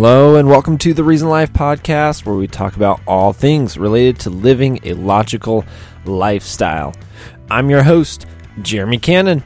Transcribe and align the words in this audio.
Hello, 0.00 0.36
and 0.36 0.48
welcome 0.48 0.78
to 0.78 0.94
the 0.94 1.02
Reasoned 1.02 1.32
Life 1.32 1.52
podcast, 1.52 2.24
where 2.24 2.36
we 2.36 2.46
talk 2.46 2.76
about 2.76 3.00
all 3.04 3.32
things 3.32 3.76
related 3.76 4.20
to 4.20 4.30
living 4.30 4.78
a 4.84 4.92
logical 4.92 5.64
lifestyle. 6.04 6.94
I'm 7.50 7.68
your 7.68 7.82
host, 7.82 8.24
Jeremy 8.62 8.98
Cannon. 8.98 9.42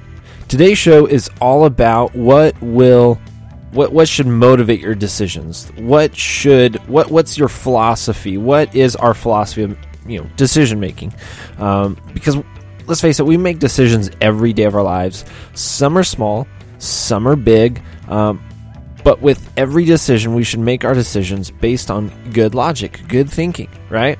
Today's 0.48 0.76
show 0.76 1.06
is 1.06 1.30
all 1.40 1.64
about 1.64 2.14
what 2.14 2.54
will 2.60 3.14
what 3.70 3.94
what 3.94 4.06
should 4.06 4.26
motivate 4.26 4.78
your 4.80 4.94
decisions. 4.94 5.72
What 5.76 6.14
should 6.14 6.76
what 6.86 7.10
what's 7.10 7.38
your 7.38 7.48
philosophy? 7.48 8.36
What 8.36 8.74
is 8.74 8.94
our 8.94 9.14
philosophy 9.14 9.62
of 9.62 9.78
you 10.06 10.20
know 10.20 10.28
decision 10.36 10.78
making? 10.78 11.14
Um, 11.56 11.96
because 12.12 12.36
let's 12.86 13.00
face 13.00 13.18
it, 13.18 13.24
we 13.24 13.38
make 13.38 13.58
decisions 13.58 14.10
every 14.20 14.52
day 14.52 14.64
of 14.64 14.74
our 14.74 14.82
lives. 14.82 15.24
Some 15.54 15.96
are 15.96 16.04
small, 16.04 16.46
some 16.76 17.26
are 17.26 17.36
big. 17.36 17.80
Um, 18.06 18.42
but 19.04 19.20
with 19.20 19.52
every 19.56 19.84
decision, 19.84 20.34
we 20.34 20.44
should 20.44 20.60
make 20.60 20.84
our 20.84 20.94
decisions 20.94 21.50
based 21.50 21.90
on 21.90 22.12
good 22.32 22.54
logic, 22.54 23.00
good 23.08 23.30
thinking, 23.30 23.70
right? 23.90 24.18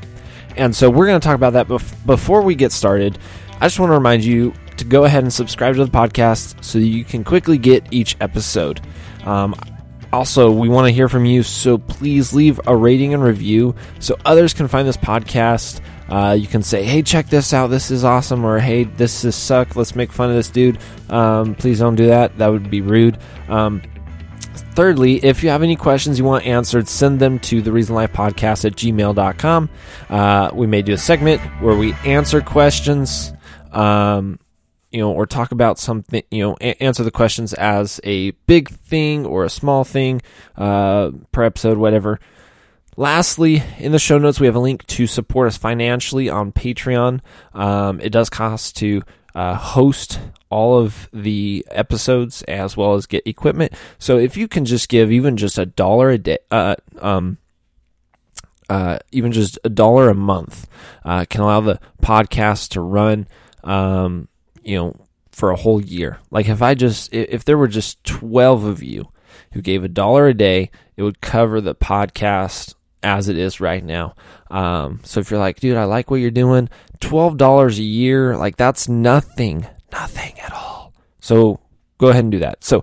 And 0.57 0.75
so 0.75 0.91
we're 0.91 1.07
going 1.07 1.21
to 1.21 1.25
talk 1.25 1.37
about 1.37 1.55
that. 1.55 1.69
Bef- 1.69 2.07
before 2.07 2.43
we 2.43 2.55
get 2.55 2.73
started, 2.73 3.19
I 3.61 3.67
just 3.67 3.79
want 3.79 3.91
to 3.91 3.95
remind 3.95 4.25
you 4.25 4.53
to 4.77 4.85
go 4.85 5.05
ahead 5.05 5.23
and 5.23 5.33
subscribe 5.33 5.77
to 5.77 5.85
the 5.85 5.91
podcast 5.91 6.63
so 6.65 6.79
you 6.79 7.05
can 7.05 7.25
quickly 7.25 7.59
get 7.59 7.87
each 7.93 8.17
episode. 8.21 8.81
Um, 9.25 9.55
also, 10.13 10.51
we 10.51 10.69
want 10.69 10.87
to 10.87 10.93
hear 10.93 11.09
from 11.09 11.25
you, 11.25 11.43
so 11.43 11.79
please 11.79 12.35
leave 12.35 12.61
a 12.67 12.77
rating 12.77 13.15
and 13.15 13.23
review 13.23 13.75
so 13.99 14.19
others 14.27 14.53
can 14.53 14.69
find 14.69 14.87
this 14.87 14.97
podcast. 14.97 15.81
Uh, 16.09 16.33
you 16.33 16.47
can 16.47 16.63
say, 16.63 16.83
"Hey, 16.83 17.01
check 17.01 17.29
this 17.29 17.55
out! 17.55 17.69
This 17.69 17.91
is 17.91 18.05
awesome," 18.05 18.45
or 18.45 18.59
"Hey, 18.59 18.85
this 18.85 19.25
is 19.25 19.35
suck! 19.35 19.75
Let's 19.75 19.97
make 19.97 20.13
fun 20.13 20.29
of 20.29 20.37
this 20.37 20.51
dude." 20.51 20.79
Um, 21.09 21.55
please 21.55 21.79
don't 21.79 21.95
do 21.95 22.09
that; 22.09 22.37
that 22.37 22.49
would 22.49 22.71
be 22.71 22.83
rude. 22.83 23.17
Um, 23.49 23.81
Thirdly, 24.75 25.23
if 25.23 25.43
you 25.43 25.51
have 25.51 25.63
any 25.63 25.77
questions 25.77 26.19
you 26.19 26.25
want 26.25 26.47
answered, 26.47 26.89
send 26.89 27.21
them 27.21 27.39
to 27.41 27.61
the 27.61 27.71
Reasoned 27.71 27.97
Life 27.97 28.13
Podcast 28.15 28.65
at 28.65 28.73
gmail.com. 28.73 29.69
Uh, 30.09 30.51
we 30.55 30.67
may 30.67 30.81
do 30.81 30.95
a 30.95 30.99
segment 30.99 31.43
where 31.61 31.77
we 31.77 31.93
answer 32.07 32.41
questions, 32.41 33.35
um, 33.73 34.39
you 34.91 35.01
know, 35.01 35.13
or 35.13 35.27
talk 35.27 35.53
about 35.53 35.79
something, 35.79 36.23
you 36.31 36.43
know, 36.43 36.57
a- 36.63 36.83
answer 36.83 37.05
the 37.05 37.11
questions 37.11 37.53
as 37.53 38.01
a 38.05 38.31
big 38.47 38.71
thing 38.71 39.27
or 39.27 39.45
a 39.45 39.51
small 39.51 39.85
thing 39.85 40.23
uh, 40.57 41.11
per 41.33 41.43
episode, 41.43 41.77
whatever. 41.77 42.19
Lastly, 42.97 43.63
in 43.79 43.93
the 43.93 43.99
show 43.99 44.17
notes, 44.17 44.41
we 44.41 44.47
have 44.47 44.57
a 44.57 44.61
link 44.61 44.87
to 44.87 45.07
support 45.07 45.49
us 45.49 45.59
financially 45.59 46.31
on 46.31 46.51
Patreon. 46.51 47.21
Um, 47.53 48.01
it 48.01 48.11
does 48.11 48.31
cost 48.31 48.77
to 48.79 49.03
uh, 49.35 49.55
host 49.55 50.21
all 50.51 50.79
of 50.79 51.09
the 51.13 51.65
episodes 51.71 52.43
as 52.43 52.77
well 52.77 52.95
as 52.95 53.07
get 53.07 53.27
equipment. 53.27 53.73
So 53.99 54.19
if 54.19 54.37
you 54.37 54.49
can 54.49 54.65
just 54.65 54.89
give 54.89 55.11
even 55.11 55.37
just 55.37 55.59
a 55.59 55.67
dollar 55.67 56.11
a 56.11 56.19
day, 56.19 56.39
uh, 56.51 56.77
um, 57.01 57.39
uh, 58.69 58.99
even 59.11 59.33
just 59.33 59.59
a 59.65 59.69
dollar 59.69 60.09
a 60.09 60.15
month, 60.15 60.69
uh, 61.05 61.25
can 61.29 61.41
allow 61.41 61.61
the 61.61 61.81
podcast 62.03 62.71
to 62.71 62.81
run, 62.81 63.27
um, 63.65 64.29
you 64.63 64.77
know, 64.77 65.07
for 65.31 65.51
a 65.51 65.57
whole 65.57 65.81
year. 65.81 66.19
Like 66.31 66.49
if 66.49 66.61
I 66.61 66.75
just, 66.75 67.13
if 67.13 67.45
there 67.45 67.59
were 67.59 67.69
just 67.69 68.03
12 68.05 68.65
of 68.65 68.83
you 68.83 69.09
who 69.53 69.63
gave 69.63 69.85
a 69.85 69.89
dollar 69.89 70.27
a 70.27 70.35
day, 70.35 70.71
it 70.97 71.03
would 71.03 71.21
cover 71.21 71.61
the 71.61 71.75
podcast 71.75 72.75
as 73.03 73.29
it 73.29 73.39
is 73.39 73.61
right 73.61 73.85
now. 73.85 74.15
Um, 74.51 75.01
so 75.05 75.21
if 75.21 75.31
you're 75.31 75.41
like, 75.41 75.61
dude, 75.61 75.77
I 75.77 75.85
like 75.85 76.11
what 76.11 76.21
you're 76.21 76.31
doing, 76.31 76.69
twelve 77.01 77.37
dollars 77.37 77.79
a 77.79 77.83
year, 77.83 78.37
like 78.37 78.57
that's 78.57 78.89
nothing, 78.89 79.67
nothing 79.91 80.39
at 80.41 80.53
all. 80.53 80.93
So 81.21 81.61
go 81.99 82.09
ahead 82.09 82.25
and 82.25 82.33
do 82.33 82.41
that. 82.41 82.65
So 82.65 82.83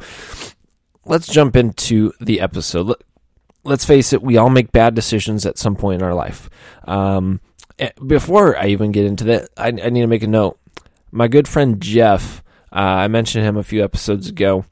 let's 1.06 1.28
jump 1.28 1.56
into 1.56 2.14
the 2.20 2.42
episode. 2.42 2.94
Let's 3.64 3.86
face 3.86 4.14
it, 4.14 4.22
we 4.22 4.38
all 4.38 4.50
make 4.50 4.72
bad 4.72 4.96
decisions 4.96 5.46
at 5.46 5.58
some 5.58 5.76
point 5.76 6.02
in 6.02 6.08
our 6.08 6.14
life. 6.14 6.50
Um, 6.86 7.42
eh, 7.78 7.92
before 8.06 8.58
I 8.58 8.68
even 8.68 8.92
get 8.92 9.06
into 9.06 9.26
that, 9.26 9.50
I, 9.58 9.68
I 9.68 9.90
need 9.90 10.02
to 10.02 10.08
make 10.08 10.24
a 10.24 10.28
note. 10.28 10.58
My 11.12 11.28
good 11.28 11.48
friend 11.48 11.82
Jeff, 11.82 12.44
uh, 12.72 12.76
I 12.76 13.08
mentioned 13.08 13.46
him 13.46 13.58
a 13.58 13.64
few 13.64 13.84
episodes 13.84 14.30
ago 14.30 14.66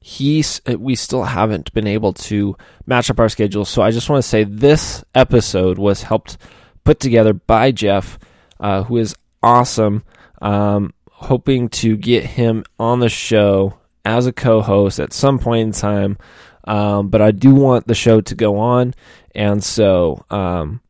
he's 0.00 0.60
uh, 0.68 0.78
we 0.78 0.94
still 0.94 1.24
haven't 1.24 1.72
been 1.72 1.86
able 1.86 2.12
to 2.14 2.56
match 2.86 3.10
up 3.10 3.20
our 3.20 3.28
schedules. 3.28 3.68
So 3.68 3.82
I 3.82 3.90
just 3.90 4.08
want 4.08 4.22
to 4.22 4.28
say 4.28 4.44
this 4.44 5.04
episode 5.14 5.78
was 5.78 6.02
helped 6.02 6.38
put 6.84 7.00
together 7.00 7.32
by 7.32 7.70
Jeff, 7.70 8.18
uh, 8.58 8.82
who 8.84 8.96
is 8.96 9.14
awesome. 9.42 10.02
Um, 10.40 10.94
hoping 11.06 11.68
to 11.68 11.96
get 11.96 12.24
him 12.24 12.64
on 12.78 13.00
the 13.00 13.10
show 13.10 13.78
as 14.06 14.26
a 14.26 14.32
co-host 14.32 14.98
at 14.98 15.12
some 15.12 15.38
point 15.38 15.60
in 15.60 15.72
time. 15.72 16.16
Um, 16.64 17.08
but 17.08 17.20
I 17.20 17.30
do 17.30 17.54
want 17.54 17.86
the 17.86 17.94
show 17.94 18.20
to 18.22 18.34
go 18.34 18.58
on, 18.58 18.94
and 19.34 19.62
so 19.62 20.24
um, 20.30 20.80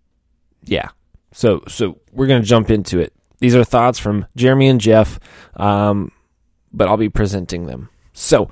yeah. 0.64 0.88
So 1.32 1.62
so 1.68 1.98
we're 2.12 2.26
gonna 2.26 2.42
jump 2.42 2.70
into 2.70 2.98
it. 2.98 3.12
These 3.38 3.56
are 3.56 3.64
thoughts 3.64 3.98
from 3.98 4.26
Jeremy 4.36 4.68
and 4.68 4.80
Jeff, 4.80 5.18
um, 5.56 6.12
but 6.72 6.88
I'll 6.88 6.96
be 6.96 7.08
presenting 7.08 7.66
them. 7.66 7.88
So 8.12 8.50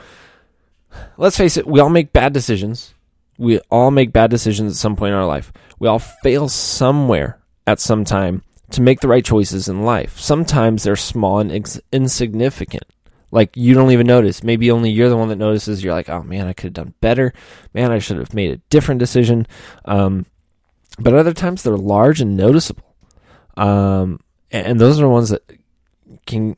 let's 1.17 1.37
face 1.37 1.57
it, 1.57 1.67
we 1.67 1.81
all 1.81 1.91
make 1.91 2.13
bad 2.13 2.33
decisions. 2.33 2.95
We 3.39 3.61
all 3.71 3.91
make 3.91 4.13
bad 4.13 4.31
decisions 4.31 4.73
at 4.73 4.77
some 4.77 4.97
point 4.97 5.13
in 5.13 5.19
our 5.19 5.27
life. 5.27 5.53
We 5.79 5.89
all 5.89 6.01
fail 6.01 6.49
somewhere 6.49 7.39
at 7.67 7.81
some 7.81 8.05
time 8.05 8.43
to 8.71 8.83
make 8.83 9.01
the 9.01 9.09
right 9.09 9.25
choices 9.25 9.69
in 9.69 9.83
life. 9.83 10.19
Sometimes 10.19 10.83
they're 10.83 10.97
small 10.97 11.39
and 11.39 11.53
ins- 11.53 11.81
insignificant. 11.93 12.85
Like 13.31 13.57
you 13.57 13.75
don't 13.75 13.93
even 13.93 14.07
notice. 14.07 14.43
Maybe 14.43 14.71
only 14.71 14.91
you're 14.91 15.09
the 15.09 15.17
one 15.17 15.29
that 15.29 15.37
notices. 15.37 15.85
You're 15.85 15.95
like, 15.95 16.09
oh 16.09 16.23
man, 16.23 16.47
I 16.47 16.53
could 16.53 16.65
have 16.65 16.85
done 16.85 16.95
better. 17.01 17.33
Man, 17.75 17.93
I 17.93 17.99
should 17.99 18.19
have 18.19 18.35
made 18.35 18.51
a 18.51 18.61
different 18.71 18.99
decision. 18.99 19.47
Um, 19.85 20.27
but 20.99 21.15
other 21.15 21.35
times 21.35 21.63
they're 21.63 21.77
large 21.77 22.21
and 22.21 22.37
noticeable. 22.37 22.97
Um, 23.57 24.21
and 24.51 24.81
those 24.81 24.99
are 24.99 25.03
the 25.03 25.09
ones 25.09 25.29
that 25.29 25.43
can 26.27 26.57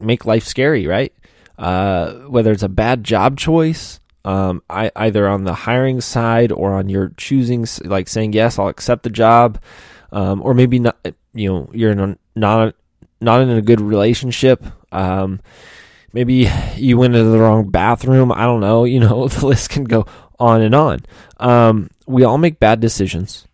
make 0.00 0.24
life 0.24 0.44
scary, 0.44 0.86
right? 0.86 1.12
Uh, 1.58 2.12
whether 2.28 2.52
it's 2.52 2.62
a 2.62 2.68
bad 2.68 3.04
job 3.04 3.38
choice, 3.38 4.00
um, 4.24 4.62
I, 4.68 4.90
either 4.96 5.28
on 5.28 5.44
the 5.44 5.54
hiring 5.54 6.00
side 6.00 6.52
or 6.52 6.74
on 6.74 6.88
your 6.88 7.12
choosing, 7.16 7.66
like 7.84 8.08
saying 8.08 8.32
yes, 8.32 8.58
I'll 8.58 8.68
accept 8.68 9.04
the 9.04 9.10
job, 9.10 9.62
um, 10.12 10.42
or 10.42 10.54
maybe 10.54 10.78
not. 10.80 10.96
You 11.32 11.52
know, 11.52 11.70
you're 11.72 11.92
a, 11.92 12.18
not 12.34 12.74
not 13.20 13.40
in 13.42 13.50
a 13.50 13.62
good 13.62 13.80
relationship. 13.80 14.64
Um, 14.90 15.40
maybe 16.12 16.50
you 16.76 16.98
went 16.98 17.14
into 17.14 17.30
the 17.30 17.38
wrong 17.38 17.70
bathroom. 17.70 18.32
I 18.32 18.42
don't 18.42 18.60
know. 18.60 18.84
You 18.96 19.00
know, 19.00 19.28
the 19.28 19.46
list 19.46 19.70
can 19.70 19.84
go 19.84 20.06
on 20.38 20.62
and 20.62 20.74
on. 20.74 21.00
Um, 21.38 21.90
we 22.06 22.24
all 22.24 22.38
make 22.38 22.58
bad 22.58 22.80
decisions. 22.80 23.46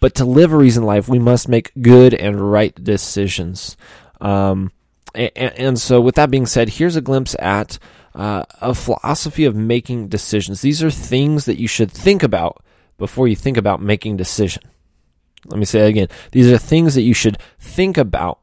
But 0.00 0.16
to 0.16 0.24
live 0.24 0.52
a 0.52 0.56
reason 0.56 0.82
life, 0.82 1.08
we 1.08 1.20
must 1.20 1.48
make 1.48 1.70
good 1.80 2.12
and 2.14 2.40
right 2.50 2.74
decisions. 2.82 3.76
Um, 4.20 4.72
and, 5.14 5.78
so, 5.78 6.00
with 6.00 6.14
that 6.16 6.30
being 6.30 6.46
said, 6.46 6.68
here's 6.70 6.96
a 6.96 7.00
glimpse 7.00 7.36
at 7.38 7.78
uh, 8.14 8.44
a 8.60 8.74
philosophy 8.74 9.44
of 9.44 9.54
making 9.54 10.08
decisions. 10.08 10.60
These 10.60 10.82
are 10.82 10.90
things 10.90 11.44
that 11.44 11.58
you 11.58 11.68
should 11.68 11.90
think 11.90 12.22
about 12.22 12.62
before 12.98 13.28
you 13.28 13.36
think 13.36 13.56
about 13.56 13.82
making 13.82 14.16
decision. 14.16 14.62
Let 15.46 15.58
me 15.58 15.64
say 15.64 15.80
that 15.80 15.88
again. 15.88 16.08
These 16.30 16.50
are 16.50 16.58
things 16.58 16.94
that 16.94 17.02
you 17.02 17.14
should 17.14 17.38
think 17.58 17.98
about 17.98 18.38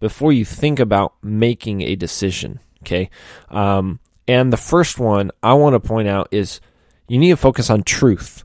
before 0.00 0.32
you 0.32 0.44
think 0.44 0.78
about 0.78 1.14
making 1.22 1.82
a 1.82 1.96
decision. 1.96 2.60
Okay. 2.82 3.10
Um, 3.50 3.98
and 4.28 4.52
the 4.52 4.56
first 4.56 4.98
one 4.98 5.30
I 5.42 5.54
want 5.54 5.74
to 5.74 5.80
point 5.80 6.08
out 6.08 6.28
is 6.30 6.60
you 7.08 7.18
need 7.18 7.30
to 7.30 7.36
focus 7.36 7.70
on 7.70 7.82
truth, 7.82 8.44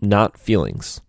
not 0.00 0.38
feelings. 0.38 1.00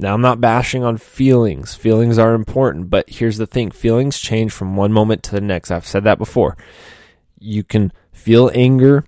Now, 0.00 0.14
I'm 0.14 0.20
not 0.20 0.40
bashing 0.40 0.84
on 0.84 0.96
feelings. 0.96 1.74
Feelings 1.74 2.18
are 2.18 2.34
important, 2.34 2.88
but 2.88 3.10
here's 3.10 3.36
the 3.36 3.48
thing 3.48 3.72
feelings 3.72 4.18
change 4.18 4.52
from 4.52 4.76
one 4.76 4.92
moment 4.92 5.24
to 5.24 5.32
the 5.32 5.40
next. 5.40 5.72
I've 5.72 5.86
said 5.86 6.04
that 6.04 6.18
before. 6.18 6.56
You 7.40 7.64
can 7.64 7.92
feel 8.12 8.50
anger 8.54 9.04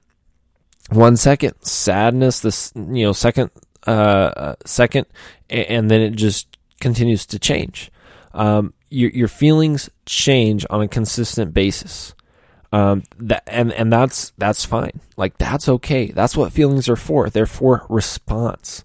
one 0.90 1.16
second, 1.16 1.54
sadness, 1.62 2.40
this, 2.40 2.72
you 2.74 3.04
know, 3.04 3.12
second, 3.12 3.50
uh, 3.86 3.90
uh 3.90 4.54
second, 4.66 5.06
and 5.48 5.88
then 5.88 6.00
it 6.00 6.10
just 6.10 6.58
continues 6.80 7.24
to 7.26 7.38
change. 7.38 7.92
Um, 8.34 8.74
your, 8.88 9.10
your 9.10 9.28
feelings 9.28 9.88
change 10.06 10.66
on 10.68 10.82
a 10.82 10.88
consistent 10.88 11.54
basis. 11.54 12.14
Um, 12.72 13.04
that, 13.18 13.44
and, 13.46 13.72
and 13.72 13.92
that's, 13.92 14.32
that's 14.38 14.64
fine. 14.64 15.00
Like, 15.16 15.38
that's 15.38 15.68
okay. 15.68 16.10
That's 16.10 16.36
what 16.36 16.52
feelings 16.52 16.88
are 16.88 16.96
for. 16.96 17.30
They're 17.30 17.46
for 17.46 17.86
response. 17.88 18.82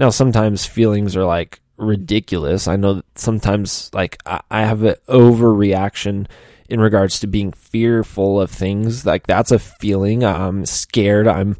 Now, 0.00 0.08
sometimes 0.08 0.64
feelings 0.64 1.14
are 1.14 1.26
like 1.26 1.60
ridiculous. 1.76 2.66
I 2.66 2.76
know 2.76 2.94
that 2.94 3.18
sometimes 3.18 3.90
like 3.92 4.16
I, 4.24 4.40
I 4.50 4.62
have 4.62 4.82
an 4.82 4.94
overreaction 5.08 6.26
in 6.70 6.80
regards 6.80 7.20
to 7.20 7.26
being 7.26 7.52
fearful 7.52 8.40
of 8.40 8.50
things. 8.50 9.04
Like 9.04 9.26
that's 9.26 9.50
a 9.50 9.58
feeling. 9.58 10.24
I'm 10.24 10.64
scared. 10.64 11.28
I'm 11.28 11.58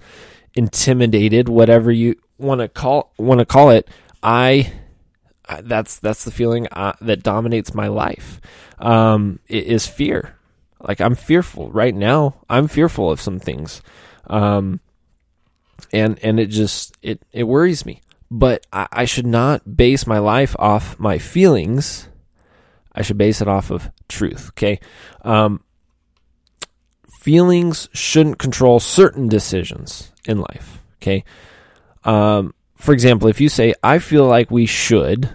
intimidated. 0.54 1.50
Whatever 1.50 1.92
you 1.92 2.16
want 2.38 2.62
to 2.62 2.68
call 2.68 3.12
want 3.18 3.40
to 3.40 3.44
call 3.44 3.68
it. 3.68 3.86
I 4.22 4.72
that's 5.60 5.98
that's 5.98 6.24
the 6.24 6.30
feeling 6.30 6.66
uh, 6.72 6.94
that 7.02 7.22
dominates 7.22 7.74
my 7.74 7.88
life. 7.88 8.40
Um, 8.78 9.40
is 9.48 9.86
fear. 9.86 10.34
Like 10.80 11.02
I'm 11.02 11.14
fearful 11.14 11.70
right 11.72 11.94
now. 11.94 12.36
I'm 12.48 12.68
fearful 12.68 13.10
of 13.10 13.20
some 13.20 13.38
things. 13.38 13.82
Um, 14.28 14.80
and 15.92 16.18
and 16.22 16.40
it 16.40 16.46
just 16.46 16.96
it 17.02 17.20
it 17.32 17.44
worries 17.44 17.84
me. 17.84 18.00
But 18.30 18.66
I, 18.72 18.86
I 18.92 19.04
should 19.04 19.26
not 19.26 19.76
base 19.76 20.06
my 20.06 20.18
life 20.18 20.54
off 20.58 20.98
my 20.98 21.18
feelings. 21.18 22.08
I 22.92 23.02
should 23.02 23.18
base 23.18 23.40
it 23.40 23.48
off 23.48 23.70
of 23.70 23.90
truth. 24.08 24.50
Okay, 24.50 24.80
um, 25.22 25.62
feelings 27.20 27.88
shouldn't 27.92 28.38
control 28.38 28.80
certain 28.80 29.28
decisions 29.28 30.12
in 30.26 30.40
life. 30.40 30.78
Okay, 30.96 31.24
um, 32.04 32.54
for 32.76 32.92
example, 32.92 33.28
if 33.28 33.40
you 33.40 33.48
say 33.48 33.74
I 33.82 33.98
feel 33.98 34.26
like 34.26 34.50
we 34.50 34.66
should, 34.66 35.30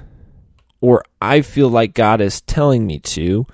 or 0.81 1.03
I 1.21 1.42
feel 1.42 1.69
like 1.69 1.94
God 1.94 2.21
is 2.21 2.42
telling 2.42 2.86
me 2.86 3.00
to, 3.00 3.45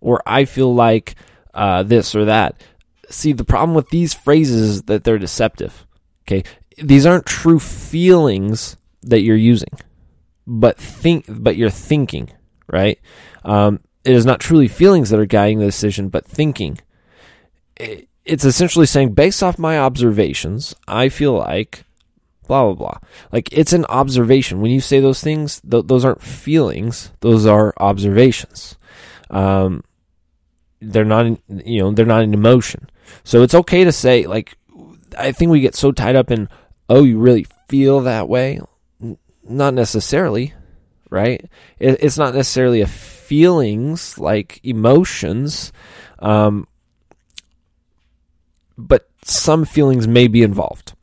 or 0.00 0.22
I 0.26 0.44
feel 0.44 0.74
like 0.74 1.14
uh, 1.52 1.82
this 1.82 2.14
or 2.14 2.26
that. 2.26 2.62
See, 3.08 3.32
the 3.32 3.44
problem 3.44 3.74
with 3.74 3.90
these 3.90 4.14
phrases 4.14 4.60
is 4.60 4.82
that 4.84 5.04
they're 5.04 5.18
deceptive. 5.18 5.86
Okay, 6.26 6.44
these 6.78 7.06
aren't 7.06 7.26
true 7.26 7.58
feelings 7.58 8.76
that 9.08 9.20
you're 9.20 9.36
using, 9.36 9.72
but 10.46 10.78
think, 10.78 11.26
but 11.28 11.56
you're 11.56 11.70
thinking, 11.70 12.30
right? 12.70 12.98
Um, 13.44 13.80
it 14.04 14.14
is 14.14 14.26
not 14.26 14.40
truly 14.40 14.68
feelings 14.68 15.10
that 15.10 15.20
are 15.20 15.26
guiding 15.26 15.58
the 15.58 15.66
decision, 15.66 16.08
but 16.08 16.26
thinking. 16.26 16.78
It's 17.76 18.44
essentially 18.44 18.86
saying, 18.86 19.14
based 19.14 19.42
off 19.42 19.58
my 19.58 19.78
observations, 19.78 20.74
I 20.86 21.08
feel 21.08 21.32
like 21.32 21.84
blah 22.46 22.64
blah 22.64 22.74
blah. 22.74 22.98
Like 23.32 23.52
it's 23.52 23.72
an 23.72 23.84
observation. 23.86 24.60
When 24.60 24.70
you 24.70 24.80
say 24.80 25.00
those 25.00 25.20
things, 25.20 25.60
th- 25.60 25.86
those 25.86 26.04
aren't 26.04 26.22
feelings; 26.22 27.12
those 27.20 27.46
are 27.46 27.74
observations. 27.78 28.76
Um, 29.30 29.82
they're 30.80 31.04
not, 31.04 31.26
you 31.48 31.82
know, 31.82 31.92
they're 31.92 32.06
not 32.06 32.22
an 32.22 32.34
emotion. 32.34 32.88
So 33.22 33.42
it's 33.42 33.54
okay 33.54 33.84
to 33.84 33.92
say, 33.92 34.26
like, 34.26 34.56
I 35.18 35.32
think 35.32 35.50
we 35.50 35.60
get 35.60 35.74
so 35.74 35.92
tied 35.92 36.16
up 36.16 36.30
in, 36.30 36.48
oh, 36.88 37.04
you 37.04 37.18
really 37.18 37.46
feel 37.68 38.00
that 38.00 38.28
way. 38.28 38.60
Not 39.46 39.74
necessarily, 39.74 40.54
right? 41.10 41.44
It, 41.78 42.02
it's 42.02 42.18
not 42.18 42.34
necessarily 42.34 42.80
a 42.80 42.86
feelings 42.86 44.18
like 44.18 44.60
emotions, 44.62 45.72
um, 46.18 46.66
but 48.76 49.08
some 49.22 49.64
feelings 49.64 50.06
may 50.06 50.28
be 50.28 50.42
involved. 50.42 50.94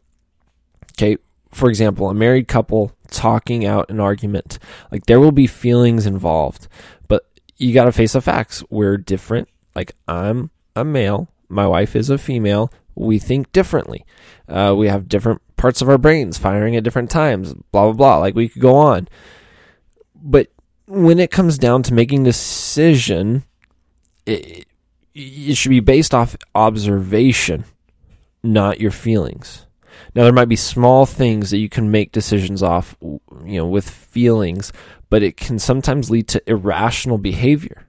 Okay, 0.94 1.18
for 1.52 1.70
example, 1.70 2.10
a 2.10 2.14
married 2.14 2.48
couple 2.48 2.94
talking 3.10 3.66
out 3.66 3.90
an 3.90 4.00
argument, 4.00 4.60
like 4.92 5.06
there 5.06 5.20
will 5.20 5.32
be 5.32 5.48
feelings 5.48 6.06
involved, 6.06 6.68
but 7.08 7.26
you 7.58 7.74
got 7.74 7.86
to 7.86 7.92
face 7.92 8.14
the 8.14 8.22
facts. 8.22 8.64
We're 8.70 8.98
different. 8.98 9.50
Like 9.76 9.94
I'm 10.08 10.52
a 10.76 10.86
male, 10.86 11.30
my 11.50 11.68
wife 11.68 11.96
is 11.96 12.10
a 12.10 12.18
female. 12.18 12.72
We 12.96 13.20
think 13.20 13.52
differently. 13.52 14.06
Uh, 14.48 14.76
we 14.78 14.88
have 14.88 15.10
different 15.10 15.42
parts 15.56 15.82
of 15.82 15.90
our 15.90 15.98
brains 15.98 16.38
firing 16.38 16.76
at 16.76 16.84
different 16.84 17.10
times, 17.10 17.54
blah, 17.72 17.86
blah, 17.86 17.94
blah. 17.94 18.18
Like 18.18 18.36
we 18.36 18.50
could 18.50 18.62
go 18.62 18.76
on. 18.76 19.08
But 20.16 20.48
when 20.88 21.20
it 21.20 21.32
comes 21.32 21.58
down 21.58 21.84
to 21.84 21.94
making 21.94 22.24
decision, 22.24 23.44
it, 24.26 24.66
it 25.14 25.56
should 25.56 25.70
be 25.70 25.80
based 25.80 26.14
off 26.14 26.36
observation, 26.54 27.66
not 28.44 28.80
your 28.80 28.92
feelings. 28.92 29.66
Now 30.16 30.24
there 30.24 30.34
might 30.34 30.50
be 30.50 30.56
small 30.56 31.06
things 31.06 31.52
that 31.52 31.60
you 31.60 31.70
can 31.70 31.92
make 31.92 32.12
decisions 32.12 32.62
off, 32.62 32.96
you 33.02 33.58
know, 33.58 33.68
with 33.68 33.90
feelings, 33.90 34.74
but 35.10 35.24
it 35.24 35.38
can 35.38 35.60
sometimes 35.60 36.10
lead 36.10 36.28
to 36.30 36.50
irrational 36.50 37.18
behavior. 37.18 37.88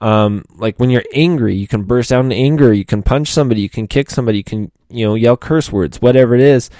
Um, 0.00 0.44
like 0.54 0.78
when 0.78 0.90
you're 0.90 1.04
angry, 1.12 1.54
you 1.54 1.66
can 1.66 1.82
burst 1.82 2.12
out 2.12 2.24
in 2.24 2.32
anger, 2.32 2.72
you 2.72 2.84
can 2.84 3.02
punch 3.02 3.32
somebody, 3.32 3.60
you 3.62 3.68
can 3.68 3.88
kick 3.88 4.10
somebody, 4.10 4.38
you 4.38 4.44
can, 4.44 4.70
you 4.88 5.06
know, 5.06 5.14
yell 5.14 5.36
curse 5.36 5.72
words, 5.72 6.00
whatever 6.00 6.34
it 6.34 6.40
is. 6.40 6.70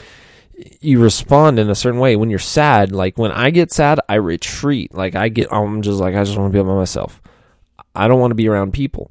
You 0.81 1.01
respond 1.01 1.59
in 1.59 1.71
a 1.71 1.75
certain 1.75 2.01
way. 2.01 2.17
When 2.17 2.31
you're 2.31 2.39
sad, 2.39 2.93
like 2.93 3.17
when 3.19 3.31
I 3.31 3.51
get 3.51 3.73
sad, 3.73 4.01
I 4.09 4.15
retreat. 4.15 4.95
Like 4.95 5.15
I 5.15 5.29
get, 5.29 5.53
I'm 5.53 5.83
just 5.83 6.01
like, 6.01 6.15
I 6.15 6.25
just 6.25 6.37
want 6.37 6.53
to 6.53 6.59
be 6.59 6.63
by 6.63 6.75
myself. 6.75 7.21
I 7.95 8.09
don't 8.09 8.21
want 8.21 8.33
to 8.33 8.37
be 8.37 8.49
around 8.49 8.73
people. 8.73 9.11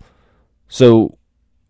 So 0.67 1.17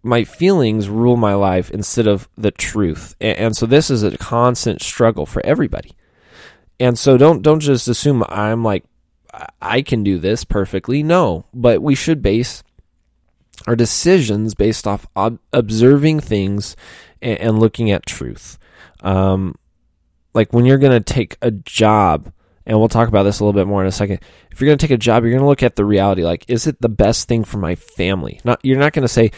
my 0.04 0.24
feelings 0.24 0.90
rule 0.90 1.18
my 1.18 1.34
life 1.34 1.70
instead 1.72 2.08
of 2.08 2.30
the 2.38 2.52
truth. 2.52 3.16
And, 3.20 3.56
so 3.56 3.66
this 3.66 3.90
is 3.90 4.04
a 4.04 4.18
constant 4.18 4.82
struggle 4.82 5.26
for 5.26 5.46
everybody. 5.46 5.92
And 6.80 6.98
so 6.98 7.18
don't, 7.18 7.42
don't 7.42 7.60
just 7.60 7.88
assume 7.88 8.24
I'm 8.30 8.64
like 8.64 8.84
I 9.62 9.82
can 9.82 10.04
do 10.04 10.20
this 10.20 10.44
perfectly. 10.44 11.04
No, 11.04 11.46
but 11.54 11.82
we 11.82 11.96
should 11.96 12.22
base 12.22 12.64
our 13.66 13.76
decisions 13.76 14.54
based 14.54 14.88
off 14.88 15.08
ob- 15.16 15.40
observing 15.52 16.20
things 16.20 16.76
and, 17.22 17.40
and, 17.40 17.60
looking 17.60 17.92
at 17.92 18.06
truth. 18.06 18.58
Um, 19.02 19.56
like 20.34 20.54
when 20.54 20.66
you're 20.66 20.78
going 20.78 21.04
to 21.04 21.14
take 21.14 21.38
a 21.42 21.52
job, 21.52 22.32
and 22.66 22.78
we'll 22.78 22.90
talk 22.90 23.08
about 23.08 23.24
this 23.24 23.40
a 23.40 23.44
little 23.44 23.60
bit 23.60 23.68
more 23.68 23.82
in 23.82 23.88
a 23.88 23.92
second. 23.92 24.20
If 24.52 24.60
you're 24.60 24.68
going 24.68 24.78
to 24.78 24.86
take 24.86 24.94
a 24.94 24.98
job, 24.98 25.24
you're 25.24 25.32
going 25.32 25.42
to 25.42 25.48
look 25.48 25.64
at 25.64 25.78
the 25.78 25.86
reality. 25.86 26.24
Like, 26.24 26.46
is 26.50 26.68
it 26.68 26.82
the 26.82 26.90
best 26.90 27.28
thing 27.28 27.44
for 27.46 27.58
my 27.58 27.76
family? 27.76 28.42
Not 28.44 28.60
you're 28.64 28.78
not 28.78 28.94
going 28.94 29.04
to 29.04 29.08
say, 29.08 29.32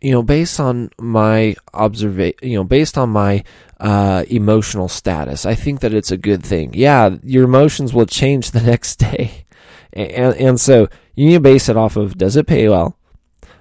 you 0.00 0.12
know, 0.12 0.22
based 0.22 0.58
on 0.58 0.90
my 0.98 1.54
observation, 1.74 2.38
you 2.42 2.56
know, 2.56 2.64
based 2.64 2.96
on 2.96 3.10
my 3.10 3.44
uh, 3.78 4.24
emotional 4.28 4.88
status, 4.88 5.44
I 5.44 5.54
think 5.54 5.80
that 5.80 5.92
it's 5.92 6.10
a 6.10 6.16
good 6.16 6.42
thing. 6.42 6.72
Yeah, 6.74 7.16
your 7.22 7.44
emotions 7.44 7.92
will 7.92 8.06
change 8.06 8.50
the 8.50 8.62
next 8.72 8.96
day, 8.96 9.44
and 9.92 10.34
and 10.36 10.60
so 10.60 10.88
you 11.14 11.26
need 11.26 11.34
to 11.34 11.40
base 11.40 11.68
it 11.68 11.76
off 11.76 11.96
of 11.96 12.16
does 12.16 12.36
it 12.36 12.46
pay 12.46 12.68
well, 12.68 12.96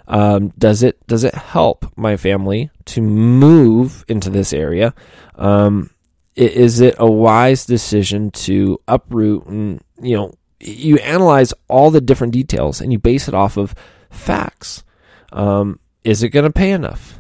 um, 0.08 0.54
does 0.58 0.82
it 0.82 1.06
does 1.08 1.24
it 1.24 1.36
help 1.36 1.86
my 1.98 2.16
family 2.16 2.70
to 2.86 3.02
move 3.02 4.06
into 4.08 4.30
this 4.30 4.54
area, 4.54 4.94
um, 5.36 5.90
is 6.36 6.80
it 6.80 6.96
a 7.00 7.12
wise 7.12 7.66
decision 7.66 8.32
to 8.32 8.80
uproot 8.88 9.46
and 9.46 9.84
you 10.02 10.16
know 10.16 10.34
you 10.62 10.98
analyze 10.98 11.54
all 11.68 11.92
the 11.92 12.02
different 12.02 12.34
details 12.34 12.82
and 12.82 12.92
you 12.92 13.00
base 13.00 13.28
it 13.28 13.34
off 13.34 13.58
of 13.58 13.74
facts. 14.10 14.84
Um, 15.32 15.80
is 16.04 16.24
it 16.24 16.30
going 16.30 16.46
to 16.46 16.52
pay 16.52 16.72
enough? 16.72 17.20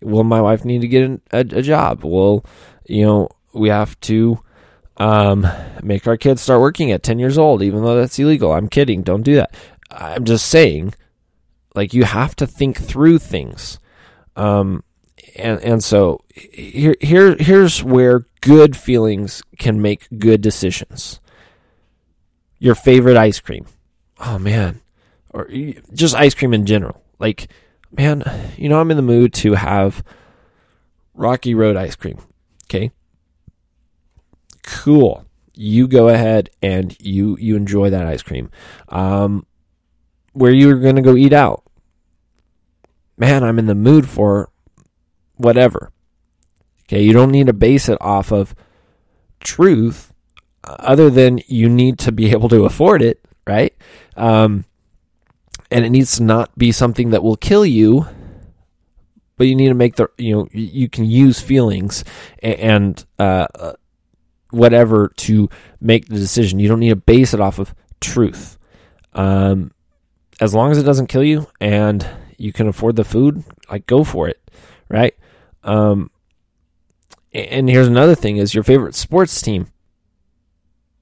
Will 0.00 0.24
my 0.24 0.40
wife 0.40 0.64
need 0.64 0.82
to 0.82 0.88
get 0.88 1.10
a, 1.32 1.40
a 1.40 1.62
job? 1.62 2.04
Will, 2.04 2.44
you 2.86 3.04
know, 3.04 3.28
we 3.52 3.68
have 3.68 3.98
to 4.00 4.40
um, 4.98 5.46
make 5.82 6.06
our 6.06 6.16
kids 6.16 6.42
start 6.42 6.60
working 6.60 6.90
at 6.90 7.02
10 7.02 7.18
years 7.18 7.38
old, 7.38 7.62
even 7.62 7.82
though 7.82 7.96
that's 7.96 8.18
illegal. 8.18 8.52
I'm 8.52 8.68
kidding. 8.68 9.02
Don't 9.02 9.22
do 9.22 9.36
that. 9.36 9.54
I'm 9.90 10.24
just 10.24 10.46
saying, 10.46 10.94
like, 11.74 11.94
you 11.94 12.04
have 12.04 12.36
to 12.36 12.46
think 12.46 12.78
through 12.78 13.18
things. 13.18 13.78
Um, 14.36 14.82
and, 15.36 15.60
and 15.62 15.84
so 15.84 16.20
here, 16.34 16.96
here, 17.00 17.36
here's 17.38 17.82
where 17.82 18.26
good 18.40 18.76
feelings 18.76 19.42
can 19.58 19.80
make 19.82 20.08
good 20.18 20.40
decisions. 20.40 21.20
Your 22.58 22.74
favorite 22.74 23.16
ice 23.16 23.40
cream. 23.40 23.66
Oh 24.18 24.38
man. 24.38 24.80
Or 25.30 25.48
just 25.92 26.14
ice 26.14 26.34
cream 26.34 26.54
in 26.54 26.64
general. 26.64 27.02
Like, 27.18 27.48
man, 27.90 28.24
you 28.56 28.68
know, 28.68 28.80
I'm 28.80 28.90
in 28.90 28.96
the 28.96 29.02
mood 29.02 29.32
to 29.34 29.54
have 29.54 30.02
Rocky 31.14 31.54
Road 31.54 31.76
ice 31.76 31.96
cream. 31.96 32.18
Okay. 32.64 32.90
Cool. 34.62 35.24
You 35.54 35.88
go 35.88 36.08
ahead 36.08 36.50
and 36.60 36.96
you 37.00 37.36
you 37.38 37.56
enjoy 37.56 37.90
that 37.90 38.06
ice 38.06 38.22
cream. 38.22 38.50
Um, 38.88 39.46
where 40.32 40.52
you're 40.52 40.78
going 40.78 40.96
to 40.96 41.02
go 41.02 41.16
eat 41.16 41.32
out. 41.32 41.64
Man, 43.16 43.42
I'm 43.42 43.58
in 43.58 43.66
the 43.66 43.74
mood 43.74 44.06
for 44.06 44.50
whatever. 45.36 45.92
Okay, 46.84 47.02
you 47.02 47.12
don't 47.12 47.30
need 47.30 47.46
to 47.46 47.54
base 47.54 47.88
it 47.88 47.98
off 48.00 48.30
of 48.30 48.54
truth 49.40 50.12
other 50.62 51.08
than 51.08 51.40
you 51.46 51.68
need 51.68 51.98
to 52.00 52.12
be 52.12 52.30
able 52.32 52.48
to 52.50 52.64
afford 52.64 53.00
it, 53.00 53.24
right? 53.46 53.74
Um, 54.16 54.64
and 55.70 55.84
it 55.84 55.90
needs 55.90 56.16
to 56.16 56.22
not 56.22 56.56
be 56.58 56.72
something 56.72 57.10
that 57.10 57.22
will 57.22 57.36
kill 57.36 57.64
you 57.64 58.06
but 59.36 59.46
you 59.46 59.54
need 59.54 59.68
to 59.68 59.74
make 59.74 59.96
the 59.96 60.08
you 60.16 60.34
know 60.34 60.48
you 60.52 60.88
can 60.88 61.04
use 61.04 61.40
feelings 61.40 62.04
and 62.42 63.04
uh, 63.18 63.46
uh, 63.54 63.72
whatever 64.50 65.12
to 65.16 65.48
make 65.80 66.06
the 66.06 66.14
decision. 66.14 66.58
You 66.58 66.68
don't 66.68 66.80
need 66.80 66.90
to 66.90 66.96
base 66.96 67.34
it 67.34 67.40
off 67.40 67.58
of 67.58 67.74
truth. 68.00 68.56
Um, 69.12 69.72
as 70.40 70.54
long 70.54 70.70
as 70.70 70.78
it 70.78 70.84
doesn't 70.84 71.08
kill 71.08 71.24
you 71.24 71.46
and 71.60 72.06
you 72.36 72.52
can 72.52 72.68
afford 72.68 72.96
the 72.96 73.04
food 73.04 73.42
like 73.70 73.86
go 73.86 74.04
for 74.04 74.28
it 74.28 74.40
right? 74.88 75.14
Um, 75.62 76.10
and 77.32 77.68
here's 77.68 77.88
another 77.88 78.14
thing 78.14 78.36
is 78.36 78.54
your 78.54 78.64
favorite 78.64 78.94
sports 78.94 79.40
team 79.40 79.68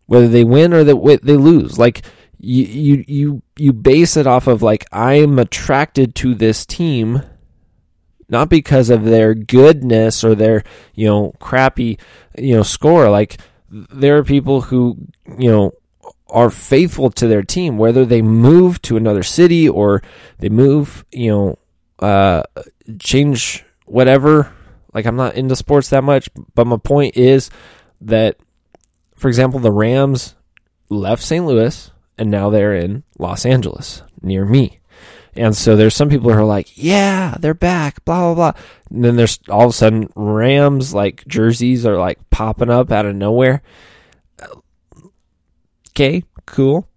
whether 0.07 0.29
they 0.29 0.45
win 0.45 0.73
or 0.73 0.85
they, 0.85 1.17
they 1.17 1.37
lose. 1.37 1.79
Like 1.79 2.03
you 2.45 2.65
you 2.65 3.05
you 3.07 3.43
you 3.57 3.73
base 3.73 4.17
it 4.17 4.27
off 4.27 4.47
of 4.47 4.63
like 4.63 4.87
I'm 4.93 5.39
attracted 5.39 6.15
to 6.17 6.35
this 6.35 6.67
team 6.67 7.23
not 8.29 8.49
because 8.49 8.91
of 8.91 9.05
their 9.05 9.35
goodness 9.35 10.25
or 10.25 10.35
their 10.35 10.65
you 10.95 11.07
know 11.07 11.33
crappy 11.41 11.99
you 12.39 12.57
know 12.57 12.63
score 12.63 13.11
like 13.11 13.41
there 13.71 14.17
are 14.17 14.25
people 14.25 14.63
who 14.63 14.97
you 15.39 15.51
know 15.51 15.73
are 16.29 16.51
faithful 16.51 17.11
to 17.11 17.27
their 17.27 17.43
team 17.43 17.79
whether 17.79 18.05
they 18.05 18.23
move 18.23 18.81
to 18.83 18.97
another 18.97 19.23
city 19.23 19.69
or 19.69 20.03
they 20.39 20.49
move 20.49 21.05
you 21.13 21.31
know 21.31 21.59
uh 22.01 22.43
change 22.99 23.65
whatever 23.87 24.53
Like 24.95 25.07
I'm 25.07 25.17
not 25.17 25.35
into 25.35 25.57
sports 25.57 25.91
that 25.91 26.05
much, 26.05 26.31
but 26.55 26.69
my 26.69 26.77
point 26.77 27.17
is 27.17 27.51
that, 28.03 28.37
for 29.17 29.27
example, 29.29 29.59
the 29.59 29.73
Rams 29.73 30.37
left 30.89 31.23
St. 31.23 31.45
Louis 31.45 31.91
and 32.19 32.31
now 32.31 32.51
they're 32.51 32.75
in 32.75 33.03
Los 33.19 33.45
Angeles 33.45 34.03
near 34.23 34.45
me. 34.45 34.81
And 35.37 35.57
so 35.57 35.75
there's 35.75 35.97
some 35.97 36.09
people 36.09 36.33
who 36.33 36.39
are 36.39 36.45
like, 36.45 36.77
yeah, 36.77 37.35
they're 37.41 37.55
back, 37.55 38.05
blah, 38.05 38.35
blah, 38.35 38.53
blah. 38.53 38.61
And 38.91 39.05
then 39.05 39.17
there's 39.17 39.41
all 39.49 39.65
of 39.65 39.71
a 39.71 39.73
sudden 39.73 40.09
Rams 40.15 40.95
like 40.95 41.27
jerseys 41.27 41.85
are 41.85 41.99
like 41.99 42.19
popping 42.31 42.71
up 42.71 42.93
out 42.93 43.07
of 43.07 43.17
nowhere. 43.17 43.63
Okay, 45.91 46.25
cool. 46.47 46.89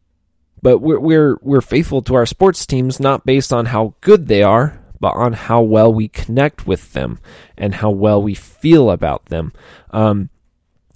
But 0.62 0.80
we're, 0.80 1.00
we're, 1.00 1.38
we're 1.42 1.62
faithful 1.62 2.02
to 2.04 2.16
our 2.16 2.26
sports 2.26 2.66
teams, 2.66 3.00
not 3.00 3.26
based 3.26 3.54
on 3.54 3.68
how 3.68 3.96
good 4.02 4.28
they 4.28 4.44
are, 4.44 4.84
but 5.00 5.14
on 5.14 5.34
how 5.34 5.62
well 5.62 5.94
we 5.94 6.08
connect 6.08 6.68
with 6.68 6.94
them 6.94 7.20
and 7.58 7.76
how 7.76 7.90
well 7.90 8.22
we 8.22 8.34
feel 8.34 8.90
about 8.90 9.26
them. 9.28 9.54
Um, 9.92 10.30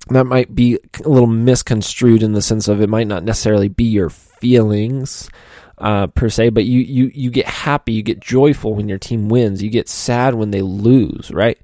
that 0.09 0.25
might 0.25 0.53
be 0.53 0.79
a 1.03 1.09
little 1.09 1.27
misconstrued 1.27 2.23
in 2.23 2.33
the 2.33 2.41
sense 2.41 2.67
of 2.67 2.81
it 2.81 2.89
might 2.89 3.07
not 3.07 3.23
necessarily 3.23 3.69
be 3.69 3.85
your 3.85 4.09
feelings 4.09 5.29
uh, 5.77 6.07
per 6.07 6.29
se, 6.29 6.49
but 6.49 6.65
you, 6.65 6.81
you, 6.81 7.11
you 7.13 7.29
get 7.29 7.47
happy, 7.47 7.93
you 7.93 8.03
get 8.03 8.19
joyful 8.19 8.75
when 8.75 8.89
your 8.89 8.99
team 8.99 9.29
wins, 9.29 9.63
you 9.63 9.69
get 9.69 9.89
sad 9.89 10.35
when 10.35 10.51
they 10.51 10.61
lose, 10.61 11.31
right? 11.31 11.59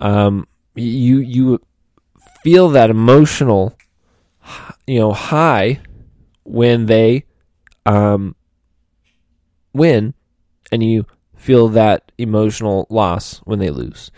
Um, 0.00 0.46
you, 0.74 1.18
you 1.18 1.60
feel 2.42 2.70
that 2.70 2.90
emotional, 2.90 3.76
you 4.86 4.98
know, 4.98 5.12
high 5.12 5.80
when 6.44 6.86
they, 6.86 7.24
um, 7.86 8.34
win 9.74 10.14
and 10.72 10.82
you 10.82 11.04
feel 11.36 11.68
that 11.68 12.10
emotional 12.16 12.86
loss 12.88 13.38
when 13.44 13.58
they 13.58 13.70
lose. 13.70 14.10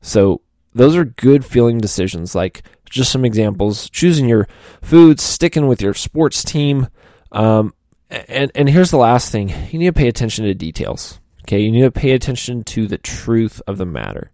So 0.00 0.40
those 0.74 0.96
are 0.96 1.04
good 1.04 1.44
feeling 1.44 1.78
decisions. 1.78 2.34
Like 2.34 2.62
just 2.92 3.10
some 3.10 3.24
examples: 3.24 3.90
choosing 3.90 4.28
your 4.28 4.46
foods, 4.82 5.22
sticking 5.22 5.66
with 5.66 5.82
your 5.82 5.94
sports 5.94 6.44
team, 6.44 6.88
um, 7.32 7.74
and 8.10 8.52
and 8.54 8.68
here's 8.68 8.90
the 8.90 8.98
last 8.98 9.32
thing: 9.32 9.48
you 9.70 9.78
need 9.78 9.86
to 9.86 9.92
pay 9.92 10.08
attention 10.08 10.44
to 10.44 10.54
details. 10.54 11.18
Okay, 11.44 11.60
you 11.60 11.72
need 11.72 11.82
to 11.82 11.90
pay 11.90 12.12
attention 12.12 12.62
to 12.64 12.86
the 12.86 12.98
truth 12.98 13.60
of 13.66 13.78
the 13.78 13.86
matter. 13.86 14.30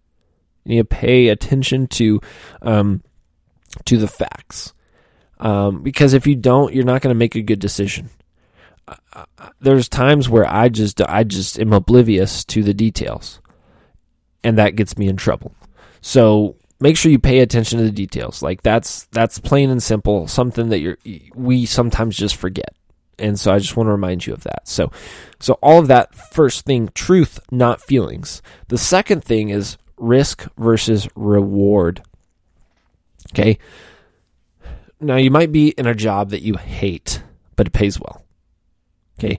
You 0.65 0.77
need 0.77 0.91
to 0.91 0.97
pay 0.97 1.29
attention 1.29 1.87
to 1.89 2.21
um, 2.61 3.03
to 3.87 3.97
the 3.97 4.09
facts, 4.09 4.75
um, 5.39 5.83
because 5.83 6.13
if 6.13 6.27
you 6.27 6.37
don't, 6.37 6.75
you're 6.75 6.85
not 6.85 7.01
going 7.01 7.15
to 7.15 7.19
make 7.19 7.35
a 7.35 7.43
good 7.43 7.61
decision. 7.61 8.11
Uh, 9.13 9.25
there's 9.61 9.89
times 9.89 10.29
where 10.29 10.47
I 10.51 10.69
just 10.69 11.01
I 11.01 11.25
just 11.25 11.59
am 11.59 11.73
oblivious 11.73 12.45
to 12.47 12.63
the 12.63 12.75
details, 12.75 13.41
and 14.43 14.59
that 14.59 14.77
gets 14.77 14.99
me 14.99 15.09
in 15.09 15.17
trouble. 15.17 15.55
So 16.01 16.57
make 16.81 16.97
sure 16.97 17.11
you 17.11 17.19
pay 17.19 17.41
attention 17.41 17.79
to 17.79 17.85
the 17.85 17.91
details. 17.91 18.43
Like 18.43 18.63
that's 18.63 19.07
that's 19.07 19.39
plain 19.39 19.71
and 19.71 19.83
simple. 19.83 20.27
Something 20.29 20.69
that 20.71 20.81
you're 20.81 20.99
we 21.35 21.67
sometimes 21.67 22.17
just 22.17 22.37
forget. 22.37 22.75
And 23.19 23.39
so 23.39 23.53
I 23.53 23.59
just 23.59 23.77
want 23.77 23.89
to 23.89 23.93
remind 23.93 24.27
you 24.27 24.33
of 24.33 24.45
that. 24.45 24.69
So 24.69 24.91
so 25.41 25.55
all 25.55 25.81
of 25.81 25.89
that 25.89 26.15
first 26.15 26.65
thing, 26.65 26.91
truth, 26.95 27.41
not 27.51 27.81
feelings. 27.81 28.43
The 28.69 28.79
second 28.79 29.25
thing 29.25 29.49
is 29.49 29.77
risk 29.97 30.47
versus 30.57 31.09
reward. 31.17 32.03
Okay? 33.33 33.59
Now 35.01 35.17
you 35.17 35.31
might 35.31 35.53
be 35.53 35.71
in 35.71 35.87
a 35.87 35.95
job 35.95 36.31
that 36.31 36.43
you 36.43 36.55
hate, 36.55 37.23
but 37.57 37.67
it 37.67 37.73
pays 37.73 38.01
well. 38.01 38.25
Okay? 39.19 39.39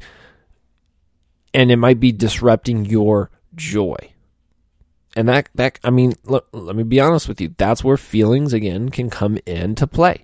And 1.54 1.72
it 1.72 1.78
might 1.78 2.00
be 2.00 2.12
disrupting 2.12 2.86
your 2.86 3.32
joy. 3.56 4.14
And 5.16 5.28
that 5.28 5.50
that 5.56 5.80
I 5.84 5.90
mean, 5.90 6.14
look, 6.26 6.48
let 6.52 6.76
me 6.76 6.84
be 6.84 7.00
honest 7.00 7.28
with 7.28 7.42
you. 7.42 7.54
That's 7.58 7.84
where 7.84 7.98
feelings 7.98 8.54
again 8.54 8.90
can 8.90 9.10
come 9.10 9.40
into 9.46 9.88
play. 9.88 10.24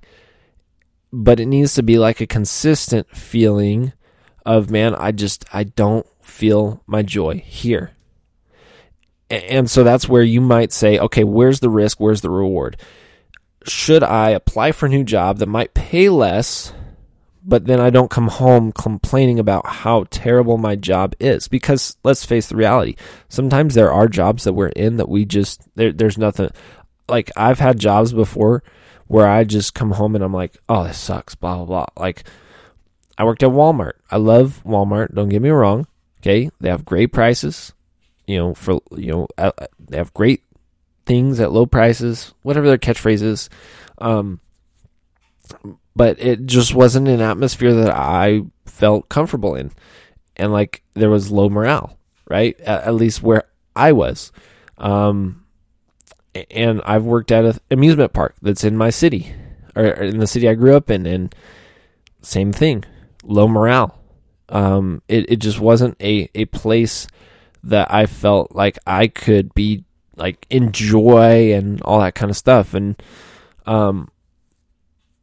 But 1.12 1.39
it 1.39 1.48
needs 1.48 1.74
to 1.75 1.84
be 1.84 1.98
like 1.98 2.22
a 2.22 2.27
consistent 2.27 3.10
feeling 3.15 3.94
of 4.46 4.70
man, 4.70 4.94
I 4.96 5.12
just 5.12 5.46
I 5.51 5.63
don't 5.63 6.06
feel 6.22 6.84
my 6.86 7.01
joy 7.01 7.44
here. 7.46 7.92
And 9.30 9.70
so 9.70 9.84
that's 9.84 10.08
where 10.08 10.22
you 10.22 10.39
might 10.39 10.72
say, 10.72 11.00
okay, 11.00 11.24
where's 11.24 11.60
the 11.60 11.70
risk? 11.70 12.00
Where's 12.00 12.22
the 12.22 12.30
reward? 12.30 12.77
Should 13.68 14.04
I 14.04 14.30
apply 14.30 14.72
for 14.72 14.86
a 14.86 14.89
new 14.89 15.04
job 15.04 15.39
that 15.39 15.48
might 15.48 15.74
pay 15.74 16.10
less 16.10 16.72
but 17.47 17.65
then 17.65 17.79
I 17.79 17.91
don't 17.91 18.09
come 18.09 18.27
home 18.27 18.71
complaining 18.71 19.37
about 19.37 19.67
how 19.67 20.05
terrible 20.09 20.57
my 20.57 20.75
job 20.75 21.13
is 21.19 21.47
because 21.47 21.95
let's 22.03 22.25
face 22.25 22.47
the 22.47 22.55
reality. 22.55 22.95
Sometimes 23.29 23.75
there 23.75 23.91
are 23.91 24.07
jobs 24.07 24.43
that 24.43 24.53
we're 24.53 24.69
in 24.69 24.97
that 24.97 25.09
we 25.09 25.25
just 25.25 25.61
there, 25.75 25.91
there's 25.91 26.17
nothing 26.17 26.49
like 27.07 27.31
I've 27.37 27.59
had 27.59 27.79
jobs 27.79 28.13
before 28.13 28.63
where 29.07 29.27
I 29.27 29.43
just 29.43 29.75
come 29.75 29.91
home 29.91 30.15
and 30.15 30.23
I'm 30.23 30.33
like, 30.33 30.57
"Oh, 30.67 30.83
this 30.83 30.97
sucks, 30.97 31.35
blah 31.35 31.57
blah 31.57 31.65
blah." 31.65 31.85
Like 31.95 32.23
I 33.17 33.23
worked 33.23 33.43
at 33.43 33.49
Walmart. 33.49 33.93
I 34.09 34.17
love 34.17 34.61
Walmart, 34.65 35.13
don't 35.13 35.29
get 35.29 35.41
me 35.41 35.49
wrong. 35.49 35.87
Okay? 36.21 36.49
They 36.59 36.69
have 36.69 36.83
great 36.83 37.13
prices, 37.13 37.73
you 38.25 38.37
know, 38.37 38.53
for 38.55 38.81
you 38.91 39.11
know, 39.11 39.27
uh, 39.37 39.51
uh, 39.57 39.67
they 39.79 39.97
have 39.97 40.13
great 40.15 40.41
things 41.05 41.39
at 41.39 41.51
low 41.51 41.67
prices, 41.67 42.33
whatever 42.41 42.65
their 42.65 42.79
catchphrase 42.79 43.21
is. 43.21 43.49
Um 43.99 44.39
but 45.95 46.19
it 46.19 46.45
just 46.45 46.73
wasn't 46.73 47.07
an 47.07 47.21
atmosphere 47.21 47.73
that 47.73 47.95
I 47.95 48.43
felt 48.65 49.09
comfortable 49.09 49.55
in. 49.55 49.71
And 50.35 50.51
like 50.51 50.83
there 50.93 51.09
was 51.09 51.31
low 51.31 51.49
morale, 51.49 51.97
right? 52.29 52.59
At, 52.61 52.83
at 52.83 52.95
least 52.95 53.23
where 53.23 53.43
I 53.75 53.93
was. 53.93 54.31
Um, 54.77 55.45
and 56.51 56.81
I've 56.85 57.05
worked 57.05 57.31
at 57.31 57.45
an 57.45 57.59
amusement 57.71 58.11
park 58.11 58.35
that's 58.41 58.63
in 58.63 58.75
my 58.75 58.89
city 58.89 59.33
or 59.75 59.85
in 59.85 60.19
the 60.19 60.27
city 60.27 60.47
I 60.47 60.53
grew 60.53 60.75
up 60.75 60.89
in, 60.89 61.05
and 61.05 61.35
same 62.21 62.53
thing, 62.53 62.83
low 63.23 63.47
morale. 63.47 63.99
Um, 64.49 65.01
it, 65.07 65.29
it 65.29 65.35
just 65.37 65.59
wasn't 65.59 65.97
a, 66.01 66.29
a 66.33 66.45
place 66.45 67.07
that 67.63 67.93
I 67.93 68.05
felt 68.05 68.55
like 68.55 68.77
I 68.87 69.07
could 69.07 69.53
be 69.53 69.83
like 70.15 70.45
enjoy 70.49 71.53
and 71.53 71.81
all 71.81 71.99
that 71.99 72.15
kind 72.15 72.29
of 72.29 72.37
stuff. 72.37 72.73
And, 72.73 73.01
um, 73.65 74.09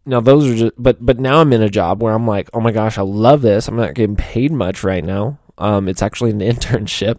now 0.04 0.20
those 0.20 0.50
are 0.50 0.56
just 0.56 0.72
but 0.76 1.04
but 1.04 1.18
now 1.18 1.38
I'm 1.38 1.52
in 1.52 1.62
a 1.62 1.68
job 1.68 2.02
where 2.02 2.12
I'm 2.12 2.26
like, 2.26 2.50
oh 2.52 2.60
my 2.60 2.72
gosh, 2.72 2.98
I 2.98 3.02
love 3.02 3.42
this. 3.42 3.68
I'm 3.68 3.76
not 3.76 3.94
getting 3.94 4.16
paid 4.16 4.52
much 4.52 4.82
right 4.82 5.04
now. 5.04 5.38
Um, 5.58 5.88
it's 5.88 6.02
actually 6.02 6.30
an 6.30 6.40
internship, 6.40 7.18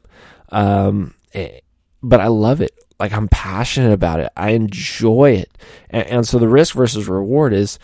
um, 0.49 1.13
eh, 1.33 1.59
but 2.01 2.19
I 2.19 2.27
love 2.27 2.61
it. 2.61 2.71
Like 2.99 3.13
I'm 3.13 3.27
passionate 3.29 3.93
about 3.93 4.19
it. 4.19 4.31
I 4.35 4.51
enjoy 4.51 5.31
it, 5.31 5.57
and, 5.89 6.07
and 6.07 6.27
so 6.27 6.39
the 6.39 6.47
risk 6.47 6.75
versus 6.75 7.07
reward 7.07 7.53
is, 7.53 7.79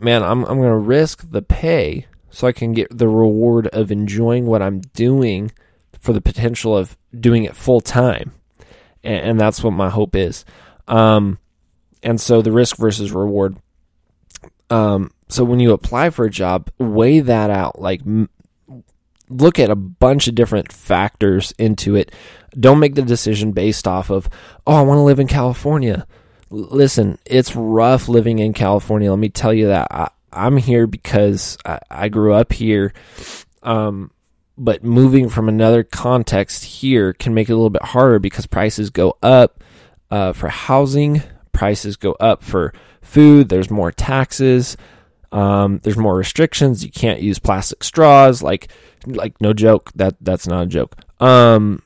man, 0.00 0.22
I'm 0.22 0.44
I'm 0.44 0.58
going 0.58 0.70
to 0.70 0.76
risk 0.76 1.30
the 1.30 1.42
pay 1.42 2.06
so 2.30 2.46
I 2.46 2.52
can 2.52 2.72
get 2.72 2.96
the 2.96 3.08
reward 3.08 3.68
of 3.68 3.90
enjoying 3.90 4.46
what 4.46 4.62
I'm 4.62 4.80
doing 4.80 5.52
for 5.98 6.12
the 6.12 6.20
potential 6.20 6.76
of 6.76 6.96
doing 7.18 7.44
it 7.44 7.56
full 7.56 7.80
time, 7.80 8.32
and, 9.02 9.30
and 9.30 9.40
that's 9.40 9.62
what 9.64 9.72
my 9.72 9.88
hope 9.88 10.14
is. 10.14 10.44
Um, 10.88 11.38
and 12.02 12.20
so 12.20 12.42
the 12.42 12.52
risk 12.52 12.76
versus 12.76 13.10
reward 13.10 13.56
um, 14.70 15.10
so 15.28 15.44
when 15.44 15.60
you 15.60 15.72
apply 15.72 16.10
for 16.10 16.24
a 16.24 16.30
job, 16.30 16.70
weigh 16.78 17.20
that 17.20 17.50
out. 17.50 17.80
Like, 17.80 18.00
m- 18.02 18.28
look 19.28 19.58
at 19.58 19.70
a 19.70 19.76
bunch 19.76 20.28
of 20.28 20.34
different 20.34 20.72
factors 20.72 21.52
into 21.58 21.96
it. 21.96 22.12
Don't 22.58 22.78
make 22.78 22.94
the 22.94 23.02
decision 23.02 23.52
based 23.52 23.88
off 23.88 24.10
of, 24.10 24.28
oh, 24.66 24.74
I 24.74 24.82
want 24.82 24.98
to 24.98 25.02
live 25.02 25.20
in 25.20 25.26
California. 25.26 26.06
L- 26.52 26.68
listen, 26.70 27.18
it's 27.24 27.56
rough 27.56 28.08
living 28.08 28.38
in 28.38 28.52
California. 28.52 29.10
Let 29.10 29.18
me 29.18 29.28
tell 29.28 29.52
you 29.52 29.68
that. 29.68 29.88
I, 29.90 30.10
am 30.32 30.56
here 30.56 30.86
because 30.86 31.58
I, 31.64 31.78
I, 31.90 32.08
grew 32.08 32.34
up 32.34 32.52
here. 32.52 32.92
Um, 33.62 34.10
but 34.56 34.84
moving 34.84 35.28
from 35.28 35.48
another 35.48 35.82
context 35.82 36.64
here 36.64 37.12
can 37.12 37.34
make 37.34 37.48
it 37.48 37.52
a 37.52 37.56
little 37.56 37.70
bit 37.70 37.82
harder 37.82 38.18
because 38.18 38.46
prices 38.46 38.90
go 38.90 39.16
up 39.22 39.64
uh, 40.10 40.32
for 40.32 40.48
housing, 40.48 41.22
prices 41.52 41.96
go 41.96 42.12
up 42.12 42.42
for 42.42 42.72
food. 43.04 43.48
There's 43.48 43.70
more 43.70 43.92
taxes. 43.92 44.76
Um, 45.32 45.80
there's 45.82 45.96
more 45.96 46.16
restrictions. 46.16 46.84
You 46.84 46.90
can't 46.90 47.20
use 47.20 47.38
plastic 47.38 47.84
straws. 47.84 48.42
Like, 48.42 48.68
like 49.06 49.40
no 49.40 49.52
joke. 49.52 49.90
That 49.94 50.16
that's 50.20 50.46
not 50.46 50.64
a 50.64 50.66
joke. 50.66 50.96
Um, 51.20 51.82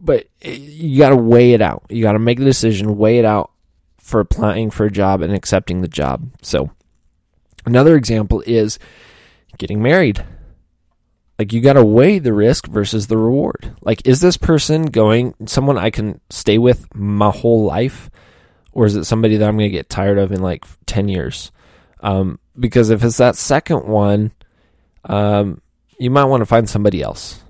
but 0.00 0.26
you 0.42 0.98
got 0.98 1.10
to 1.10 1.16
weigh 1.16 1.52
it 1.52 1.60
out. 1.60 1.84
You 1.88 2.02
got 2.02 2.12
to 2.12 2.18
make 2.18 2.38
the 2.38 2.44
decision, 2.44 2.96
weigh 2.96 3.18
it 3.18 3.24
out 3.24 3.50
for 3.98 4.20
applying 4.20 4.70
for 4.70 4.86
a 4.86 4.90
job 4.90 5.20
and 5.22 5.34
accepting 5.34 5.82
the 5.82 5.88
job. 5.88 6.30
So, 6.42 6.70
another 7.66 7.96
example 7.96 8.42
is 8.46 8.78
getting 9.58 9.82
married. 9.82 10.24
Like, 11.38 11.52
you 11.52 11.60
got 11.60 11.74
to 11.74 11.84
weigh 11.84 12.18
the 12.18 12.32
risk 12.32 12.66
versus 12.66 13.06
the 13.06 13.16
reward. 13.16 13.76
Like, 13.82 14.06
is 14.06 14.20
this 14.20 14.36
person 14.36 14.86
going 14.86 15.34
someone 15.46 15.78
I 15.78 15.90
can 15.90 16.20
stay 16.30 16.58
with 16.58 16.94
my 16.94 17.30
whole 17.30 17.64
life? 17.64 18.10
Or 18.72 18.86
is 18.86 18.96
it 18.96 19.04
somebody 19.04 19.36
that 19.36 19.48
I'm 19.48 19.56
going 19.56 19.70
to 19.70 19.76
get 19.76 19.88
tired 19.88 20.18
of 20.18 20.32
in 20.32 20.40
like 20.40 20.64
10 20.86 21.08
years? 21.08 21.52
Um, 22.00 22.38
because 22.58 22.90
if 22.90 23.04
it's 23.04 23.18
that 23.18 23.36
second 23.36 23.86
one, 23.86 24.32
um, 25.04 25.60
you 25.98 26.10
might 26.10 26.24
want 26.24 26.40
to 26.40 26.46
find 26.46 26.68
somebody 26.68 27.02
else. 27.02 27.42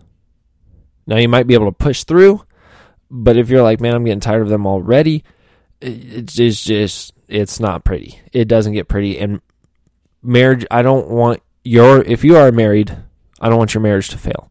Now, 1.07 1.17
you 1.17 1.29
might 1.29 1.47
be 1.47 1.55
able 1.55 1.67
to 1.67 1.73
push 1.73 2.05
through, 2.05 2.45
but 3.11 3.37
if 3.37 3.49
you're 3.49 3.62
like, 3.62 3.81
man, 3.81 3.95
I'm 3.95 4.05
getting 4.05 4.21
tired 4.21 4.43
of 4.43 4.49
them 4.49 4.67
already, 4.67 5.25
it's 5.81 6.35
just, 6.35 6.67
just 6.67 7.12
it's 7.29 7.61
not 7.61 7.85
pretty. 7.85 8.21
It 8.33 8.49
doesn't 8.49 8.75
get 8.75 8.89
pretty. 8.89 9.19
And 9.19 9.41
marriage, 10.23 10.67
I 10.71 10.83
don't 10.83 11.09
want 11.09 11.43
your 11.65 12.03
if 12.03 12.25
you 12.25 12.37
are 12.37 12.53
married, 12.53 12.97
I 13.41 13.49
don't 13.49 13.59
want 13.59 13.75
your 13.75 13.83
marriage 13.83 14.11
to 14.11 14.19
fail. 14.19 14.50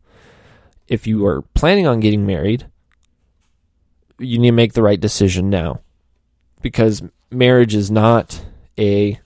If 0.87 1.05
you 1.05 1.25
are 1.27 1.43
planning 1.53 1.85
on 1.85 1.99
getting 1.99 2.25
married, 2.25 2.65
you 4.17 4.39
need 4.39 4.49
to 4.49 4.55
make 4.55 4.73
the 4.73 4.81
right 4.81 4.99
decision 4.99 5.49
now. 5.49 5.81
Because 6.61 7.01
marriage 7.31 7.75
is 7.75 7.89
not 7.89 8.43
a 8.77 9.19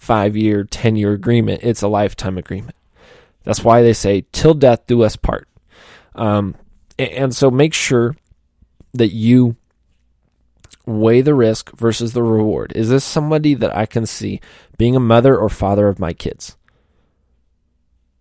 5-year, 0.00 0.64
10-year 0.64 1.12
agreement. 1.12 1.60
It's 1.62 1.82
a 1.82 1.88
lifetime 1.88 2.38
agreement. 2.38 2.76
That's 3.44 3.64
why 3.64 3.82
they 3.82 3.92
say 3.92 4.26
till 4.32 4.54
death 4.54 4.86
do 4.86 5.02
us 5.02 5.16
part. 5.16 5.48
Um, 6.14 6.54
and 6.98 7.34
so 7.34 7.50
make 7.50 7.72
sure 7.72 8.16
that 8.92 9.12
you 9.12 9.56
weigh 10.86 11.20
the 11.20 11.34
risk 11.34 11.70
versus 11.76 12.12
the 12.12 12.22
reward. 12.22 12.72
Is 12.74 12.88
this 12.88 13.04
somebody 13.04 13.54
that 13.54 13.74
I 13.74 13.86
can 13.86 14.06
see 14.06 14.40
being 14.76 14.96
a 14.96 15.00
mother 15.00 15.36
or 15.36 15.48
father 15.48 15.88
of 15.88 15.98
my 15.98 16.12
kids? 16.12 16.56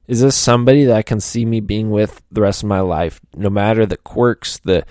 Is 0.08 0.22
this 0.22 0.36
somebody 0.36 0.86
that 0.86 0.96
I 0.96 1.02
can 1.04 1.20
see 1.20 1.46
me 1.46 1.60
being 1.60 1.92
with 1.92 2.22
the 2.32 2.42
rest 2.42 2.64
of 2.64 2.70
my 2.70 2.80
life, 2.80 3.22
no 3.36 3.50
matter 3.50 3.86
the 3.86 3.98
quirks, 3.98 4.58
the 4.60 4.86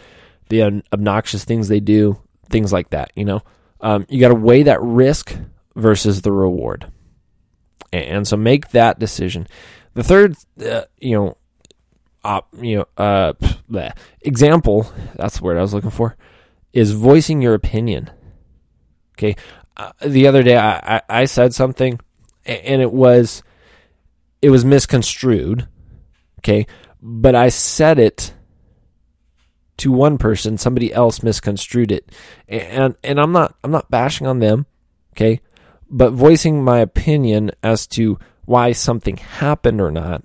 the 0.48 0.82
obnoxious 0.92 1.44
things 1.44 1.68
they 1.68 1.80
do, 1.80 2.18
things 2.50 2.72
like 2.72 2.90
that? 2.90 3.12
You 3.14 3.24
know, 3.24 3.42
um, 3.80 4.06
you 4.08 4.20
got 4.20 4.28
to 4.28 4.34
weigh 4.34 4.64
that 4.64 4.82
risk 4.82 5.36
versus 5.74 6.22
the 6.22 6.32
reward, 6.32 6.90
and 7.92 8.26
so 8.26 8.36
make 8.36 8.70
that 8.70 8.98
decision. 8.98 9.46
The 9.94 10.04
third, 10.04 10.36
uh, 10.64 10.82
you 11.00 11.16
know, 11.16 11.36
op, 12.24 12.48
you 12.60 12.78
know, 12.78 12.86
uh, 12.96 13.32
bleh, 13.70 13.96
example. 14.20 14.92
That's 15.16 15.38
the 15.38 15.44
word 15.44 15.56
I 15.56 15.62
was 15.62 15.74
looking 15.74 15.90
for 15.90 16.16
is 16.72 16.92
voicing 16.92 17.42
your 17.42 17.54
opinion. 17.54 18.10
Okay. 19.14 19.34
Uh, 19.76 19.92
the 20.04 20.26
other 20.26 20.42
day 20.42 20.56
I, 20.56 20.96
I, 20.96 21.02
I 21.08 21.24
said 21.24 21.54
something 21.54 21.98
and 22.44 22.82
it 22.82 22.92
was 22.92 23.42
it 24.42 24.50
was 24.50 24.64
misconstrued. 24.64 25.66
Okay. 26.40 26.66
But 27.00 27.34
I 27.34 27.48
said 27.48 27.98
it 27.98 28.34
to 29.78 29.92
one 29.92 30.18
person, 30.18 30.58
somebody 30.58 30.92
else 30.92 31.22
misconstrued 31.22 31.92
it. 31.92 32.10
And 32.48 32.94
and 33.02 33.20
I'm 33.20 33.32
not 33.32 33.54
I'm 33.64 33.70
not 33.70 33.90
bashing 33.90 34.26
on 34.26 34.38
them, 34.40 34.66
okay? 35.14 35.40
But 35.90 36.12
voicing 36.12 36.62
my 36.62 36.80
opinion 36.80 37.50
as 37.62 37.86
to 37.88 38.18
why 38.44 38.72
something 38.72 39.16
happened 39.16 39.80
or 39.80 39.90
not. 39.90 40.22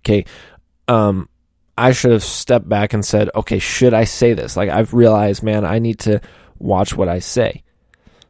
Okay. 0.00 0.24
Um 0.88 1.28
I 1.76 1.92
should 1.92 2.12
have 2.12 2.24
stepped 2.24 2.68
back 2.68 2.92
and 2.92 3.04
said, 3.04 3.30
okay, 3.34 3.58
should 3.58 3.94
I 3.94 4.04
say 4.04 4.32
this? 4.32 4.56
Like, 4.56 4.70
I've 4.70 4.94
realized, 4.94 5.42
man, 5.42 5.64
I 5.64 5.80
need 5.80 5.98
to 6.00 6.20
watch 6.58 6.96
what 6.96 7.08
I 7.08 7.18
say. 7.18 7.64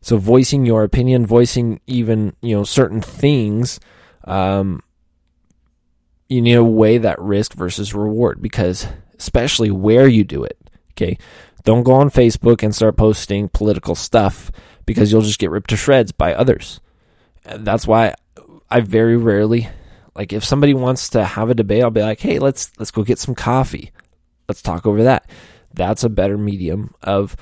So, 0.01 0.17
voicing 0.17 0.65
your 0.65 0.83
opinion, 0.83 1.27
voicing 1.27 1.81
even, 1.87 2.35
you 2.41 2.57
know, 2.57 2.65
certain 2.65 3.03
things, 3.03 3.81
um, 4.25 4.83
you 6.29 6.41
need 6.41 6.55
to 6.55 6.65
weigh 6.65 6.99
that 6.99 7.21
risk 7.21 7.52
versus 7.52 7.95
reward 7.95 8.41
because, 8.41 8.87
especially 9.19 9.71
where 9.71 10.07
you 10.07 10.25
do 10.25 10.45
it, 10.45 10.59
okay? 10.93 11.19
Don't 11.65 11.83
go 11.83 11.95
on 11.95 12.11
Facebook 12.11 12.63
and 12.63 12.75
start 12.75 12.97
posting 12.97 13.49
political 13.49 13.95
stuff 13.95 14.50
because 14.87 15.11
you'll 15.11 15.23
just 15.23 15.39
get 15.39 15.50
ripped 15.50 15.71
to 15.71 15.77
shreds 15.77 16.13
by 16.13 16.35
others. 16.35 16.81
That's 17.45 17.87
why 17.87 18.15
I 18.71 18.81
very 18.81 19.17
rarely 19.17 19.69
like 20.15 20.33
if 20.33 20.45
somebody 20.45 20.75
wants 20.75 21.09
to 21.11 21.25
have 21.25 21.50
a 21.50 21.55
debate, 21.55 21.83
I'll 21.83 21.91
be 21.91 22.03
like, 22.03 22.21
"Hey, 22.21 22.39
let's 22.39 22.71
let's 22.79 22.91
go 22.91 23.03
get 23.03 23.19
some 23.19 23.35
coffee. 23.35 23.93
Let's 24.49 24.63
talk 24.63 24.87
over 24.87 25.03
that." 25.03 25.29
That's 25.73 26.05
a 26.05 26.09
better 26.09 26.39
medium 26.39 26.95
of 27.03 27.37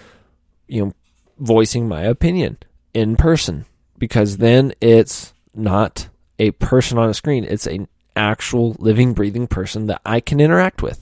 you 0.69 0.85
know 0.85 0.93
voicing 1.39 1.87
my 1.87 2.03
opinion 2.03 2.59
in 2.95 3.17
person 3.17 3.67
because 3.99 4.39
then 4.39 4.73
it's 4.81 5.35
not 5.55 6.09
a 6.39 6.53
person 6.53 6.99
on 6.99 7.11
a 7.11 7.15
screen. 7.15 7.45
It's 7.45 7.67
an 7.67 7.89
actual 8.17 8.75
living 8.79 9.13
breathing 9.13 9.47
person 9.47 9.87
that 9.87 10.01
I 10.05 10.21
can 10.21 10.41
interact 10.41 10.83
with, 10.83 11.02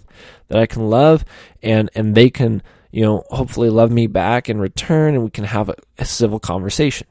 that 0.50 0.58
I 0.58 0.66
can 0.66 0.90
love 0.90 1.24
and 1.62 1.88
and 1.94 2.14
they 2.14 2.28
can, 2.28 2.62
you 2.90 3.02
know, 3.02 3.24
hopefully 3.30 3.70
love 3.70 3.90
me 3.90 4.06
back 4.06 4.50
in 4.50 4.60
return 4.60 5.14
and 5.14 5.24
we 5.24 5.30
can 5.30 5.44
have 5.44 5.70
a, 5.70 5.74
a 5.98 6.04
civil 6.04 6.38
conversation. 6.38 7.06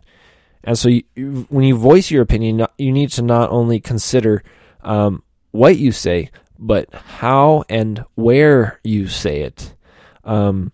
And 0.63 0.77
so, 0.77 0.89
you, 0.89 1.47
when 1.49 1.63
you 1.63 1.77
voice 1.77 2.11
your 2.11 2.21
opinion, 2.21 2.67
you 2.77 2.91
need 2.91 3.09
to 3.11 3.21
not 3.21 3.49
only 3.49 3.79
consider 3.79 4.43
um, 4.81 5.23
what 5.51 5.77
you 5.77 5.93
say, 5.93 6.31
but 6.59 6.93
how 6.93 7.63
and 7.69 8.03
where 8.15 8.81
you 8.83 9.07
say 9.07 9.41
it. 9.41 9.73
Um, 10.25 10.73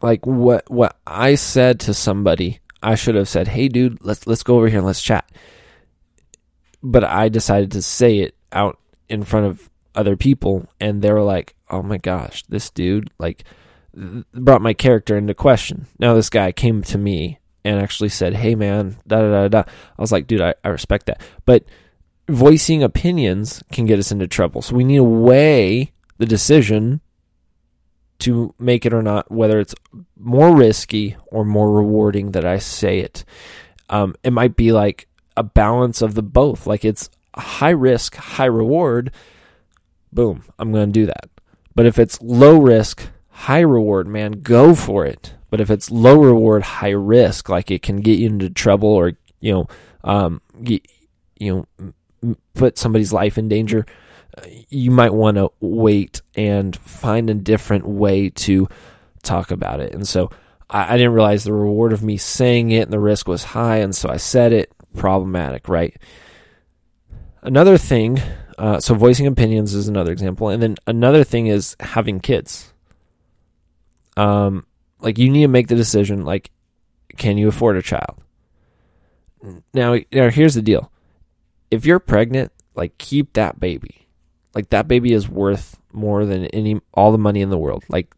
like 0.00 0.24
what 0.24 0.70
what 0.70 0.96
I 1.04 1.34
said 1.34 1.80
to 1.80 1.94
somebody, 1.94 2.60
I 2.80 2.94
should 2.94 3.16
have 3.16 3.28
said, 3.28 3.48
"Hey, 3.48 3.66
dude, 3.68 3.98
let's 4.02 4.26
let's 4.26 4.44
go 4.44 4.56
over 4.56 4.68
here 4.68 4.78
and 4.78 4.86
let's 4.86 5.02
chat." 5.02 5.28
But 6.80 7.02
I 7.02 7.28
decided 7.28 7.72
to 7.72 7.82
say 7.82 8.20
it 8.20 8.36
out 8.52 8.78
in 9.08 9.24
front 9.24 9.46
of 9.46 9.68
other 9.96 10.16
people, 10.16 10.68
and 10.80 11.02
they 11.02 11.12
were 11.12 11.22
like, 11.22 11.54
"Oh 11.70 11.82
my 11.82 11.98
gosh, 11.98 12.44
this 12.48 12.70
dude 12.70 13.10
like." 13.18 13.44
brought 14.34 14.60
my 14.60 14.74
character 14.74 15.16
into 15.16 15.32
question. 15.32 15.86
Now 15.98 16.12
this 16.12 16.28
guy 16.28 16.52
came 16.52 16.82
to 16.82 16.98
me 16.98 17.38
and 17.64 17.80
actually 17.80 18.10
said, 18.10 18.34
"Hey, 18.34 18.54
man, 18.54 18.98
da 19.06 19.20
da 19.22 19.30
da 19.30 19.48
da." 19.48 19.60
I 19.60 20.02
was 20.02 20.12
like, 20.12 20.26
"Dude, 20.26 20.42
I, 20.42 20.54
I 20.62 20.68
respect 20.68 21.06
that," 21.06 21.22
but 21.46 21.64
voicing 22.28 22.82
opinions 22.82 23.62
can 23.72 23.86
get 23.86 23.98
us 23.98 24.12
into 24.12 24.26
trouble. 24.26 24.62
So 24.62 24.76
we 24.76 24.84
need 24.84 24.96
to 24.96 25.04
weigh 25.04 25.92
the 26.18 26.26
decision 26.26 27.00
to 28.18 28.54
make 28.58 28.86
it 28.86 28.94
or 28.94 29.02
not, 29.02 29.30
whether 29.30 29.60
it's 29.60 29.74
more 30.18 30.54
risky 30.56 31.16
or 31.26 31.44
more 31.44 31.72
rewarding 31.72 32.32
that 32.32 32.44
I 32.44 32.58
say 32.58 33.00
it. 33.00 33.24
Um, 33.90 34.14
it 34.22 34.32
might 34.32 34.56
be 34.56 34.72
like 34.72 35.06
a 35.36 35.42
balance 35.42 36.02
of 36.02 36.14
the 36.14 36.22
both. 36.22 36.66
Like 36.66 36.84
it's 36.84 37.10
high 37.34 37.70
risk, 37.70 38.16
high 38.16 38.46
reward. 38.46 39.12
Boom, 40.16 40.44
I'm 40.58 40.72
going 40.72 40.88
to 40.88 41.00
do 41.00 41.04
that. 41.04 41.28
But 41.74 41.84
if 41.84 41.98
it's 41.98 42.22
low 42.22 42.58
risk, 42.58 43.06
high 43.28 43.60
reward, 43.60 44.08
man, 44.08 44.40
go 44.40 44.74
for 44.74 45.04
it. 45.04 45.34
But 45.50 45.60
if 45.60 45.70
it's 45.70 45.90
low 45.90 46.18
reward, 46.18 46.62
high 46.62 46.88
risk, 46.88 47.50
like 47.50 47.70
it 47.70 47.82
can 47.82 47.98
get 47.98 48.18
you 48.18 48.28
into 48.28 48.48
trouble 48.48 48.88
or 48.88 49.12
you 49.40 49.52
know, 49.52 49.68
um, 50.04 50.40
get, 50.64 50.88
you 51.38 51.68
know, 52.22 52.36
put 52.54 52.78
somebody's 52.78 53.12
life 53.12 53.36
in 53.36 53.50
danger, 53.50 53.84
uh, 54.38 54.46
you 54.70 54.90
might 54.90 55.12
want 55.12 55.36
to 55.36 55.52
wait 55.60 56.22
and 56.34 56.74
find 56.76 57.28
a 57.28 57.34
different 57.34 57.86
way 57.86 58.30
to 58.30 58.68
talk 59.22 59.50
about 59.50 59.80
it. 59.80 59.92
And 59.92 60.08
so 60.08 60.30
I, 60.70 60.94
I 60.94 60.96
didn't 60.96 61.12
realize 61.12 61.44
the 61.44 61.52
reward 61.52 61.92
of 61.92 62.02
me 62.02 62.16
saying 62.16 62.70
it 62.70 62.84
and 62.84 62.92
the 62.92 62.98
risk 62.98 63.28
was 63.28 63.44
high, 63.44 63.76
and 63.76 63.94
so 63.94 64.08
I 64.08 64.16
said 64.16 64.54
it. 64.54 64.72
Problematic, 64.96 65.68
right? 65.68 65.94
Another 67.42 67.76
thing, 67.76 68.18
uh, 68.58 68.80
so 68.80 68.94
voicing 68.94 69.26
opinions 69.26 69.74
is 69.74 69.88
another 69.88 70.12
example, 70.12 70.48
and 70.48 70.62
then 70.62 70.76
another 70.86 71.24
thing 71.24 71.46
is 71.46 71.76
having 71.80 72.20
kids. 72.20 72.72
Um, 74.16 74.66
like 75.00 75.18
you 75.18 75.30
need 75.30 75.42
to 75.42 75.48
make 75.48 75.68
the 75.68 75.76
decision 75.76 76.24
like 76.24 76.50
can 77.16 77.38
you 77.38 77.48
afford 77.48 77.76
a 77.76 77.82
child? 77.82 78.22
Now 79.74 79.98
now 80.12 80.30
here's 80.30 80.54
the 80.54 80.62
deal. 80.62 80.90
If 81.70 81.84
you're 81.84 81.98
pregnant 81.98 82.52
like 82.74 82.96
keep 82.98 83.32
that 83.34 83.58
baby. 83.58 84.06
Like 84.54 84.70
that 84.70 84.88
baby 84.88 85.12
is 85.12 85.28
worth 85.28 85.78
more 85.92 86.24
than 86.24 86.46
any 86.46 86.80
all 86.94 87.12
the 87.12 87.18
money 87.18 87.40
in 87.40 87.50
the 87.50 87.58
world. 87.58 87.84
Like 87.88 88.14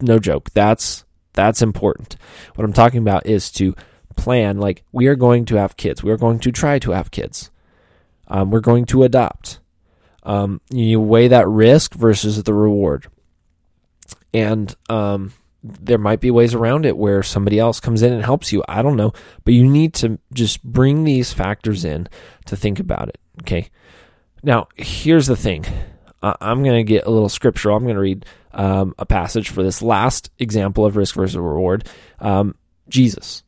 no 0.00 0.18
joke. 0.18 0.50
That's 0.50 1.04
that's 1.34 1.62
important. 1.62 2.16
What 2.56 2.64
i'm 2.64 2.72
talking 2.72 3.00
about 3.00 3.26
is 3.26 3.50
to 3.52 3.74
plan 4.16 4.58
like 4.58 4.82
we 4.92 5.06
are 5.06 5.14
going 5.14 5.44
to 5.46 5.56
have 5.56 5.76
kids. 5.76 6.02
We 6.02 6.10
are 6.10 6.16
going 6.16 6.40
to 6.40 6.52
try 6.52 6.78
to 6.80 6.90
have 6.92 7.10
kids. 7.10 7.50
Um, 8.26 8.50
we're 8.50 8.60
going 8.60 8.84
to 8.86 9.04
adopt 9.04 9.60
um, 10.22 10.60
you 10.70 11.00
weigh 11.00 11.28
that 11.28 11.48
risk 11.48 11.94
versus 11.94 12.42
the 12.42 12.54
reward 12.54 13.08
and 14.34 14.74
um, 14.88 15.32
there 15.62 15.98
might 15.98 16.20
be 16.20 16.30
ways 16.30 16.54
around 16.54 16.86
it 16.86 16.96
where 16.96 17.22
somebody 17.22 17.58
else 17.58 17.80
comes 17.80 18.02
in 18.02 18.12
and 18.12 18.24
helps 18.24 18.52
you. 18.52 18.62
I 18.68 18.82
don't 18.82 18.96
know, 18.96 19.12
but 19.44 19.54
you 19.54 19.66
need 19.66 19.94
to 19.94 20.18
just 20.32 20.62
bring 20.62 21.04
these 21.04 21.32
factors 21.32 21.84
in 21.84 22.08
to 22.46 22.56
think 22.56 22.78
about 22.78 23.08
it. 23.08 23.18
Okay. 23.42 23.70
Now, 24.42 24.68
here's 24.76 25.26
the 25.26 25.36
thing. 25.36 25.64
Uh, 26.22 26.34
I'm 26.40 26.62
going 26.62 26.76
to 26.76 26.84
get 26.84 27.06
a 27.06 27.10
little 27.10 27.28
scriptural. 27.28 27.76
I'm 27.76 27.84
going 27.84 27.96
to 27.96 28.00
read 28.00 28.26
um, 28.52 28.94
a 28.98 29.06
passage 29.06 29.50
for 29.50 29.62
this 29.62 29.82
last 29.82 30.30
example 30.38 30.84
of 30.84 30.96
risk 30.96 31.14
versus 31.14 31.36
reward. 31.36 31.88
Um, 32.20 32.54
Jesus. 32.88 33.42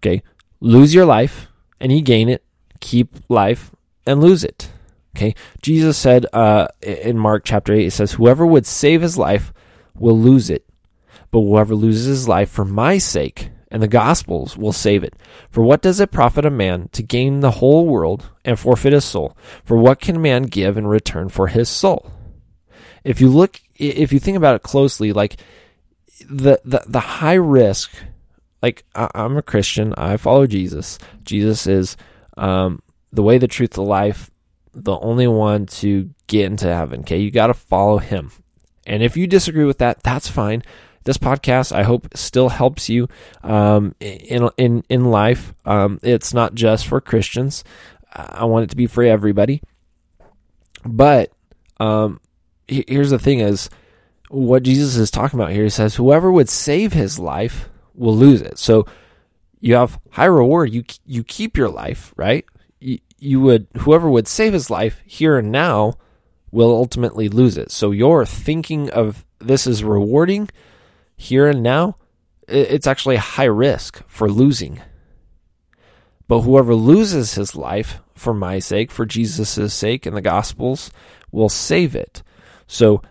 Okay. 0.00 0.22
Lose 0.60 0.94
your 0.94 1.06
life 1.06 1.48
and 1.80 1.92
you 1.92 2.02
gain 2.02 2.28
it. 2.28 2.44
Keep 2.80 3.16
life 3.28 3.72
and 4.06 4.20
lose 4.20 4.44
it. 4.44 4.70
Okay. 5.18 5.34
Jesus 5.62 5.98
said 5.98 6.26
uh, 6.32 6.68
in 6.80 7.18
Mark 7.18 7.42
chapter 7.44 7.72
8, 7.72 7.86
it 7.86 7.90
says, 7.90 8.12
Whoever 8.12 8.46
would 8.46 8.66
save 8.66 9.02
his 9.02 9.18
life 9.18 9.52
will 9.94 10.18
lose 10.18 10.48
it 10.48 10.64
but 11.30 11.40
whoever 11.40 11.74
loses 11.74 12.06
his 12.06 12.28
life 12.28 12.50
for 12.50 12.64
my 12.64 12.98
sake 12.98 13.50
and 13.70 13.82
the 13.82 13.88
gospel's 13.88 14.56
will 14.56 14.72
save 14.72 15.04
it. 15.04 15.14
For 15.50 15.62
what 15.62 15.82
does 15.82 16.00
it 16.00 16.10
profit 16.10 16.46
a 16.46 16.50
man 16.50 16.88
to 16.92 17.02
gain 17.02 17.40
the 17.40 17.52
whole 17.52 17.86
world 17.86 18.30
and 18.44 18.58
forfeit 18.58 18.94
his 18.94 19.04
soul? 19.04 19.36
For 19.62 19.76
what 19.76 20.00
can 20.00 20.22
man 20.22 20.44
give 20.44 20.78
in 20.78 20.86
return 20.86 21.28
for 21.28 21.48
his 21.48 21.68
soul? 21.68 22.10
If 23.04 23.20
you 23.20 23.28
look 23.28 23.60
if 23.76 24.12
you 24.12 24.18
think 24.18 24.36
about 24.36 24.56
it 24.56 24.62
closely, 24.62 25.12
like 25.12 25.36
the 26.28 26.60
the, 26.64 26.82
the 26.86 27.00
high 27.00 27.34
risk, 27.34 27.92
like 28.62 28.84
I, 28.94 29.10
am 29.14 29.36
a 29.36 29.42
Christian, 29.42 29.94
I 29.98 30.16
follow 30.16 30.46
Jesus. 30.46 30.98
Jesus 31.22 31.66
is 31.66 31.96
um, 32.38 32.80
the 33.12 33.22
way, 33.22 33.36
the 33.36 33.46
truth, 33.48 33.72
the 33.72 33.82
life, 33.82 34.30
the 34.84 34.98
only 34.98 35.26
one 35.26 35.66
to 35.66 36.10
get 36.26 36.46
into 36.46 36.66
heaven. 36.66 37.00
Okay, 37.00 37.18
you 37.18 37.30
got 37.30 37.48
to 37.48 37.54
follow 37.54 37.98
Him, 37.98 38.30
and 38.86 39.02
if 39.02 39.16
you 39.16 39.26
disagree 39.26 39.64
with 39.64 39.78
that, 39.78 40.02
that's 40.02 40.28
fine. 40.28 40.62
This 41.04 41.18
podcast, 41.18 41.72
I 41.72 41.84
hope, 41.84 42.08
still 42.14 42.50
helps 42.50 42.88
you 42.88 43.08
um, 43.42 43.94
in 44.00 44.48
in 44.56 44.84
in 44.88 45.04
life. 45.06 45.54
Um, 45.64 46.00
it's 46.02 46.34
not 46.34 46.54
just 46.54 46.86
for 46.86 47.00
Christians. 47.00 47.64
I 48.12 48.44
want 48.44 48.64
it 48.64 48.70
to 48.70 48.76
be 48.76 48.86
for 48.86 49.02
everybody. 49.02 49.62
But 50.84 51.30
um, 51.80 52.20
here's 52.66 53.10
the 53.10 53.18
thing: 53.18 53.40
is 53.40 53.70
what 54.28 54.62
Jesus 54.62 54.96
is 54.96 55.10
talking 55.10 55.38
about 55.38 55.52
here. 55.52 55.64
He 55.64 55.70
says, 55.70 55.94
"Whoever 55.94 56.30
would 56.30 56.48
save 56.48 56.92
his 56.92 57.18
life 57.18 57.68
will 57.94 58.16
lose 58.16 58.42
it." 58.42 58.58
So 58.58 58.86
you 59.60 59.74
have 59.74 59.98
high 60.10 60.26
reward. 60.26 60.72
You 60.72 60.84
you 61.06 61.24
keep 61.24 61.56
your 61.56 61.68
life, 61.68 62.12
right? 62.16 62.44
You, 63.18 63.40
would 63.40 63.66
whoever 63.78 64.08
would 64.08 64.28
save 64.28 64.52
his 64.52 64.70
life 64.70 65.00
here 65.04 65.38
and 65.38 65.50
now 65.50 65.94
will 66.50 66.70
ultimately 66.70 67.28
lose 67.28 67.56
it. 67.56 67.70
So 67.70 67.90
you're 67.90 68.24
thinking 68.24 68.90
of 68.90 69.24
this 69.38 69.66
as 69.66 69.84
rewarding 69.84 70.48
here 71.16 71.46
and 71.48 71.62
now. 71.62 71.96
It's 72.46 72.86
actually 72.86 73.16
a 73.16 73.20
high 73.20 73.44
risk 73.44 74.02
for 74.06 74.30
losing. 74.30 74.80
But 76.28 76.42
whoever 76.42 76.74
loses 76.74 77.34
his 77.34 77.56
life 77.56 78.00
for 78.14 78.34
my 78.34 78.58
sake, 78.58 78.90
for 78.90 79.06
Jesus' 79.06 79.74
sake, 79.74 80.06
and 80.06 80.16
the 80.16 80.20
Gospels 80.20 80.90
will 81.30 81.48
save 81.48 81.94
it. 81.94 82.22
So 82.66 83.02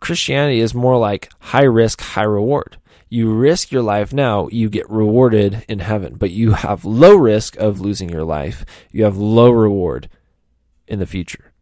Christianity 0.00 0.60
is 0.60 0.74
more 0.74 0.98
like 0.98 1.30
high 1.38 1.64
risk, 1.64 2.00
high 2.00 2.22
reward. 2.22 2.78
You 3.12 3.30
risk 3.30 3.70
your 3.70 3.82
life 3.82 4.14
now, 4.14 4.48
you 4.48 4.70
get 4.70 4.88
rewarded 4.88 5.66
in 5.68 5.80
heaven, 5.80 6.14
but 6.16 6.30
you 6.30 6.52
have 6.52 6.86
low 6.86 7.14
risk 7.14 7.56
of 7.56 7.78
losing 7.78 8.08
your 8.08 8.24
life. 8.24 8.64
You 8.90 9.04
have 9.04 9.18
low 9.18 9.50
reward 9.50 10.08
in 10.88 10.98
the 10.98 11.04
future. 11.04 11.52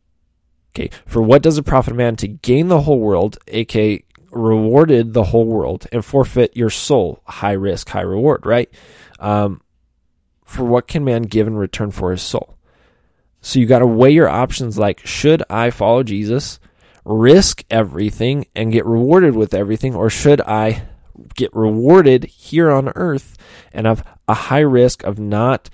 Okay, 0.70 0.90
for 1.06 1.20
what 1.20 1.42
does 1.42 1.58
it 1.58 1.64
profit 1.64 1.94
a 1.94 1.96
man 1.96 2.14
to 2.18 2.28
gain 2.28 2.68
the 2.68 2.82
whole 2.82 3.00
world, 3.00 3.36
aka 3.48 4.00
rewarded 4.30 5.12
the 5.12 5.24
whole 5.24 5.44
world, 5.44 5.88
and 5.90 6.04
forfeit 6.04 6.56
your 6.56 6.70
soul? 6.70 7.20
High 7.24 7.54
risk, 7.54 7.88
high 7.88 8.02
reward, 8.02 8.46
right? 8.46 8.70
Um, 9.18 9.60
for 10.44 10.62
what 10.62 10.86
can 10.86 11.02
man 11.02 11.22
give 11.22 11.48
in 11.48 11.56
return 11.56 11.90
for 11.90 12.12
his 12.12 12.22
soul? 12.22 12.58
So 13.40 13.58
you 13.58 13.66
got 13.66 13.80
to 13.80 13.88
weigh 13.88 14.12
your 14.12 14.28
options 14.28 14.78
like, 14.78 15.04
should 15.04 15.42
I 15.50 15.70
follow 15.70 16.04
Jesus? 16.04 16.60
risk 17.04 17.64
everything 17.70 18.46
and 18.54 18.70
get 18.70 18.86
rewarded 18.86 19.34
with 19.34 19.52
everything, 19.52 19.96
or 19.96 20.10
should 20.10 20.40
I 20.42 20.86
get 21.34 21.54
rewarded 21.54 22.24
here 22.24 22.70
on 22.70 22.92
earth 22.94 23.36
and 23.72 23.86
have 23.86 24.04
a 24.28 24.34
high 24.34 24.60
risk 24.60 25.02
of 25.04 25.18
not 25.18 25.70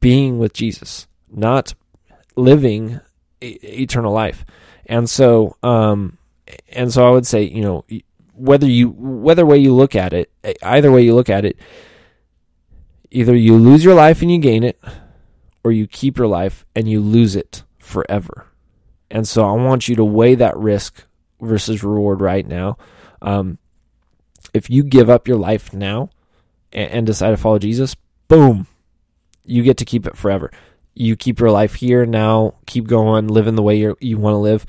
being 0.00 0.38
with 0.38 0.52
Jesus, 0.52 1.06
not 1.30 1.74
living 2.36 3.00
eternal 3.40 4.12
life? 4.12 4.44
And 4.86 5.08
so, 5.08 5.56
um, 5.62 6.18
and 6.70 6.92
so 6.92 7.06
I 7.06 7.10
would 7.10 7.26
say, 7.26 7.42
you 7.42 7.62
know, 7.62 7.84
whether 8.34 8.66
you 8.66 8.90
whether 8.90 9.44
way 9.44 9.58
you 9.58 9.74
look 9.74 9.94
at 9.94 10.12
it, 10.12 10.30
either 10.62 10.90
way 10.92 11.02
you 11.02 11.14
look 11.14 11.28
at 11.28 11.44
it, 11.44 11.58
either 13.10 13.34
you 13.34 13.56
lose 13.56 13.84
your 13.84 13.94
life 13.94 14.22
and 14.22 14.30
you 14.30 14.38
gain 14.38 14.62
it, 14.62 14.80
or 15.64 15.72
you 15.72 15.86
keep 15.86 16.16
your 16.16 16.26
life 16.26 16.64
and 16.74 16.88
you 16.88 17.00
lose 17.00 17.36
it 17.36 17.64
forever. 17.78 18.46
And 19.10 19.26
so 19.26 19.44
I 19.44 19.52
want 19.52 19.88
you 19.88 19.96
to 19.96 20.04
weigh 20.04 20.34
that 20.36 20.56
risk 20.56 21.04
versus 21.40 21.82
reward 21.82 22.20
right 22.20 22.46
now. 22.46 22.78
Um, 23.20 23.58
if 24.54 24.70
you 24.70 24.82
give 24.82 25.10
up 25.10 25.28
your 25.28 25.36
life 25.36 25.72
now 25.72 26.10
and, 26.72 26.90
and 26.90 27.06
decide 27.06 27.30
to 27.30 27.36
follow 27.36 27.58
Jesus, 27.58 27.96
boom, 28.28 28.66
you 29.44 29.62
get 29.62 29.76
to 29.78 29.84
keep 29.84 30.06
it 30.06 30.16
forever. 30.16 30.50
You 30.94 31.16
keep 31.16 31.40
your 31.40 31.50
life 31.50 31.74
here 31.74 32.04
now, 32.06 32.54
keep 32.66 32.86
going, 32.86 33.28
living 33.28 33.54
the 33.54 33.62
way 33.62 33.76
you 33.76 33.96
you 34.00 34.18
want 34.18 34.34
to 34.34 34.38
live. 34.38 34.66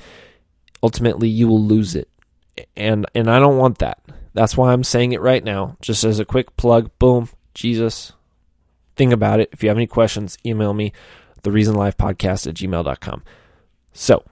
Ultimately, 0.84 1.28
you 1.28 1.48
will 1.48 1.62
lose 1.62 1.96
it, 1.96 2.08
and 2.76 3.06
and 3.16 3.30
I 3.30 3.40
don't 3.40 3.58
want 3.58 3.80
that. 3.80 4.00
That's 4.34 4.56
why 4.56 4.72
I'm 4.72 4.84
saying 4.84 5.12
it 5.12 5.22
right 5.22 5.44
now, 5.44 5.76
just 5.82 6.04
as 6.04 6.20
a 6.20 6.26
quick 6.26 6.56
plug. 6.56 6.92
Boom, 7.00 7.30
Jesus. 7.54 8.14
Think 8.96 9.12
about 9.12 9.40
it. 9.40 9.50
If 9.52 9.64
you 9.64 9.70
have 9.70 9.78
any 9.78 9.88
questions, 9.88 10.38
email 10.46 10.74
me, 10.74 10.94
the 11.44 11.52
reasoned 11.52 11.78
life 11.78 11.98
podcast 11.98 12.48
at 12.48 12.56
gmail.com. 12.56 13.24
So, 13.92 14.24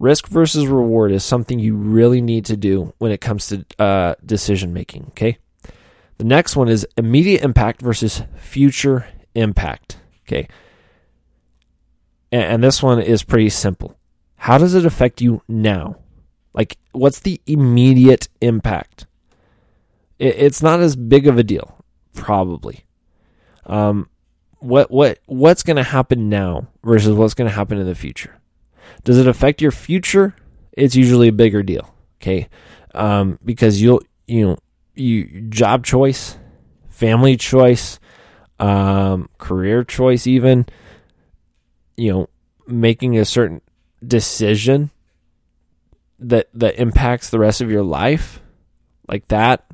risk 0.00 0.26
versus 0.26 0.66
reward 0.66 1.12
is 1.12 1.22
something 1.22 1.60
you 1.60 1.76
really 1.76 2.20
need 2.20 2.46
to 2.46 2.56
do 2.56 2.92
when 2.98 3.12
it 3.12 3.20
comes 3.20 3.46
to 3.48 3.64
uh, 3.78 4.14
decision 4.24 4.72
making. 4.72 5.04
Okay. 5.10 5.38
The 6.18 6.24
next 6.24 6.56
one 6.56 6.68
is 6.68 6.86
immediate 6.96 7.42
impact 7.42 7.80
versus 7.80 8.22
future 8.36 9.06
impact. 9.34 9.98
Okay. 10.26 10.48
And, 12.32 12.42
and 12.42 12.64
this 12.64 12.82
one 12.82 13.00
is 13.00 13.22
pretty 13.22 13.50
simple. 13.50 13.96
How 14.36 14.58
does 14.58 14.74
it 14.74 14.86
affect 14.86 15.20
you 15.20 15.42
now? 15.48 15.96
Like, 16.54 16.78
what's 16.92 17.20
the 17.20 17.40
immediate 17.46 18.28
impact? 18.40 19.06
It, 20.18 20.34
it's 20.38 20.62
not 20.62 20.80
as 20.80 20.96
big 20.96 21.26
of 21.26 21.38
a 21.38 21.44
deal, 21.44 21.84
probably. 22.14 22.84
Um, 23.66 24.08
what 24.58 24.90
what 24.90 25.20
what's 25.26 25.62
going 25.62 25.76
to 25.76 25.82
happen 25.82 26.28
now 26.28 26.68
versus 26.82 27.14
what's 27.14 27.34
going 27.34 27.48
to 27.48 27.54
happen 27.54 27.78
in 27.78 27.86
the 27.86 27.94
future? 27.94 28.39
Does 29.04 29.18
it 29.18 29.26
affect 29.26 29.62
your 29.62 29.70
future? 29.70 30.34
It's 30.72 30.94
usually 30.94 31.28
a 31.28 31.32
bigger 31.32 31.62
deal. 31.62 31.94
Okay. 32.20 32.48
Um, 32.94 33.38
because 33.44 33.80
you'll, 33.80 34.02
you 34.26 34.46
know, 34.46 34.58
you 34.94 35.42
job 35.48 35.84
choice, 35.84 36.36
family 36.88 37.36
choice, 37.36 37.98
um, 38.58 39.28
career 39.38 39.84
choice, 39.84 40.26
even, 40.26 40.66
you 41.96 42.12
know, 42.12 42.28
making 42.66 43.18
a 43.18 43.24
certain 43.24 43.60
decision 44.06 44.90
that, 46.18 46.48
that 46.54 46.78
impacts 46.78 47.30
the 47.30 47.38
rest 47.38 47.60
of 47.60 47.70
your 47.70 47.82
life 47.82 48.40
like 49.08 49.28
that. 49.28 49.66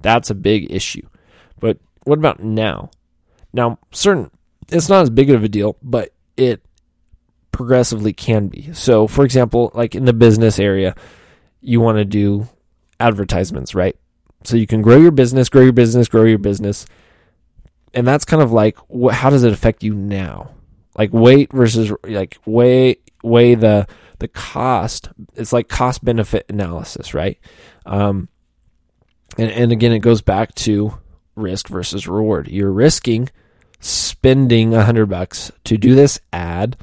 That's 0.00 0.30
a 0.30 0.34
big 0.34 0.72
issue. 0.72 1.06
But 1.60 1.78
what 2.04 2.18
about 2.18 2.42
now? 2.42 2.90
Now, 3.52 3.78
certain, 3.92 4.30
it's 4.70 4.88
not 4.88 5.02
as 5.02 5.10
big 5.10 5.30
of 5.30 5.44
a 5.44 5.48
deal, 5.48 5.76
but 5.82 6.12
it 6.36 6.62
progressively 7.54 8.12
can 8.12 8.48
be. 8.48 8.72
So, 8.72 9.06
for 9.06 9.24
example, 9.24 9.70
like 9.74 9.94
in 9.94 10.04
the 10.04 10.12
business 10.12 10.58
area, 10.58 10.94
you 11.60 11.80
want 11.80 11.98
to 11.98 12.04
do 12.04 12.48
advertisements, 13.00 13.74
right? 13.74 13.96
So 14.44 14.56
you 14.56 14.66
can 14.66 14.82
grow 14.82 14.96
your 14.96 15.12
business, 15.12 15.48
grow 15.48 15.62
your 15.62 15.72
business, 15.72 16.08
grow 16.08 16.24
your 16.24 16.38
business. 16.38 16.84
And 17.94 18.06
that's 18.06 18.24
kind 18.24 18.42
of 18.42 18.52
like 18.52 18.76
how 19.12 19.30
does 19.30 19.44
it 19.44 19.52
affect 19.52 19.82
you 19.82 19.94
now? 19.94 20.50
Like 20.98 21.12
weight 21.12 21.52
versus 21.52 21.92
like 22.04 22.38
weigh 22.44 22.96
weigh 23.22 23.54
the 23.54 23.86
the 24.18 24.28
cost. 24.28 25.08
It's 25.34 25.52
like 25.52 25.68
cost 25.68 26.04
benefit 26.04 26.46
analysis, 26.48 27.14
right? 27.14 27.38
Um, 27.86 28.28
and 29.38 29.50
and 29.50 29.72
again, 29.72 29.92
it 29.92 30.00
goes 30.00 30.22
back 30.22 30.54
to 30.56 30.98
risk 31.36 31.68
versus 31.68 32.06
reward. 32.06 32.48
You're 32.48 32.72
risking 32.72 33.30
spending 33.80 34.74
a 34.74 34.84
hundred 34.84 35.06
bucks 35.06 35.52
to 35.62 35.76
do 35.76 35.94
this 35.94 36.18
ad 36.32 36.76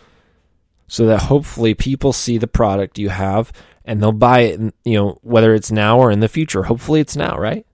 so 0.92 1.06
that 1.06 1.22
hopefully 1.22 1.74
people 1.74 2.12
see 2.12 2.38
the 2.38 2.48
product 2.48 3.00
you 3.00 3.08
have 3.08 3.54
and 3.86 4.02
they'll 4.02 4.12
buy 4.12 4.42
it, 4.42 4.60
you 4.84 4.96
know, 4.96 5.18
whether 5.22 5.54
it's 5.54 5.72
now 5.72 5.98
or 5.98 6.12
in 6.12 6.20
the 6.20 6.28
future. 6.28 6.64
Hopefully 6.64 7.00
it's 7.00 7.16
now, 7.16 7.38
right? 7.38 7.66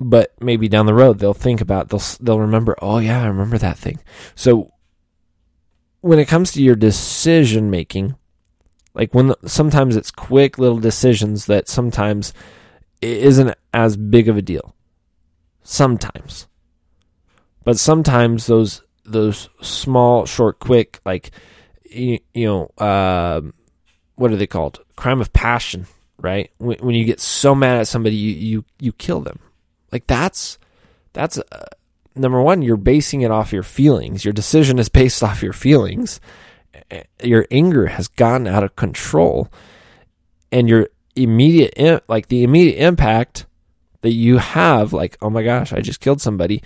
But 0.00 0.34
maybe 0.40 0.66
down 0.66 0.86
the 0.86 0.94
road 0.94 1.20
they'll 1.20 1.32
think 1.32 1.60
about 1.60 1.90
they'll 1.90 2.02
they'll 2.20 2.40
remember, 2.40 2.74
"Oh 2.82 2.98
yeah, 2.98 3.22
I 3.22 3.28
remember 3.28 3.56
that 3.58 3.78
thing." 3.78 4.00
So 4.34 4.72
when 6.00 6.18
it 6.18 6.26
comes 6.26 6.50
to 6.52 6.62
your 6.62 6.74
decision 6.74 7.70
making, 7.70 8.16
like 8.94 9.14
when 9.14 9.28
the, 9.28 9.38
sometimes 9.46 9.94
it's 9.94 10.10
quick 10.10 10.58
little 10.58 10.80
decisions 10.80 11.46
that 11.46 11.68
sometimes 11.68 12.32
isn't 13.00 13.56
as 13.72 13.96
big 13.96 14.28
of 14.28 14.36
a 14.36 14.42
deal. 14.42 14.74
Sometimes. 15.62 16.48
But 17.62 17.78
sometimes 17.78 18.46
those 18.46 18.82
those 19.04 19.48
small, 19.62 20.26
short, 20.26 20.58
quick 20.58 21.00
like 21.04 21.30
you, 21.90 22.18
you 22.34 22.46
know, 22.46 22.70
uh, 22.78 23.40
what 24.16 24.32
are 24.32 24.36
they 24.36 24.46
called? 24.46 24.80
Crime 24.96 25.20
of 25.20 25.32
passion, 25.32 25.86
right? 26.20 26.50
When, 26.58 26.78
when, 26.78 26.94
you 26.94 27.04
get 27.04 27.20
so 27.20 27.54
mad 27.54 27.78
at 27.78 27.88
somebody, 27.88 28.16
you, 28.16 28.34
you, 28.34 28.64
you 28.80 28.92
kill 28.92 29.20
them. 29.20 29.38
Like 29.92 30.06
that's, 30.06 30.58
that's, 31.12 31.38
uh, 31.38 31.64
number 32.14 32.42
one, 32.42 32.62
you're 32.62 32.76
basing 32.76 33.22
it 33.22 33.30
off 33.30 33.52
your 33.52 33.62
feelings. 33.62 34.24
Your 34.24 34.32
decision 34.32 34.78
is 34.78 34.88
based 34.88 35.22
off 35.22 35.42
your 35.42 35.52
feelings. 35.52 36.20
Your 37.22 37.46
anger 37.50 37.86
has 37.86 38.08
gotten 38.08 38.46
out 38.46 38.64
of 38.64 38.76
control 38.76 39.48
and 40.52 40.68
your 40.68 40.88
immediate, 41.16 42.04
like 42.08 42.28
the 42.28 42.42
immediate 42.42 42.82
impact 42.82 43.46
that 44.02 44.12
you 44.12 44.38
have, 44.38 44.92
like, 44.92 45.16
oh 45.20 45.30
my 45.30 45.42
gosh, 45.42 45.72
I 45.72 45.80
just 45.80 46.00
killed 46.00 46.20
somebody. 46.20 46.62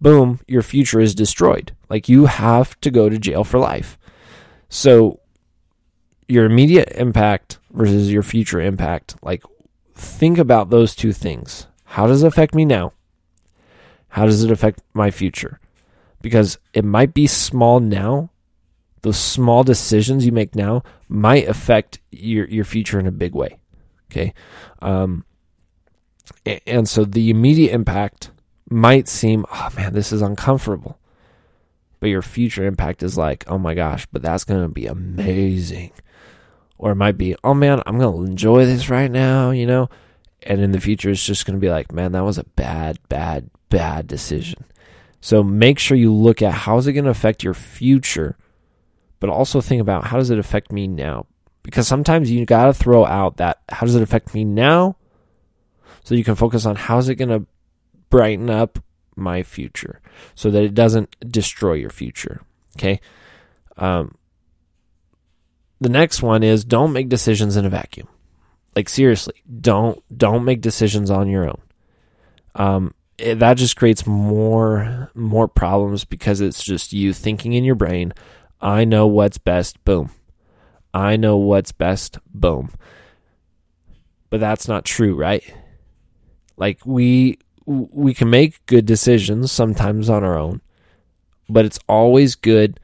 Boom, 0.00 0.40
your 0.46 0.62
future 0.62 1.00
is 1.00 1.14
destroyed. 1.14 1.74
Like 1.88 2.08
you 2.08 2.26
have 2.26 2.78
to 2.80 2.90
go 2.90 3.08
to 3.08 3.18
jail 3.18 3.44
for 3.44 3.58
life. 3.58 3.98
So 4.68 5.20
your 6.28 6.44
immediate 6.44 6.92
impact 6.94 7.58
versus 7.70 8.12
your 8.12 8.22
future 8.22 8.60
impact. 8.60 9.16
Like, 9.22 9.42
think 9.94 10.38
about 10.38 10.70
those 10.70 10.94
two 10.94 11.12
things. 11.12 11.66
How 11.84 12.06
does 12.06 12.22
it 12.22 12.26
affect 12.26 12.54
me 12.54 12.64
now? 12.64 12.92
How 14.08 14.26
does 14.26 14.44
it 14.44 14.50
affect 14.50 14.82
my 14.94 15.10
future? 15.10 15.60
Because 16.20 16.58
it 16.74 16.84
might 16.84 17.14
be 17.14 17.26
small 17.26 17.80
now. 17.80 18.30
Those 19.02 19.18
small 19.18 19.62
decisions 19.62 20.26
you 20.26 20.32
make 20.32 20.54
now 20.54 20.82
might 21.08 21.48
affect 21.48 22.00
your, 22.10 22.46
your 22.48 22.64
future 22.64 22.98
in 22.98 23.06
a 23.06 23.12
big 23.12 23.34
way. 23.34 23.58
Okay. 24.10 24.34
Um, 24.80 25.24
and 26.66 26.88
so 26.88 27.04
the 27.04 27.30
immediate 27.30 27.72
impact 27.72 28.32
might 28.68 29.08
seem, 29.08 29.46
oh 29.52 29.68
man, 29.76 29.94
this 29.94 30.12
is 30.12 30.20
uncomfortable. 30.20 30.98
But 32.00 32.10
your 32.10 32.22
future 32.22 32.64
impact 32.64 33.02
is 33.02 33.18
like, 33.18 33.44
oh 33.48 33.58
my 33.58 33.74
gosh, 33.74 34.06
but 34.12 34.22
that's 34.22 34.44
going 34.44 34.62
to 34.62 34.68
be 34.68 34.86
amazing. 34.86 35.92
Or 36.78 36.92
it 36.92 36.96
might 36.96 37.18
be, 37.18 37.34
oh 37.42 37.54
man, 37.54 37.82
I'm 37.86 37.98
going 37.98 38.14
to 38.24 38.30
enjoy 38.30 38.64
this 38.64 38.88
right 38.88 39.10
now, 39.10 39.50
you 39.50 39.66
know? 39.66 39.88
And 40.42 40.60
in 40.60 40.70
the 40.70 40.80
future, 40.80 41.10
it's 41.10 41.24
just 41.24 41.44
going 41.44 41.56
to 41.58 41.60
be 41.60 41.70
like, 41.70 41.92
man, 41.92 42.12
that 42.12 42.24
was 42.24 42.38
a 42.38 42.44
bad, 42.44 43.00
bad, 43.08 43.50
bad 43.68 44.06
decision. 44.06 44.64
So 45.20 45.42
make 45.42 45.80
sure 45.80 45.96
you 45.96 46.14
look 46.14 46.42
at 46.42 46.52
how 46.52 46.78
is 46.78 46.86
it 46.86 46.92
going 46.92 47.04
to 47.04 47.10
affect 47.10 47.42
your 47.42 47.54
future, 47.54 48.36
but 49.18 49.30
also 49.30 49.60
think 49.60 49.80
about 49.80 50.04
how 50.04 50.18
does 50.18 50.30
it 50.30 50.38
affect 50.38 50.70
me 50.70 50.86
now? 50.86 51.26
Because 51.64 51.88
sometimes 51.88 52.30
you 52.30 52.46
got 52.46 52.66
to 52.66 52.72
throw 52.72 53.04
out 53.04 53.38
that 53.38 53.60
how 53.68 53.84
does 53.84 53.96
it 53.96 54.02
affect 54.02 54.32
me 54.32 54.44
now? 54.44 54.96
So 56.04 56.14
you 56.14 56.24
can 56.24 56.36
focus 56.36 56.64
on 56.64 56.76
how's 56.76 57.08
it 57.08 57.16
going 57.16 57.28
to 57.28 57.46
brighten 58.08 58.48
up 58.48 58.78
my 59.18 59.42
future 59.42 60.00
so 60.34 60.50
that 60.50 60.62
it 60.62 60.74
doesn't 60.74 61.16
destroy 61.30 61.74
your 61.74 61.90
future. 61.90 62.42
Okay. 62.76 63.00
Um, 63.76 64.16
the 65.80 65.88
next 65.88 66.22
one 66.22 66.42
is 66.42 66.64
don't 66.64 66.92
make 66.92 67.08
decisions 67.08 67.56
in 67.56 67.64
a 67.64 67.70
vacuum. 67.70 68.08
Like 68.74 68.88
seriously, 68.88 69.34
don't 69.60 70.02
don't 70.16 70.44
make 70.44 70.60
decisions 70.60 71.10
on 71.10 71.28
your 71.28 71.44
own. 71.48 71.60
Um, 72.54 72.94
it, 73.16 73.40
that 73.40 73.56
just 73.56 73.76
creates 73.76 74.06
more 74.06 75.10
more 75.14 75.48
problems 75.48 76.04
because 76.04 76.40
it's 76.40 76.62
just 76.62 76.92
you 76.92 77.12
thinking 77.12 77.52
in 77.54 77.64
your 77.64 77.74
brain. 77.74 78.12
I 78.60 78.84
know 78.84 79.06
what's 79.06 79.38
best. 79.38 79.82
Boom. 79.84 80.10
I 80.92 81.16
know 81.16 81.36
what's 81.36 81.72
best. 81.72 82.18
Boom. 82.32 82.70
But 84.30 84.40
that's 84.40 84.68
not 84.68 84.84
true, 84.84 85.14
right? 85.14 85.42
Like 86.56 86.84
we 86.84 87.38
we 87.68 88.14
can 88.14 88.30
make 88.30 88.64
good 88.64 88.86
decisions 88.86 89.52
sometimes 89.52 90.08
on 90.08 90.24
our 90.24 90.38
own, 90.38 90.62
but 91.50 91.66
it's 91.66 91.78
always 91.86 92.34
good 92.34 92.80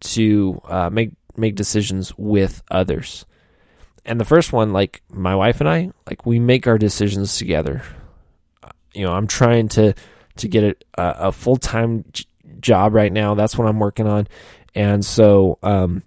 to 0.00 0.60
uh, 0.64 0.90
make 0.90 1.12
make 1.36 1.54
decisions 1.54 2.12
with 2.18 2.60
others. 2.68 3.26
And 4.04 4.20
the 4.20 4.24
first 4.24 4.52
one, 4.52 4.72
like 4.72 5.02
my 5.08 5.36
wife 5.36 5.60
and 5.60 5.68
I, 5.68 5.92
like 6.08 6.26
we 6.26 6.40
make 6.40 6.66
our 6.66 6.78
decisions 6.78 7.38
together. 7.38 7.82
You 8.92 9.04
know, 9.04 9.12
I'm 9.12 9.28
trying 9.28 9.68
to 9.70 9.94
to 10.36 10.48
get 10.48 10.84
a, 10.94 11.14
a 11.28 11.32
full 11.32 11.56
time 11.56 12.04
job 12.58 12.92
right 12.92 13.12
now. 13.12 13.34
That's 13.34 13.56
what 13.56 13.68
I'm 13.68 13.78
working 13.78 14.08
on, 14.08 14.26
and 14.74 15.04
so 15.04 15.58
um, 15.62 16.02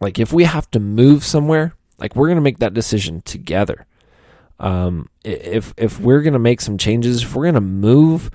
like 0.00 0.18
if 0.18 0.32
we 0.32 0.42
have 0.42 0.68
to 0.72 0.80
move 0.80 1.22
somewhere, 1.22 1.72
like 1.98 2.16
we're 2.16 2.28
gonna 2.28 2.40
make 2.40 2.58
that 2.58 2.74
decision 2.74 3.22
together 3.22 3.86
um, 4.58 5.08
if 5.24 5.74
if 5.76 6.00
we're 6.00 6.22
gonna 6.22 6.38
make 6.38 6.60
some 6.60 6.78
changes, 6.78 7.22
if 7.22 7.34
we're 7.34 7.46
gonna 7.46 7.60
move, 7.60 8.30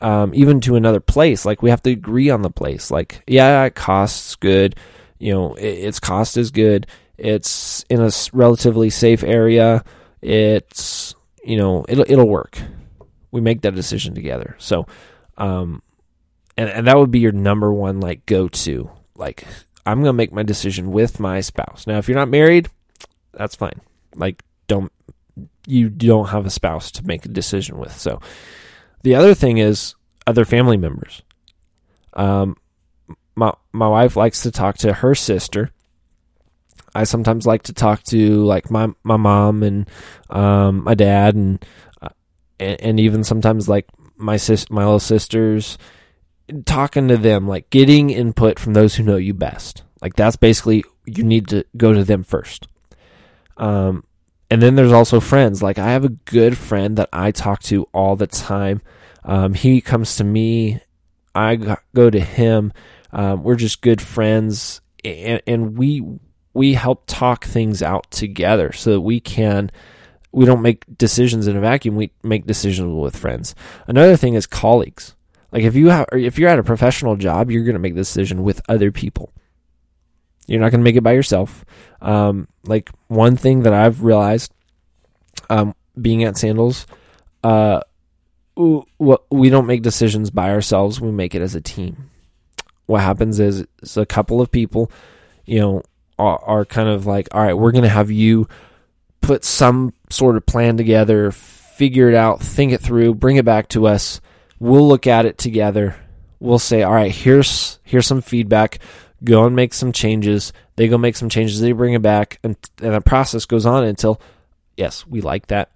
um, 0.00 0.32
even 0.34 0.60
to 0.62 0.76
another 0.76 1.00
place, 1.00 1.44
like 1.44 1.62
we 1.62 1.70
have 1.70 1.82
to 1.82 1.90
agree 1.90 2.30
on 2.30 2.42
the 2.42 2.50
place. 2.50 2.90
Like, 2.90 3.22
yeah, 3.26 3.64
it 3.64 3.74
costs 3.74 4.34
good, 4.36 4.76
you 5.18 5.32
know, 5.32 5.54
it, 5.54 5.66
its 5.66 6.00
cost 6.00 6.36
is 6.36 6.50
good. 6.50 6.86
It's 7.16 7.84
in 7.90 8.00
a 8.00 8.10
relatively 8.32 8.90
safe 8.90 9.22
area. 9.22 9.84
It's 10.22 11.14
you 11.44 11.56
know, 11.56 11.84
it'll 11.88 12.06
it'll 12.08 12.28
work. 12.28 12.60
We 13.30 13.40
make 13.40 13.62
that 13.62 13.74
decision 13.74 14.14
together. 14.14 14.56
So, 14.58 14.86
um, 15.38 15.82
and 16.56 16.68
and 16.68 16.86
that 16.86 16.98
would 16.98 17.10
be 17.10 17.20
your 17.20 17.32
number 17.32 17.72
one 17.72 18.00
like 18.00 18.26
go 18.26 18.48
to. 18.48 18.90
Like, 19.14 19.46
I'm 19.86 20.00
gonna 20.00 20.14
make 20.14 20.32
my 20.32 20.42
decision 20.42 20.90
with 20.90 21.20
my 21.20 21.40
spouse. 21.40 21.86
Now, 21.86 21.98
if 21.98 22.08
you're 22.08 22.18
not 22.18 22.28
married, 22.28 22.68
that's 23.32 23.54
fine. 23.54 23.80
Like, 24.16 24.42
don't 24.66 24.90
you 25.66 25.88
don't 25.88 26.28
have 26.28 26.46
a 26.46 26.50
spouse 26.50 26.90
to 26.92 27.06
make 27.06 27.24
a 27.24 27.28
decision 27.28 27.78
with. 27.78 27.96
So 27.96 28.20
the 29.02 29.14
other 29.14 29.34
thing 29.34 29.58
is 29.58 29.94
other 30.26 30.44
family 30.44 30.76
members. 30.76 31.22
Um, 32.14 32.56
my 33.34 33.52
my 33.72 33.88
wife 33.88 34.16
likes 34.16 34.42
to 34.42 34.50
talk 34.50 34.78
to 34.78 34.92
her 34.92 35.14
sister. 35.14 35.70
I 36.94 37.04
sometimes 37.04 37.46
like 37.46 37.62
to 37.64 37.72
talk 37.72 38.02
to 38.04 38.44
like 38.44 38.70
my 38.70 38.88
my 39.04 39.16
mom 39.16 39.62
and 39.62 39.88
um, 40.28 40.84
my 40.84 40.94
dad 40.94 41.34
and, 41.36 41.64
uh, 42.02 42.08
and, 42.58 42.80
and 42.80 43.00
even 43.00 43.22
sometimes 43.22 43.68
like 43.68 43.86
my 44.16 44.36
sis 44.36 44.68
my 44.70 44.84
little 44.84 44.98
sisters 44.98 45.78
talking 46.66 47.08
to 47.08 47.16
them 47.16 47.46
like 47.46 47.70
getting 47.70 48.10
input 48.10 48.58
from 48.58 48.74
those 48.74 48.94
who 48.96 49.04
know 49.04 49.16
you 49.16 49.34
best. 49.34 49.82
Like 50.02 50.16
that's 50.16 50.36
basically 50.36 50.84
you 51.06 51.22
need 51.22 51.48
to 51.48 51.64
go 51.76 51.92
to 51.92 52.04
them 52.04 52.24
first. 52.24 52.66
Um, 53.56 54.04
and 54.50 54.60
then 54.60 54.74
there's 54.74 54.92
also 54.92 55.20
friends. 55.20 55.62
Like 55.62 55.78
I 55.78 55.90
have 55.92 56.04
a 56.04 56.10
good 56.10 56.58
friend 56.58 56.96
that 56.96 57.08
I 57.12 57.30
talk 57.30 57.62
to 57.64 57.84
all 57.92 58.16
the 58.16 58.26
time. 58.26 58.82
Um, 59.24 59.54
he 59.54 59.80
comes 59.80 60.16
to 60.16 60.24
me, 60.24 60.80
I 61.34 61.76
go 61.94 62.10
to 62.10 62.20
him. 62.20 62.72
Um, 63.12 63.42
we're 63.42 63.56
just 63.56 63.82
good 63.82 64.00
friends, 64.00 64.80
and, 65.04 65.42
and 65.46 65.78
we 65.78 66.02
we 66.52 66.74
help 66.74 67.04
talk 67.06 67.44
things 67.44 67.82
out 67.82 68.10
together 68.10 68.72
so 68.72 68.92
that 68.92 69.00
we 69.00 69.20
can 69.20 69.70
we 70.32 70.44
don't 70.44 70.62
make 70.62 70.84
decisions 70.96 71.46
in 71.46 71.56
a 71.56 71.60
vacuum. 71.60 71.96
We 71.96 72.12
make 72.22 72.46
decisions 72.46 72.94
with 72.94 73.16
friends. 73.16 73.54
Another 73.86 74.16
thing 74.16 74.34
is 74.34 74.46
colleagues. 74.46 75.14
Like 75.52 75.64
if 75.64 75.74
you 75.74 75.88
have, 75.88 76.06
if 76.12 76.38
you're 76.38 76.48
at 76.48 76.58
a 76.58 76.64
professional 76.64 77.16
job, 77.16 77.50
you're 77.50 77.64
going 77.64 77.74
to 77.74 77.80
make 77.80 77.94
the 77.94 78.02
decision 78.02 78.42
with 78.44 78.62
other 78.68 78.92
people. 78.92 79.32
You're 80.50 80.58
not 80.58 80.72
going 80.72 80.80
to 80.80 80.84
make 80.84 80.96
it 80.96 81.04
by 81.04 81.12
yourself. 81.12 81.64
Um, 82.02 82.48
like 82.64 82.90
one 83.06 83.36
thing 83.36 83.62
that 83.62 83.72
I've 83.72 84.02
realized, 84.02 84.52
um, 85.48 85.76
being 85.98 86.24
at 86.24 86.36
Sandals, 86.36 86.88
uh, 87.44 87.82
we 88.56 89.48
don't 89.48 89.68
make 89.68 89.82
decisions 89.82 90.30
by 90.30 90.50
ourselves. 90.50 91.00
We 91.00 91.12
make 91.12 91.36
it 91.36 91.40
as 91.40 91.54
a 91.54 91.60
team. 91.60 92.10
What 92.86 93.00
happens 93.02 93.38
is, 93.38 93.64
is 93.80 93.96
a 93.96 94.04
couple 94.04 94.40
of 94.40 94.50
people, 94.50 94.90
you 95.46 95.60
know, 95.60 95.82
are, 96.18 96.42
are 96.44 96.64
kind 96.64 96.88
of 96.88 97.06
like, 97.06 97.28
all 97.30 97.40
right, 97.40 97.54
we're 97.56 97.70
going 97.70 97.84
to 97.84 97.88
have 97.88 98.10
you 98.10 98.48
put 99.20 99.44
some 99.44 99.94
sort 100.10 100.36
of 100.36 100.46
plan 100.46 100.76
together, 100.76 101.30
figure 101.30 102.08
it 102.08 102.16
out, 102.16 102.42
think 102.42 102.72
it 102.72 102.80
through, 102.80 103.14
bring 103.14 103.36
it 103.36 103.44
back 103.44 103.68
to 103.68 103.86
us. 103.86 104.20
We'll 104.58 104.88
look 104.88 105.06
at 105.06 105.26
it 105.26 105.38
together. 105.38 105.94
We'll 106.40 106.58
say, 106.58 106.82
all 106.82 106.92
right, 106.92 107.12
here's 107.12 107.78
here's 107.84 108.08
some 108.08 108.20
feedback 108.20 108.80
go 109.22 109.44
and 109.46 109.54
make 109.54 109.74
some 109.74 109.92
changes. 109.92 110.52
They 110.76 110.88
go 110.88 110.98
make 110.98 111.16
some 111.16 111.28
changes. 111.28 111.60
They 111.60 111.72
bring 111.72 111.94
it 111.94 112.02
back, 112.02 112.38
and, 112.42 112.56
and 112.80 112.94
the 112.94 113.00
process 113.00 113.44
goes 113.44 113.66
on 113.66 113.84
until, 113.84 114.20
yes, 114.76 115.06
we 115.06 115.20
like 115.20 115.48
that. 115.48 115.70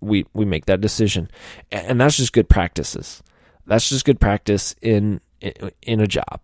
We 0.00 0.26
we 0.34 0.44
make 0.44 0.66
that 0.66 0.80
decision, 0.80 1.30
and 1.72 2.00
that's 2.00 2.16
just 2.16 2.32
good 2.32 2.48
practices. 2.48 3.22
That's 3.66 3.88
just 3.88 4.04
good 4.04 4.20
practice 4.20 4.74
in 4.82 5.20
in, 5.40 5.70
in 5.82 6.00
a 6.00 6.06
job. 6.06 6.40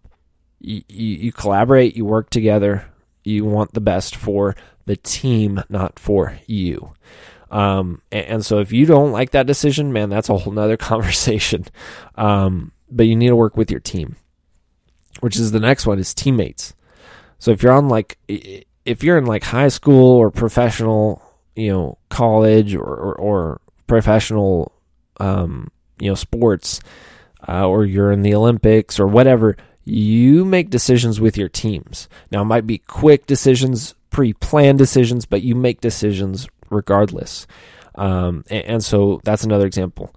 You, 0.59 0.83
you, 0.89 1.17
you 1.17 1.33
collaborate, 1.33 1.97
you 1.97 2.05
work 2.05 2.31
together. 2.31 2.87
You 3.25 3.45
want 3.45 3.75
the 3.75 3.81
best 3.81 4.17
for 4.17 4.57
the 4.87 4.97
team, 4.97 5.63
not 5.69 5.99
for 5.99 6.39
you. 6.47 6.93
Um, 7.51 8.01
and, 8.11 8.27
and, 8.27 8.47
so 8.47 8.59
if 8.61 8.73
you 8.73 8.87
don't 8.87 9.13
like 9.13 9.33
that 9.33 9.47
decision, 9.47 9.93
man, 9.93 10.09
that's 10.09 10.31
a 10.31 10.39
whole 10.39 10.53
nother 10.53 10.77
conversation. 10.79 11.67
Um, 12.15 12.73
but 12.91 13.07
you 13.07 13.15
need 13.15 13.29
to 13.29 13.37
work 13.37 13.57
with 13.57 13.71
your 13.71 13.81
team 13.81 14.17
which 15.21 15.37
is 15.37 15.53
the 15.53 15.61
next 15.61 15.87
one 15.87 15.99
is 15.99 16.15
teammates. 16.15 16.75
So 17.39 17.51
if 17.51 17.63
you're 17.63 17.73
on 17.73 17.89
like 17.89 18.19
if 18.29 19.03
you're 19.03 19.19
in 19.19 19.27
like 19.27 19.45
high 19.45 19.69
school 19.69 20.17
or 20.17 20.31
professional, 20.31 21.23
you 21.57 21.73
know, 21.73 21.99
college 22.09 22.75
or 22.75 22.85
or, 22.85 23.15
or 23.15 23.61
professional, 23.87 24.73
um, 25.19 25.71
you 25.99 26.09
know, 26.09 26.15
sports, 26.15 26.81
uh, 27.49 27.67
or 27.67 27.85
you're 27.85 28.13
in 28.13 28.23
the 28.23 28.35
Olympics 28.35 28.99
or 28.99 29.07
whatever, 29.07 29.57
you 29.85 30.45
make 30.45 30.71
decisions 30.71 31.21
with 31.21 31.37
your 31.37 31.49
teams. 31.49 32.09
Now 32.31 32.43
it 32.43 32.47
might 32.47 32.67
be 32.67 32.79
quick 32.79 33.27
decisions, 33.27 33.95
pre-planned 34.11 34.79
decisions, 34.79 35.27
but 35.27 35.43
you 35.43 35.55
make 35.55 35.81
decisions 35.81 36.47
regardless. 36.71 37.47
Um, 37.95 38.45
and, 38.49 38.65
and, 38.65 38.85
so 38.85 39.21
that's 39.25 39.45
another 39.45 39.67
example. 39.67 40.15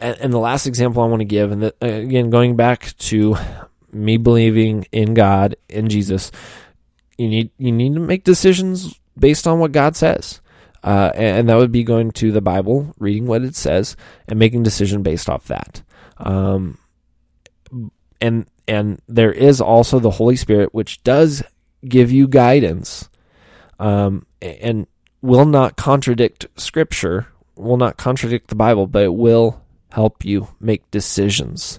And, 0.00 0.16
and, 0.18 0.32
the 0.32 0.38
last 0.38 0.66
example 0.66 1.02
I 1.02 1.06
want 1.06 1.20
to 1.20 1.24
give, 1.24 1.52
and 1.52 1.62
the, 1.62 1.74
again 1.80 2.30
going 2.30 2.56
back 2.56 2.96
to 2.98 3.36
me 3.92 4.16
believing 4.16 4.86
in 4.92 5.14
God 5.14 5.56
in 5.68 5.88
Jesus, 5.88 6.30
you 7.18 7.28
need 7.28 7.50
you 7.58 7.72
need 7.72 7.94
to 7.94 8.00
make 8.00 8.24
decisions 8.24 8.98
based 9.18 9.46
on 9.46 9.58
what 9.58 9.72
God 9.72 9.96
says. 9.96 10.40
Uh, 10.84 11.12
and 11.14 11.48
that 11.48 11.56
would 11.56 11.70
be 11.70 11.84
going 11.84 12.10
to 12.10 12.32
the 12.32 12.40
Bible, 12.40 12.92
reading 12.98 13.26
what 13.26 13.42
it 13.42 13.54
says, 13.54 13.96
and 14.26 14.38
making 14.38 14.64
decision 14.64 15.02
based 15.02 15.28
off 15.28 15.44
that. 15.46 15.82
Um, 16.16 16.78
and 18.20 18.46
and 18.66 19.00
there 19.08 19.32
is 19.32 19.60
also 19.60 19.98
the 19.98 20.10
Holy 20.10 20.36
Spirit, 20.36 20.74
which 20.74 21.02
does 21.04 21.42
give 21.86 22.10
you 22.10 22.26
guidance 22.28 23.08
um, 23.78 24.26
and 24.40 24.86
will 25.20 25.44
not 25.44 25.76
contradict 25.76 26.46
Scripture, 26.56 27.26
will 27.56 27.76
not 27.76 27.96
contradict 27.96 28.48
the 28.48 28.54
Bible, 28.54 28.86
but 28.86 29.04
it 29.04 29.14
will 29.14 29.62
help 29.90 30.24
you 30.24 30.48
make 30.60 30.90
decisions. 30.90 31.78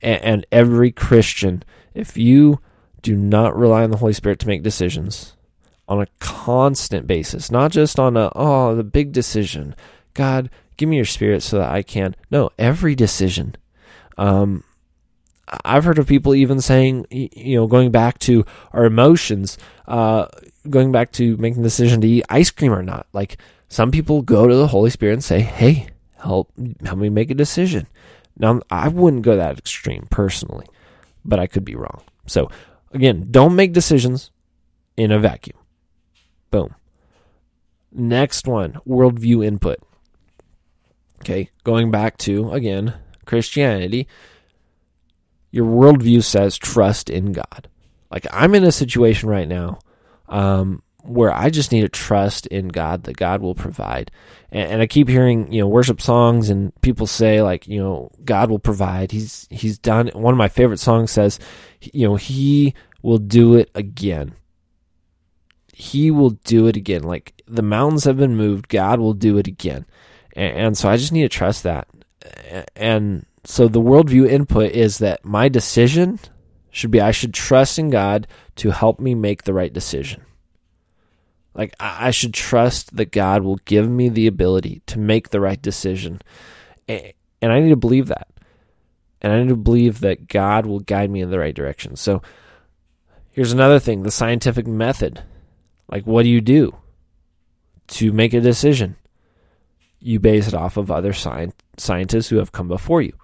And, 0.00 0.46
every 0.52 0.92
Christian, 0.92 1.64
if 1.94 2.16
you 2.16 2.60
do 3.02 3.16
not 3.16 3.56
rely 3.56 3.82
on 3.82 3.90
the 3.90 3.96
Holy 3.96 4.12
Spirit 4.12 4.38
to 4.40 4.46
make 4.46 4.62
decisions 4.62 5.36
on 5.88 6.00
a 6.00 6.06
constant 6.20 7.06
basis, 7.06 7.50
not 7.50 7.70
just 7.70 7.98
on 7.98 8.16
a, 8.16 8.30
oh, 8.36 8.74
the 8.74 8.84
big 8.84 9.12
decision. 9.12 9.74
God, 10.14 10.50
give 10.76 10.88
me 10.88 10.96
your 10.96 11.04
spirit 11.04 11.42
so 11.42 11.58
that 11.58 11.70
I 11.70 11.82
can. 11.82 12.14
No, 12.30 12.50
every 12.58 12.94
decision. 12.94 13.56
Um, 14.16 14.64
I've 15.64 15.84
heard 15.84 15.98
of 15.98 16.06
people 16.06 16.34
even 16.34 16.60
saying, 16.60 17.06
you 17.10 17.56
know, 17.56 17.66
going 17.66 17.90
back 17.90 18.18
to 18.20 18.44
our 18.72 18.84
emotions, 18.84 19.58
uh, 19.86 20.26
going 20.68 20.92
back 20.92 21.12
to 21.12 21.36
making 21.38 21.62
the 21.62 21.68
decision 21.68 22.00
to 22.00 22.08
eat 22.08 22.24
ice 22.28 22.50
cream 22.50 22.72
or 22.72 22.82
not. 22.82 23.06
Like 23.12 23.38
some 23.68 23.90
people 23.90 24.22
go 24.22 24.46
to 24.46 24.54
the 24.54 24.66
Holy 24.66 24.90
Spirit 24.90 25.14
and 25.14 25.24
say, 25.24 25.40
"Hey, 25.40 25.88
help 26.18 26.52
help 26.84 26.98
me 26.98 27.08
make 27.08 27.30
a 27.30 27.34
decision." 27.34 27.86
Now, 28.38 28.60
I 28.70 28.88
wouldn't 28.88 29.22
go 29.22 29.36
that 29.36 29.58
extreme 29.58 30.06
personally, 30.10 30.66
but 31.24 31.38
I 31.38 31.46
could 31.46 31.64
be 31.64 31.74
wrong. 31.74 32.02
So, 32.26 32.50
again, 32.92 33.28
don't 33.30 33.56
make 33.56 33.72
decisions 33.72 34.30
in 34.96 35.10
a 35.10 35.18
vacuum. 35.18 35.58
Boom. 36.50 36.74
Next 37.90 38.46
one, 38.46 38.78
worldview 38.86 39.44
input. 39.44 39.78
Okay, 41.20 41.50
going 41.64 41.90
back 41.90 42.16
to 42.18 42.52
again 42.52 42.94
Christianity 43.24 44.06
your 45.50 45.66
worldview 45.66 46.22
says 46.22 46.58
trust 46.58 47.08
in 47.08 47.32
God. 47.32 47.68
Like 48.10 48.26
I'm 48.32 48.54
in 48.54 48.64
a 48.64 48.72
situation 48.72 49.28
right 49.28 49.48
now 49.48 49.78
um, 50.28 50.82
where 51.04 51.32
I 51.32 51.50
just 51.50 51.72
need 51.72 51.82
to 51.82 51.88
trust 51.88 52.46
in 52.48 52.68
God 52.68 53.04
that 53.04 53.16
God 53.16 53.40
will 53.40 53.54
provide. 53.54 54.10
And, 54.50 54.72
and, 54.72 54.82
I 54.82 54.86
keep 54.86 55.08
hearing 55.08 55.52
you 55.52 55.60
know 55.60 55.68
worship 55.68 56.00
songs 56.00 56.50
and 56.50 56.78
people 56.80 57.06
say 57.06 57.42
like 57.42 57.66
you 57.68 57.80
know 57.80 58.10
God 58.24 58.50
will 58.50 58.58
provide. 58.58 59.12
He's 59.12 59.46
He's 59.50 59.78
done. 59.78 60.08
One 60.08 60.34
of 60.34 60.38
my 60.38 60.48
favorite 60.48 60.80
songs 60.80 61.10
says 61.10 61.38
you 61.80 62.06
know 62.06 62.16
He 62.16 62.74
will 63.02 63.18
do 63.18 63.54
it 63.54 63.70
again. 63.74 64.34
He 65.72 66.10
will 66.10 66.30
do 66.30 66.66
it 66.66 66.76
again. 66.76 67.02
Like 67.02 67.40
the 67.46 67.62
mountains 67.62 68.04
have 68.04 68.16
been 68.16 68.36
moved, 68.36 68.68
God 68.68 69.00
will 69.00 69.14
do 69.14 69.38
it 69.38 69.46
again. 69.46 69.86
And, 70.34 70.56
and 70.56 70.78
so 70.78 70.88
I 70.88 70.96
just 70.96 71.12
need 71.12 71.22
to 71.22 71.28
trust 71.28 71.62
that. 71.62 71.88
And 72.74 73.24
so 73.44 73.68
the 73.68 73.80
worldview 73.80 74.28
input 74.28 74.72
is 74.72 74.98
that 74.98 75.24
my 75.24 75.48
decision 75.48 76.18
should 76.70 76.90
be 76.90 77.00
I 77.00 77.12
should 77.12 77.32
trust 77.32 77.78
in 77.78 77.90
God 77.90 78.26
to 78.56 78.70
help 78.70 79.00
me 79.00 79.14
make 79.14 79.44
the 79.44 79.54
right 79.54 79.72
decision. 79.72 80.22
Like 81.58 81.74
I 81.80 82.12
should 82.12 82.32
trust 82.32 82.96
that 82.96 83.10
God 83.10 83.42
will 83.42 83.58
give 83.64 83.90
me 83.90 84.08
the 84.08 84.28
ability 84.28 84.80
to 84.86 84.98
make 84.98 85.30
the 85.30 85.40
right 85.40 85.60
decision. 85.60 86.22
And 86.86 87.12
I 87.42 87.58
need 87.58 87.70
to 87.70 87.76
believe 87.76 88.06
that. 88.06 88.28
And 89.20 89.32
I 89.32 89.42
need 89.42 89.48
to 89.48 89.56
believe 89.56 89.98
that 90.00 90.28
God 90.28 90.66
will 90.66 90.78
guide 90.78 91.10
me 91.10 91.20
in 91.20 91.30
the 91.30 91.38
right 91.40 91.54
direction. 91.54 91.96
So 91.96 92.22
here's 93.32 93.52
another 93.52 93.80
thing 93.80 94.04
the 94.04 94.12
scientific 94.12 94.68
method. 94.68 95.24
Like, 95.90 96.06
what 96.06 96.22
do 96.22 96.28
you 96.28 96.40
do 96.40 96.76
to 97.88 98.12
make 98.12 98.34
a 98.34 98.40
decision? 98.40 98.94
You 99.98 100.20
base 100.20 100.46
it 100.46 100.54
off 100.54 100.76
of 100.76 100.92
other 100.92 101.12
sci- 101.12 101.52
scientists 101.76 102.28
who 102.28 102.36
have 102.36 102.52
come 102.52 102.68
before 102.68 103.02
you. 103.02 103.14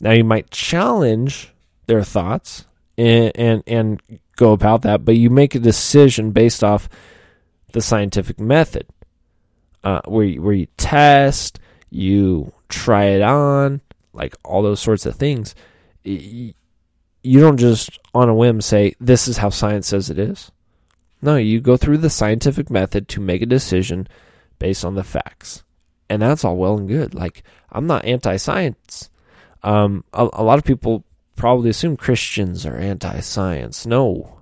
Now 0.00 0.12
you 0.12 0.22
might 0.22 0.52
challenge 0.52 1.52
their 1.86 2.04
thoughts 2.04 2.64
and, 2.96 3.32
and 3.34 3.62
and 3.66 4.00
go 4.36 4.52
about 4.52 4.82
that, 4.82 5.04
but 5.04 5.16
you 5.16 5.30
make 5.30 5.56
a 5.56 5.58
decision 5.58 6.30
based 6.30 6.62
off 6.62 6.88
the 7.72 7.80
scientific 7.80 8.40
method, 8.40 8.86
uh, 9.84 10.00
where 10.06 10.24
you, 10.24 10.42
where 10.42 10.54
you 10.54 10.66
test, 10.76 11.58
you 11.90 12.52
try 12.68 13.04
it 13.06 13.22
on, 13.22 13.80
like 14.12 14.36
all 14.44 14.62
those 14.62 14.80
sorts 14.80 15.06
of 15.06 15.16
things. 15.16 15.54
You 16.04 16.54
don't 17.24 17.58
just 17.58 17.98
on 18.14 18.28
a 18.28 18.34
whim 18.34 18.60
say 18.60 18.94
this 19.00 19.28
is 19.28 19.38
how 19.38 19.50
science 19.50 19.88
says 19.88 20.10
it 20.10 20.18
is. 20.18 20.50
No, 21.22 21.36
you 21.36 21.60
go 21.60 21.76
through 21.76 21.98
the 21.98 22.10
scientific 22.10 22.70
method 22.70 23.08
to 23.08 23.20
make 23.20 23.42
a 23.42 23.46
decision 23.46 24.08
based 24.58 24.84
on 24.84 24.94
the 24.94 25.04
facts. 25.04 25.62
And 26.08 26.22
that's 26.22 26.44
all 26.44 26.56
well 26.56 26.78
and 26.78 26.88
good. 26.88 27.14
Like, 27.14 27.42
I'm 27.70 27.86
not 27.86 28.04
anti 28.04 28.36
science. 28.36 29.10
Um, 29.62 30.04
a, 30.12 30.28
a 30.32 30.42
lot 30.42 30.58
of 30.58 30.64
people 30.64 31.04
probably 31.40 31.70
assume 31.70 31.96
Christians 31.96 32.66
are 32.66 32.76
anti-science. 32.76 33.86
No, 33.86 34.39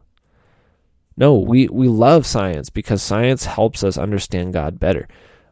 no, 1.18 1.34
we 1.34 1.66
we 1.66 1.88
love 1.88 2.26
science 2.26 2.70
because 2.70 3.02
science 3.02 3.44
helps 3.44 3.82
us 3.82 3.98
understand 3.98 4.52
God 4.52 4.78
better. 4.78 5.08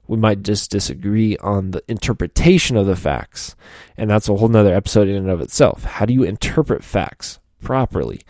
We 0.06 0.16
might 0.16 0.42
just 0.44 0.70
disagree 0.70 1.36
on 1.38 1.72
the 1.72 1.82
interpretation 1.88 2.76
of 2.76 2.86
the 2.86 2.94
facts, 2.94 3.56
and 3.96 4.08
that's 4.08 4.28
a 4.28 4.36
whole 4.36 4.46
nother 4.46 4.72
episode 4.72 5.08
in 5.08 5.16
and 5.16 5.28
of 5.28 5.40
itself. 5.40 5.82
How 5.82 6.06
do 6.06 6.14
you 6.14 6.22
interpret 6.22 6.84
facts 6.84 7.40
properly? 7.60 8.20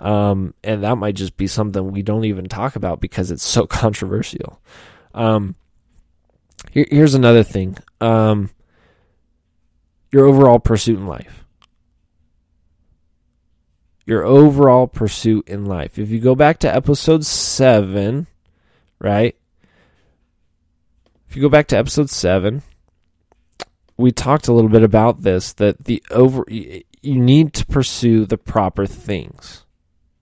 Um, 0.00 0.52
and 0.64 0.82
that 0.82 0.96
might 0.96 1.14
just 1.14 1.36
be 1.36 1.46
something 1.46 1.92
we 1.92 2.02
don't 2.02 2.24
even 2.24 2.48
talk 2.48 2.74
about 2.74 3.00
because 3.00 3.30
it's 3.30 3.44
so 3.44 3.66
controversial. 3.68 4.60
Um, 5.14 5.54
here, 6.72 6.86
here's 6.90 7.14
another 7.14 7.44
thing. 7.44 7.78
Um, 8.00 8.50
your 10.10 10.26
overall 10.26 10.58
pursuit 10.58 10.98
in 10.98 11.06
life. 11.06 11.44
Your 14.10 14.24
overall 14.24 14.88
pursuit 14.88 15.48
in 15.48 15.66
life. 15.66 15.96
If 15.96 16.10
you 16.10 16.18
go 16.18 16.34
back 16.34 16.58
to 16.58 16.74
episode 16.74 17.24
7, 17.24 18.26
right? 18.98 19.36
If 21.28 21.36
you 21.36 21.42
go 21.42 21.48
back 21.48 21.68
to 21.68 21.78
episode 21.78 22.10
7, 22.10 22.64
we 23.96 24.10
talked 24.10 24.48
a 24.48 24.52
little 24.52 24.68
bit 24.68 24.82
about 24.82 25.22
this 25.22 25.52
that 25.52 25.84
the 25.84 26.02
over 26.10 26.44
you 26.48 26.82
need 27.02 27.52
to 27.52 27.66
pursue 27.66 28.26
the 28.26 28.36
proper 28.36 28.84
things. 28.84 29.64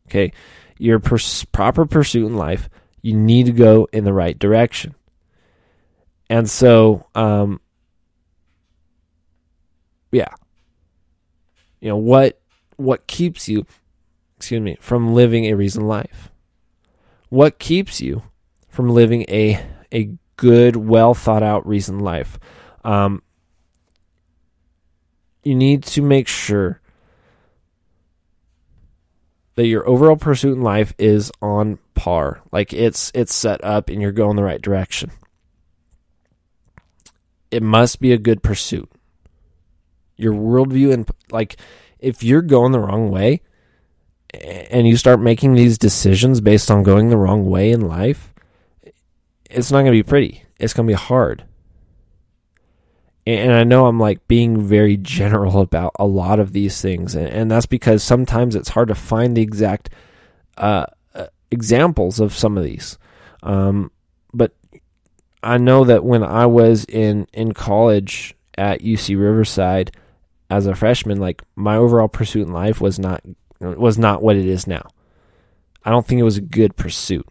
Okay? 0.06 0.34
Your 0.76 0.98
pers- 0.98 1.46
proper 1.46 1.86
pursuit 1.86 2.26
in 2.26 2.36
life, 2.36 2.68
you 3.00 3.14
need 3.14 3.46
to 3.46 3.52
go 3.52 3.88
in 3.90 4.04
the 4.04 4.12
right 4.12 4.38
direction. 4.38 4.96
And 6.28 6.50
so 6.50 7.06
um, 7.14 7.58
yeah. 10.12 10.34
You 11.80 11.88
know, 11.88 11.96
what 11.96 12.38
what 12.78 13.06
keeps 13.06 13.48
you, 13.48 13.66
excuse 14.38 14.62
me, 14.62 14.78
from 14.80 15.12
living 15.12 15.44
a 15.44 15.54
reasoned 15.54 15.86
life? 15.86 16.30
What 17.28 17.58
keeps 17.58 18.00
you 18.00 18.22
from 18.68 18.88
living 18.88 19.26
a 19.28 19.62
a 19.92 20.10
good, 20.36 20.76
well 20.76 21.12
thought 21.12 21.42
out 21.42 21.66
reasoned 21.66 22.00
life? 22.00 22.38
Um, 22.84 23.22
you 25.42 25.54
need 25.54 25.82
to 25.84 26.02
make 26.02 26.28
sure 26.28 26.80
that 29.56 29.66
your 29.66 29.86
overall 29.86 30.16
pursuit 30.16 30.56
in 30.56 30.62
life 30.62 30.94
is 30.98 31.30
on 31.42 31.78
par. 31.94 32.40
Like 32.52 32.72
it's 32.72 33.10
it's 33.14 33.34
set 33.34 33.62
up 33.62 33.90
and 33.90 34.00
you're 34.00 34.12
going 34.12 34.36
the 34.36 34.42
right 34.44 34.62
direction. 34.62 35.10
It 37.50 37.62
must 37.62 38.00
be 38.00 38.12
a 38.12 38.18
good 38.18 38.42
pursuit 38.42 38.88
your 40.18 40.34
worldview 40.34 40.92
and 40.92 41.08
like 41.30 41.56
if 41.98 42.22
you're 42.22 42.42
going 42.42 42.72
the 42.72 42.80
wrong 42.80 43.10
way 43.10 43.42
and 44.32 44.86
you 44.86 44.96
start 44.96 45.20
making 45.20 45.54
these 45.54 45.78
decisions 45.78 46.40
based 46.40 46.70
on 46.70 46.82
going 46.82 47.10
the 47.10 47.16
wrong 47.16 47.46
way 47.46 47.70
in 47.70 47.80
life, 47.80 48.32
it's 49.50 49.70
not 49.70 49.80
going 49.80 49.92
to 49.92 49.98
be 49.98 50.02
pretty. 50.02 50.44
It's 50.58 50.72
going 50.72 50.86
to 50.86 50.90
be 50.90 50.98
hard. 50.98 51.44
And 53.26 53.52
I 53.52 53.64
know 53.64 53.86
I'm 53.86 54.00
like 54.00 54.26
being 54.26 54.62
very 54.62 54.96
general 55.02 55.60
about 55.60 55.92
a 55.98 56.06
lot 56.06 56.40
of 56.40 56.52
these 56.52 56.80
things, 56.80 57.14
and 57.14 57.50
that's 57.50 57.66
because 57.66 58.02
sometimes 58.02 58.54
it's 58.54 58.70
hard 58.70 58.88
to 58.88 58.94
find 58.94 59.36
the 59.36 59.42
exact 59.42 59.90
uh, 60.56 60.86
uh, 61.14 61.26
examples 61.50 62.20
of 62.20 62.32
some 62.34 62.56
of 62.56 62.64
these. 62.64 62.98
Um, 63.42 63.90
but 64.32 64.54
I 65.42 65.58
know 65.58 65.84
that 65.84 66.04
when 66.04 66.22
I 66.22 66.46
was 66.46 66.84
in 66.86 67.26
in 67.32 67.52
college 67.52 68.34
at 68.56 68.80
UC 68.80 69.18
Riverside, 69.18 69.92
as 70.50 70.66
a 70.66 70.74
freshman, 70.74 71.18
like 71.18 71.42
my 71.56 71.76
overall 71.76 72.08
pursuit 72.08 72.46
in 72.46 72.52
life 72.52 72.80
was 72.80 72.98
not 72.98 73.22
was 73.60 73.98
not 73.98 74.22
what 74.22 74.36
it 74.36 74.46
is 74.46 74.66
now. 74.66 74.88
I 75.84 75.90
don't 75.90 76.06
think 76.06 76.20
it 76.20 76.24
was 76.24 76.36
a 76.36 76.42
good 76.42 76.76
pursuit, 76.76 77.26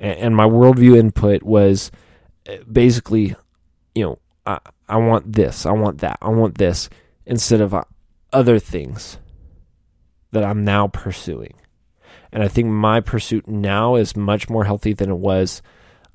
and, 0.00 0.18
and 0.18 0.36
my 0.36 0.46
worldview 0.46 0.96
input 0.96 1.42
was 1.42 1.90
uh, 2.48 2.56
basically, 2.70 3.34
you 3.94 4.04
know, 4.04 4.18
I 4.46 4.58
I 4.88 4.96
want 4.96 5.32
this, 5.32 5.66
I 5.66 5.72
want 5.72 5.98
that, 5.98 6.18
I 6.22 6.28
want 6.28 6.56
this, 6.56 6.88
instead 7.26 7.60
of 7.60 7.74
uh, 7.74 7.84
other 8.32 8.58
things 8.58 9.18
that 10.32 10.44
I'm 10.44 10.64
now 10.64 10.88
pursuing. 10.88 11.54
And 12.30 12.42
I 12.42 12.48
think 12.48 12.68
my 12.68 13.00
pursuit 13.00 13.48
now 13.48 13.94
is 13.94 14.14
much 14.14 14.50
more 14.50 14.64
healthy 14.64 14.92
than 14.92 15.10
it 15.10 15.16
was 15.16 15.62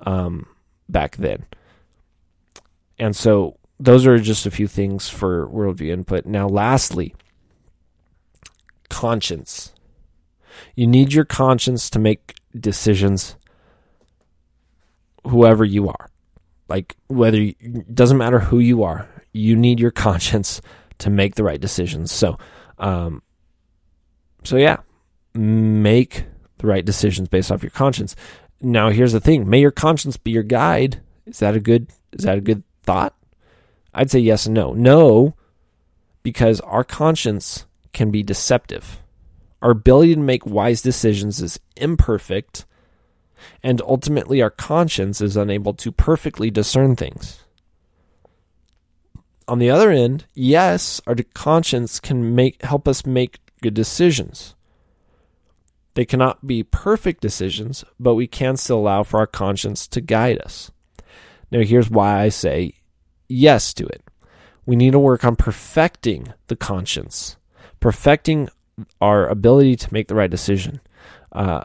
um, 0.00 0.46
back 0.88 1.16
then. 1.16 1.44
And 2.98 3.16
so 3.16 3.58
those 3.78 4.06
are 4.06 4.18
just 4.18 4.46
a 4.46 4.50
few 4.50 4.66
things 4.66 5.08
for 5.08 5.48
worldview 5.48 5.90
input. 5.90 6.26
Now, 6.26 6.48
lastly, 6.48 7.14
conscience. 8.88 9.72
You 10.76 10.86
need 10.86 11.12
your 11.12 11.24
conscience 11.24 11.90
to 11.90 11.98
make 11.98 12.34
decisions, 12.58 13.36
whoever 15.26 15.64
you 15.64 15.88
are. 15.88 16.08
Like, 16.68 16.96
whether, 17.08 17.38
it 17.38 17.94
doesn't 17.94 18.18
matter 18.18 18.38
who 18.38 18.58
you 18.58 18.82
are, 18.84 19.08
you 19.32 19.56
need 19.56 19.80
your 19.80 19.90
conscience 20.08 20.60
to 20.98 21.10
make 21.10 21.34
the 21.34 21.44
right 21.44 21.60
decisions. 21.60 22.12
So, 22.12 22.38
um, 22.78 23.22
so 24.44 24.56
yeah, 24.56 24.78
make 25.34 26.24
the 26.58 26.66
right 26.66 26.84
decisions 26.84 27.28
based 27.28 27.50
off 27.50 27.62
your 27.62 27.70
conscience. 27.70 28.14
Now, 28.60 28.90
here's 28.90 29.12
the 29.12 29.20
thing: 29.20 29.48
may 29.48 29.60
your 29.60 29.70
conscience 29.70 30.16
be 30.16 30.30
your 30.30 30.42
guide. 30.42 31.02
Is 31.26 31.40
that 31.40 31.56
a 31.56 31.60
good? 31.60 31.90
Is 32.12 32.24
that 32.24 32.38
a 32.38 32.42
good 32.42 32.62
thought? 32.82 33.14
I'd 33.94 34.10
say 34.10 34.18
yes 34.18 34.46
and 34.46 34.54
no. 34.54 34.72
No, 34.72 35.34
because 36.22 36.60
our 36.60 36.84
conscience 36.84 37.66
can 37.92 38.10
be 38.10 38.22
deceptive. 38.22 39.00
Our 39.62 39.70
ability 39.70 40.16
to 40.16 40.20
make 40.20 40.44
wise 40.44 40.82
decisions 40.82 41.40
is 41.40 41.60
imperfect, 41.76 42.66
and 43.62 43.80
ultimately, 43.82 44.42
our 44.42 44.50
conscience 44.50 45.20
is 45.20 45.36
unable 45.36 45.74
to 45.74 45.92
perfectly 45.92 46.50
discern 46.50 46.96
things. 46.96 47.44
On 49.46 49.58
the 49.58 49.70
other 49.70 49.90
end, 49.90 50.26
yes, 50.34 51.00
our 51.06 51.14
conscience 51.34 52.00
can 52.00 52.34
make 52.34 52.62
help 52.62 52.88
us 52.88 53.06
make 53.06 53.38
good 53.62 53.74
decisions. 53.74 54.54
They 55.94 56.04
cannot 56.04 56.46
be 56.46 56.62
perfect 56.62 57.20
decisions, 57.20 57.84
but 58.00 58.14
we 58.14 58.26
can 58.26 58.56
still 58.56 58.78
allow 58.78 59.02
for 59.04 59.20
our 59.20 59.26
conscience 59.26 59.86
to 59.88 60.00
guide 60.00 60.40
us. 60.40 60.70
Now, 61.50 61.60
here's 61.60 61.88
why 61.88 62.20
I 62.20 62.30
say 62.30 62.74
yes 63.28 63.74
to 63.74 63.86
it. 63.86 64.02
We 64.66 64.76
need 64.76 64.92
to 64.92 64.98
work 64.98 65.24
on 65.24 65.36
perfecting 65.36 66.32
the 66.48 66.56
conscience, 66.56 67.36
perfecting 67.80 68.48
our 69.00 69.28
ability 69.28 69.76
to 69.76 69.92
make 69.92 70.08
the 70.08 70.14
right 70.14 70.30
decision. 70.30 70.80
Uh, 71.32 71.64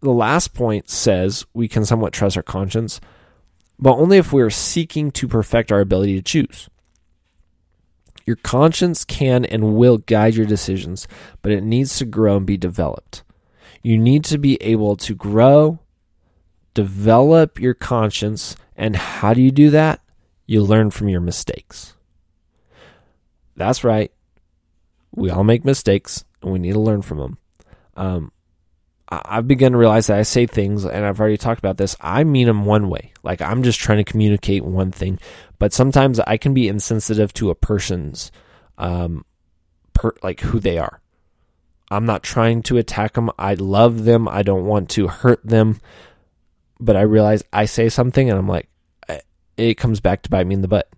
the 0.00 0.10
last 0.10 0.54
point 0.54 0.90
says 0.90 1.46
we 1.54 1.68
can 1.68 1.84
somewhat 1.84 2.12
trust 2.12 2.36
our 2.36 2.42
conscience, 2.42 3.00
but 3.78 3.94
only 3.96 4.18
if 4.18 4.32
we're 4.32 4.50
seeking 4.50 5.10
to 5.12 5.28
perfect 5.28 5.72
our 5.72 5.80
ability 5.80 6.16
to 6.16 6.22
choose. 6.22 6.68
Your 8.26 8.36
conscience 8.36 9.04
can 9.04 9.44
and 9.44 9.74
will 9.76 9.98
guide 9.98 10.34
your 10.34 10.46
decisions, 10.46 11.06
but 11.42 11.52
it 11.52 11.62
needs 11.62 11.98
to 11.98 12.04
grow 12.04 12.36
and 12.36 12.46
be 12.46 12.56
developed. 12.56 13.22
You 13.82 13.98
need 13.98 14.24
to 14.26 14.38
be 14.38 14.56
able 14.62 14.96
to 14.96 15.14
grow, 15.14 15.78
develop 16.72 17.60
your 17.60 17.74
conscience, 17.74 18.56
and 18.76 18.96
how 18.96 19.34
do 19.34 19.42
you 19.42 19.50
do 19.50 19.70
that? 19.70 20.00
You 20.46 20.62
learn 20.62 20.90
from 20.90 21.08
your 21.08 21.20
mistakes. 21.20 21.94
That's 23.56 23.84
right. 23.84 24.12
We 25.14 25.30
all 25.30 25.44
make 25.44 25.64
mistakes, 25.64 26.24
and 26.42 26.52
we 26.52 26.58
need 26.58 26.72
to 26.72 26.80
learn 26.80 27.02
from 27.02 27.18
them. 27.18 27.38
Um, 27.96 28.32
I've 29.08 29.46
begun 29.46 29.72
to 29.72 29.78
realize 29.78 30.08
that 30.08 30.18
I 30.18 30.22
say 30.22 30.46
things, 30.46 30.84
and 30.84 31.04
I've 31.04 31.20
already 31.20 31.36
talked 31.36 31.58
about 31.58 31.76
this. 31.76 31.96
I 32.00 32.24
mean 32.24 32.46
them 32.46 32.64
one 32.64 32.88
way, 32.88 33.12
like 33.22 33.40
I'm 33.40 33.62
just 33.62 33.78
trying 33.78 33.98
to 33.98 34.10
communicate 34.10 34.64
one 34.64 34.90
thing. 34.90 35.18
But 35.58 35.72
sometimes 35.72 36.18
I 36.20 36.36
can 36.36 36.54
be 36.54 36.68
insensitive 36.68 37.32
to 37.34 37.50
a 37.50 37.54
person's, 37.54 38.32
um, 38.78 39.24
per, 39.92 40.14
like 40.22 40.40
who 40.40 40.58
they 40.58 40.78
are. 40.78 41.00
I'm 41.90 42.06
not 42.06 42.22
trying 42.22 42.62
to 42.64 42.78
attack 42.78 43.12
them. 43.12 43.30
I 43.38 43.54
love 43.54 44.04
them. 44.04 44.26
I 44.26 44.42
don't 44.42 44.64
want 44.64 44.88
to 44.90 45.06
hurt 45.06 45.40
them. 45.44 45.80
But 46.80 46.96
I 46.96 47.02
realize 47.02 47.44
I 47.52 47.66
say 47.66 47.88
something, 47.88 48.28
and 48.28 48.38
I'm 48.38 48.48
like, 48.48 48.68
it 49.56 49.74
comes 49.74 50.00
back 50.00 50.22
to 50.22 50.30
bite 50.30 50.46
me 50.46 50.54
in 50.54 50.62
the 50.62 50.68
butt. 50.68 50.88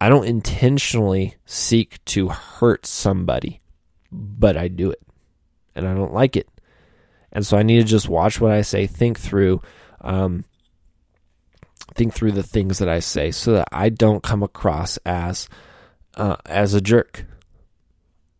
I 0.00 0.08
don't 0.08 0.26
intentionally 0.26 1.36
seek 1.44 2.04
to 2.06 2.28
hurt 2.28 2.86
somebody, 2.86 3.60
but 4.12 4.56
I 4.56 4.68
do 4.68 4.90
it, 4.90 5.02
and 5.74 5.88
I 5.88 5.94
don't 5.94 6.14
like 6.14 6.36
it 6.36 6.48
and 7.32 7.46
so 7.46 7.56
I 7.56 7.62
need 7.62 7.76
to 7.76 7.84
just 7.84 8.08
watch 8.08 8.40
what 8.40 8.52
I 8.52 8.62
say, 8.62 8.86
think 8.86 9.18
through, 9.18 9.60
um, 10.00 10.44
think 11.94 12.14
through 12.14 12.32
the 12.32 12.42
things 12.42 12.78
that 12.78 12.88
I 12.88 13.00
say, 13.00 13.30
so 13.30 13.52
that 13.52 13.68
I 13.70 13.90
don't 13.90 14.22
come 14.22 14.42
across 14.42 14.96
as 15.04 15.48
uh, 16.16 16.36
as 16.46 16.74
a 16.74 16.80
jerk, 16.80 17.24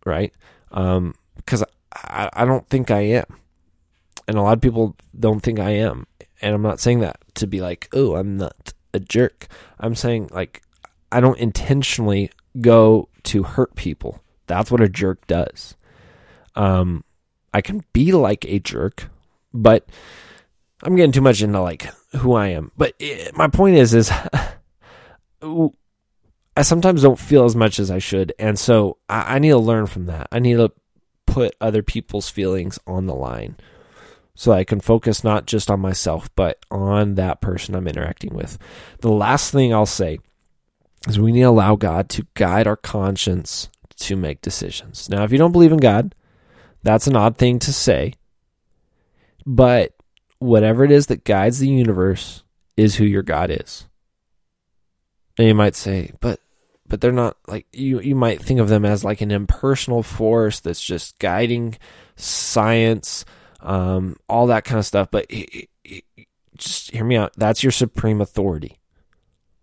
right? 0.05 0.33
Um, 0.71 1.15
because 1.37 1.63
I, 1.95 2.31
I 2.33 2.45
don't 2.45 2.67
think 2.69 2.91
I 2.91 3.01
am, 3.01 3.27
and 4.27 4.39
a 4.39 4.43
lot 4.43 4.55
of 4.55 4.61
people 4.61 4.97
don't 5.19 5.41
think 5.41 5.61
I 5.61 5.71
am, 5.71 6.07
and 6.41 6.55
I'm 6.55 6.63
not 6.63 6.81
saying 6.81 7.01
that 7.01 7.19
to 7.35 7.47
be 7.47 7.61
like, 7.61 7.89
oh, 7.93 8.17
I'm 8.17 8.37
not 8.37 8.73
a 8.99 9.05
jerk. 9.05 9.47
I'm 9.81 9.95
saying 9.95 10.29
like 10.33 10.63
I 11.11 11.21
don't 11.21 11.39
intentionally 11.39 12.31
go 12.61 13.09
to 13.25 13.43
hurt 13.43 13.75
people. 13.75 14.23
That's 14.47 14.71
what 14.71 14.81
a 14.81 14.89
jerk 14.89 15.27
does. 15.27 15.77
Um, 16.55 17.05
I 17.55 17.61
can 17.61 17.85
be 17.93 18.13
like 18.13 18.45
a 18.47 18.59
jerk, 18.59 19.09
but 19.55 19.89
I'm 20.83 20.97
getting 20.97 21.13
too 21.13 21.21
much 21.21 21.43
into 21.43 21.61
like 21.61 21.87
who 22.17 22.35
I 22.35 22.49
am. 22.49 22.73
But 22.77 22.95
it, 22.99 23.37
my 23.37 23.49
point 23.49 23.77
is, 23.77 23.95
is 23.95 24.11
I 25.43 26.63
sometimes 26.63 27.03
don't 27.03 27.19
feel 27.19 27.45
as 27.45 27.55
much 27.57 27.79
as 27.79 27.91
I 27.91 27.99
should, 27.99 28.33
and 28.39 28.59
so 28.59 28.99
I, 29.09 29.37
I 29.37 29.39
need 29.39 29.51
to 29.51 29.59
learn 29.59 29.87
from 29.87 30.07
that. 30.07 30.29
I 30.33 30.39
need 30.41 30.57
to 30.57 30.73
put 31.27 31.55
other 31.61 31.83
people's 31.83 32.29
feelings 32.29 32.79
on 32.87 33.07
the 33.07 33.15
line 33.15 33.57
so 34.39 34.53
I 34.53 34.63
can 34.63 34.79
focus 34.79 35.25
not 35.25 35.47
just 35.47 35.69
on 35.69 35.81
myself, 35.81 36.31
but 36.37 36.65
on 36.71 37.17
that 37.17 37.41
person 37.41 37.75
I'm 37.75 37.89
interacting 37.89 38.33
with. 38.33 38.57
The 39.01 39.11
last 39.11 39.51
thing 39.51 39.75
I'll 39.75 39.85
say 39.85 40.21
is 41.09 41.19
we 41.19 41.33
need 41.33 41.41
to 41.41 41.49
allow 41.49 41.75
God 41.75 42.09
to 42.11 42.27
guide 42.35 42.69
our 42.69 42.77
conscience 42.77 43.69
to 43.97 44.15
make 44.15 44.41
decisions. 44.41 45.09
Now, 45.09 45.25
if 45.25 45.33
you 45.33 45.39
don't 45.39 45.51
believe 45.51 45.73
in 45.73 45.79
God, 45.79 46.15
that's 46.85 47.09
an 47.09 47.17
odd 47.17 47.37
thing 47.37 47.59
to 47.59 47.73
say. 47.73 48.15
But 49.45 49.97
whatever 50.39 50.85
it 50.85 50.93
is 50.93 51.09
that 51.09 51.25
guides 51.25 51.59
the 51.59 51.69
universe 51.69 52.45
is 52.77 52.95
who 52.95 53.05
your 53.05 53.25
God 53.25 53.51
is. 53.51 53.89
And 55.37 55.49
you 55.49 55.55
might 55.57 55.75
say, 55.75 56.13
but 56.21 56.39
but 56.87 57.01
they're 57.01 57.11
not 57.11 57.37
like 57.49 57.67
you 57.73 58.01
you 58.01 58.15
might 58.15 58.41
think 58.41 58.61
of 58.61 58.69
them 58.69 58.85
as 58.85 59.05
like 59.05 59.21
an 59.21 59.33
impersonal 59.33 60.05
force 60.05 60.61
that's 60.61 60.81
just 60.81 61.19
guiding 61.19 61.77
science 62.15 63.25
um, 63.61 64.17
all 64.29 64.47
that 64.47 64.65
kind 64.65 64.79
of 64.79 64.87
stuff 64.87 65.09
but 65.11 65.27
just 66.57 66.91
hear 66.91 67.05
me 67.05 67.17
out 67.17 67.33
that's 67.37 67.63
your 67.63 67.73
supreme 67.73 68.21
authority 68.21 68.79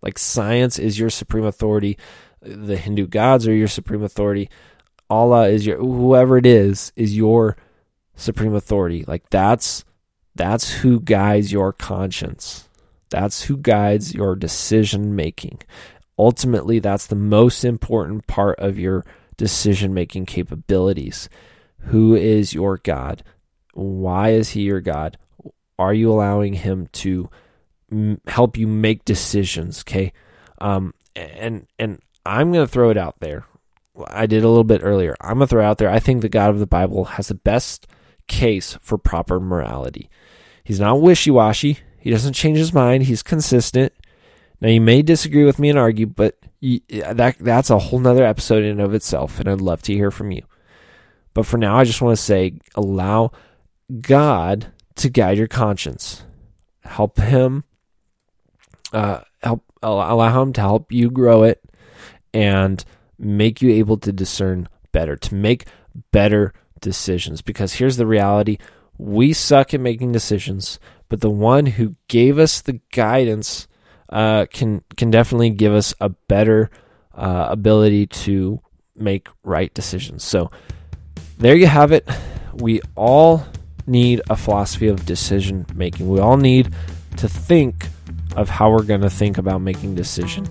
like 0.02 0.18
science 0.18 0.78
is 0.78 0.98
your 0.98 1.10
supreme 1.10 1.44
authority 1.44 1.98
the 2.40 2.76
hindu 2.76 3.06
gods 3.06 3.46
are 3.46 3.54
your 3.54 3.68
supreme 3.68 4.02
authority 4.02 4.48
Allah 5.08 5.48
is 5.48 5.66
your 5.66 5.78
whoever 5.78 6.36
it 6.36 6.46
is 6.46 6.92
is 6.96 7.16
your 7.16 7.56
supreme 8.14 8.54
authority. 8.54 9.04
Like 9.06 9.28
that's 9.30 9.84
that's 10.34 10.70
who 10.70 11.00
guides 11.00 11.52
your 11.52 11.72
conscience. 11.72 12.68
That's 13.10 13.44
who 13.44 13.56
guides 13.56 14.14
your 14.14 14.34
decision 14.34 15.14
making. 15.14 15.60
Ultimately, 16.18 16.78
that's 16.80 17.06
the 17.06 17.14
most 17.14 17.64
important 17.64 18.26
part 18.26 18.58
of 18.58 18.78
your 18.78 19.04
decision 19.36 19.94
making 19.94 20.26
capabilities. 20.26 21.28
Who 21.90 22.16
is 22.16 22.52
your 22.52 22.78
God? 22.78 23.22
Why 23.76 24.30
is 24.30 24.50
he 24.50 24.62
your 24.62 24.80
God? 24.80 25.18
Are 25.78 25.92
you 25.92 26.10
allowing 26.10 26.54
him 26.54 26.88
to 26.92 27.28
m- 27.92 28.20
help 28.26 28.56
you 28.56 28.66
make 28.66 29.04
decisions? 29.04 29.80
Okay. 29.80 30.12
Um, 30.58 30.94
and, 31.14 31.66
and 31.78 32.00
I'm 32.24 32.52
going 32.52 32.64
to 32.64 32.72
throw 32.72 32.88
it 32.88 32.96
out 32.96 33.16
there. 33.20 33.44
I 34.08 34.24
did 34.24 34.44
a 34.44 34.48
little 34.48 34.64
bit 34.64 34.80
earlier. 34.82 35.14
I'm 35.20 35.38
going 35.38 35.40
to 35.40 35.46
throw 35.46 35.62
it 35.62 35.66
out 35.66 35.76
there. 35.78 35.90
I 35.90 35.98
think 35.98 36.22
the 36.22 36.28
God 36.30 36.50
of 36.50 36.58
the 36.58 36.66
Bible 36.66 37.04
has 37.04 37.28
the 37.28 37.34
best 37.34 37.86
case 38.26 38.78
for 38.80 38.96
proper 38.96 39.38
morality. 39.38 40.08
He's 40.64 40.80
not 40.80 41.02
wishy 41.02 41.30
washy. 41.30 41.78
He 41.98 42.10
doesn't 42.10 42.32
change 42.32 42.56
his 42.56 42.72
mind. 42.72 43.04
He's 43.04 43.22
consistent. 43.22 43.92
Now 44.60 44.68
you 44.68 44.80
may 44.80 45.02
disagree 45.02 45.44
with 45.44 45.58
me 45.58 45.68
and 45.68 45.78
argue, 45.78 46.06
but 46.06 46.38
that 46.60 47.36
that's 47.38 47.70
a 47.70 47.78
whole 47.78 47.98
nother 47.98 48.24
episode 48.24 48.64
in 48.64 48.70
and 48.70 48.80
of 48.80 48.94
itself, 48.94 49.38
and 49.38 49.48
I'd 49.48 49.60
love 49.60 49.82
to 49.82 49.92
hear 49.92 50.10
from 50.10 50.30
you. 50.30 50.42
But 51.34 51.44
for 51.44 51.58
now, 51.58 51.76
I 51.76 51.84
just 51.84 52.00
want 52.00 52.16
to 52.16 52.22
say, 52.22 52.54
allow 52.74 53.32
God 54.00 54.72
to 54.96 55.08
guide 55.08 55.38
your 55.38 55.48
conscience. 55.48 56.24
Help 56.80 57.18
Him. 57.18 57.64
Uh, 58.92 59.20
help 59.42 59.64
allow 59.82 60.42
Him 60.42 60.52
to 60.54 60.60
help 60.60 60.92
you 60.92 61.10
grow 61.10 61.42
it, 61.42 61.62
and 62.32 62.84
make 63.18 63.62
you 63.62 63.70
able 63.70 63.98
to 63.98 64.12
discern 64.12 64.68
better, 64.92 65.16
to 65.16 65.34
make 65.34 65.66
better 66.12 66.52
decisions. 66.80 67.42
Because 67.42 67.74
here's 67.74 67.96
the 67.96 68.06
reality 68.06 68.58
we 68.98 69.32
suck 69.32 69.74
at 69.74 69.80
making 69.80 70.12
decisions, 70.12 70.78
but 71.08 71.20
the 71.20 71.30
one 71.30 71.66
who 71.66 71.94
gave 72.08 72.38
us 72.38 72.60
the 72.60 72.80
guidance 72.92 73.68
uh, 74.08 74.46
can 74.52 74.82
can 74.96 75.10
definitely 75.10 75.50
give 75.50 75.72
us 75.72 75.94
a 76.00 76.08
better 76.08 76.70
uh, 77.14 77.46
ability 77.50 78.06
to 78.06 78.60
make 78.94 79.28
right 79.42 79.72
decisions. 79.74 80.24
So 80.24 80.50
there 81.38 81.56
you 81.56 81.66
have 81.66 81.92
it. 81.92 82.08
We 82.54 82.80
all 82.94 83.46
need 83.86 84.20
a 84.30 84.36
philosophy 84.36 84.88
of 84.88 85.06
decision 85.06 85.66
making. 85.74 86.08
We 86.08 86.20
all 86.20 86.36
need 86.36 86.72
to 87.16 87.28
think 87.28 87.86
of 88.36 88.48
how 88.48 88.70
we're 88.70 88.82
going 88.82 89.00
to 89.00 89.10
think 89.10 89.38
about 89.38 89.60
making 89.60 89.94
decision 89.94 90.46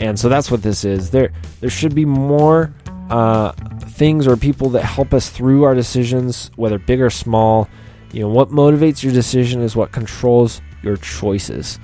and 0.00 0.18
so 0.18 0.28
that's 0.28 0.50
what 0.50 0.62
this 0.62 0.84
is. 0.84 1.10
There 1.10 1.30
there 1.60 1.70
should 1.70 1.94
be 1.94 2.06
more 2.06 2.72
uh, 3.10 3.52
things 3.80 4.26
or 4.26 4.36
people 4.36 4.70
that 4.70 4.82
help 4.82 5.12
us 5.12 5.28
through 5.28 5.64
our 5.64 5.74
decisions, 5.74 6.50
whether 6.56 6.78
big 6.78 7.00
or 7.00 7.10
small. 7.10 7.68
You 8.12 8.22
know, 8.22 8.28
what 8.28 8.48
motivates 8.48 9.04
your 9.04 9.12
decision 9.12 9.60
is 9.60 9.76
what 9.76 9.92
controls 9.92 10.60
your 10.82 10.96
choices. 10.96 11.78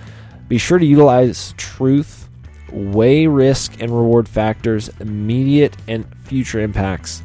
Be 0.48 0.58
sure 0.58 0.78
to 0.78 0.86
utilize 0.86 1.54
truth, 1.56 2.28
weigh 2.72 3.26
risk 3.26 3.80
and 3.80 3.92
reward 3.92 4.28
factors, 4.28 4.88
immediate 4.98 5.76
and 5.86 6.06
future 6.24 6.60
impacts, 6.60 7.22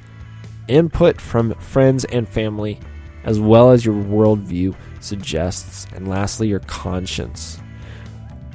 input 0.67 1.19
from 1.19 1.55
friends 1.55 2.05
and 2.05 2.27
family, 2.29 2.79
as 3.23 3.39
well 3.39 3.71
as 3.71 3.85
your 3.85 3.95
worldview 3.95 4.75
suggests, 4.99 5.87
and 5.93 6.07
lastly, 6.07 6.47
your 6.47 6.59
conscience. 6.59 7.59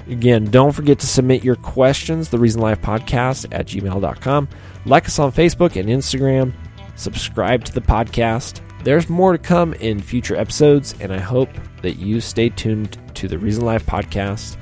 Again, 0.08 0.50
don't 0.50 0.72
forget 0.72 0.98
to 1.00 1.06
submit 1.06 1.42
your 1.42 1.56
questions, 1.56 2.28
the 2.28 2.38
Reasoned 2.38 2.62
Life 2.62 2.80
Podcast 2.80 3.48
at 3.52 3.66
gmail.com. 3.66 4.48
Like 4.84 5.06
us 5.06 5.18
on 5.18 5.32
Facebook 5.32 5.74
and 5.78 5.88
Instagram. 5.88 6.52
Subscribe 6.94 7.64
to 7.64 7.72
the 7.72 7.80
podcast. 7.80 8.60
There's 8.84 9.08
more 9.08 9.32
to 9.32 9.38
come 9.38 9.74
in 9.74 10.00
future 10.00 10.36
episodes, 10.36 10.94
and 11.00 11.12
I 11.12 11.18
hope 11.18 11.50
that 11.82 11.96
you 11.96 12.20
stay 12.20 12.50
tuned 12.50 12.98
to 13.14 13.26
the 13.26 13.38
Reasoned 13.38 13.66
Life 13.66 13.84
Podcast. 13.84 14.56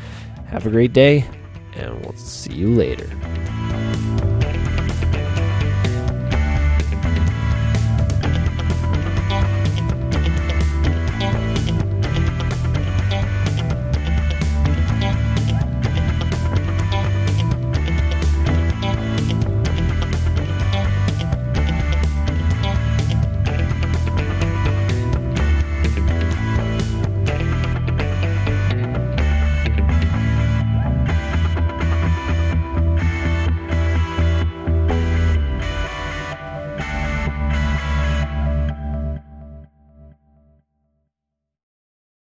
Have 0.46 0.66
a 0.66 0.70
great 0.70 0.94
day, 0.94 1.26
and 1.74 2.02
we'll 2.04 2.16
see 2.16 2.54
you 2.54 2.68
later. 2.68 3.08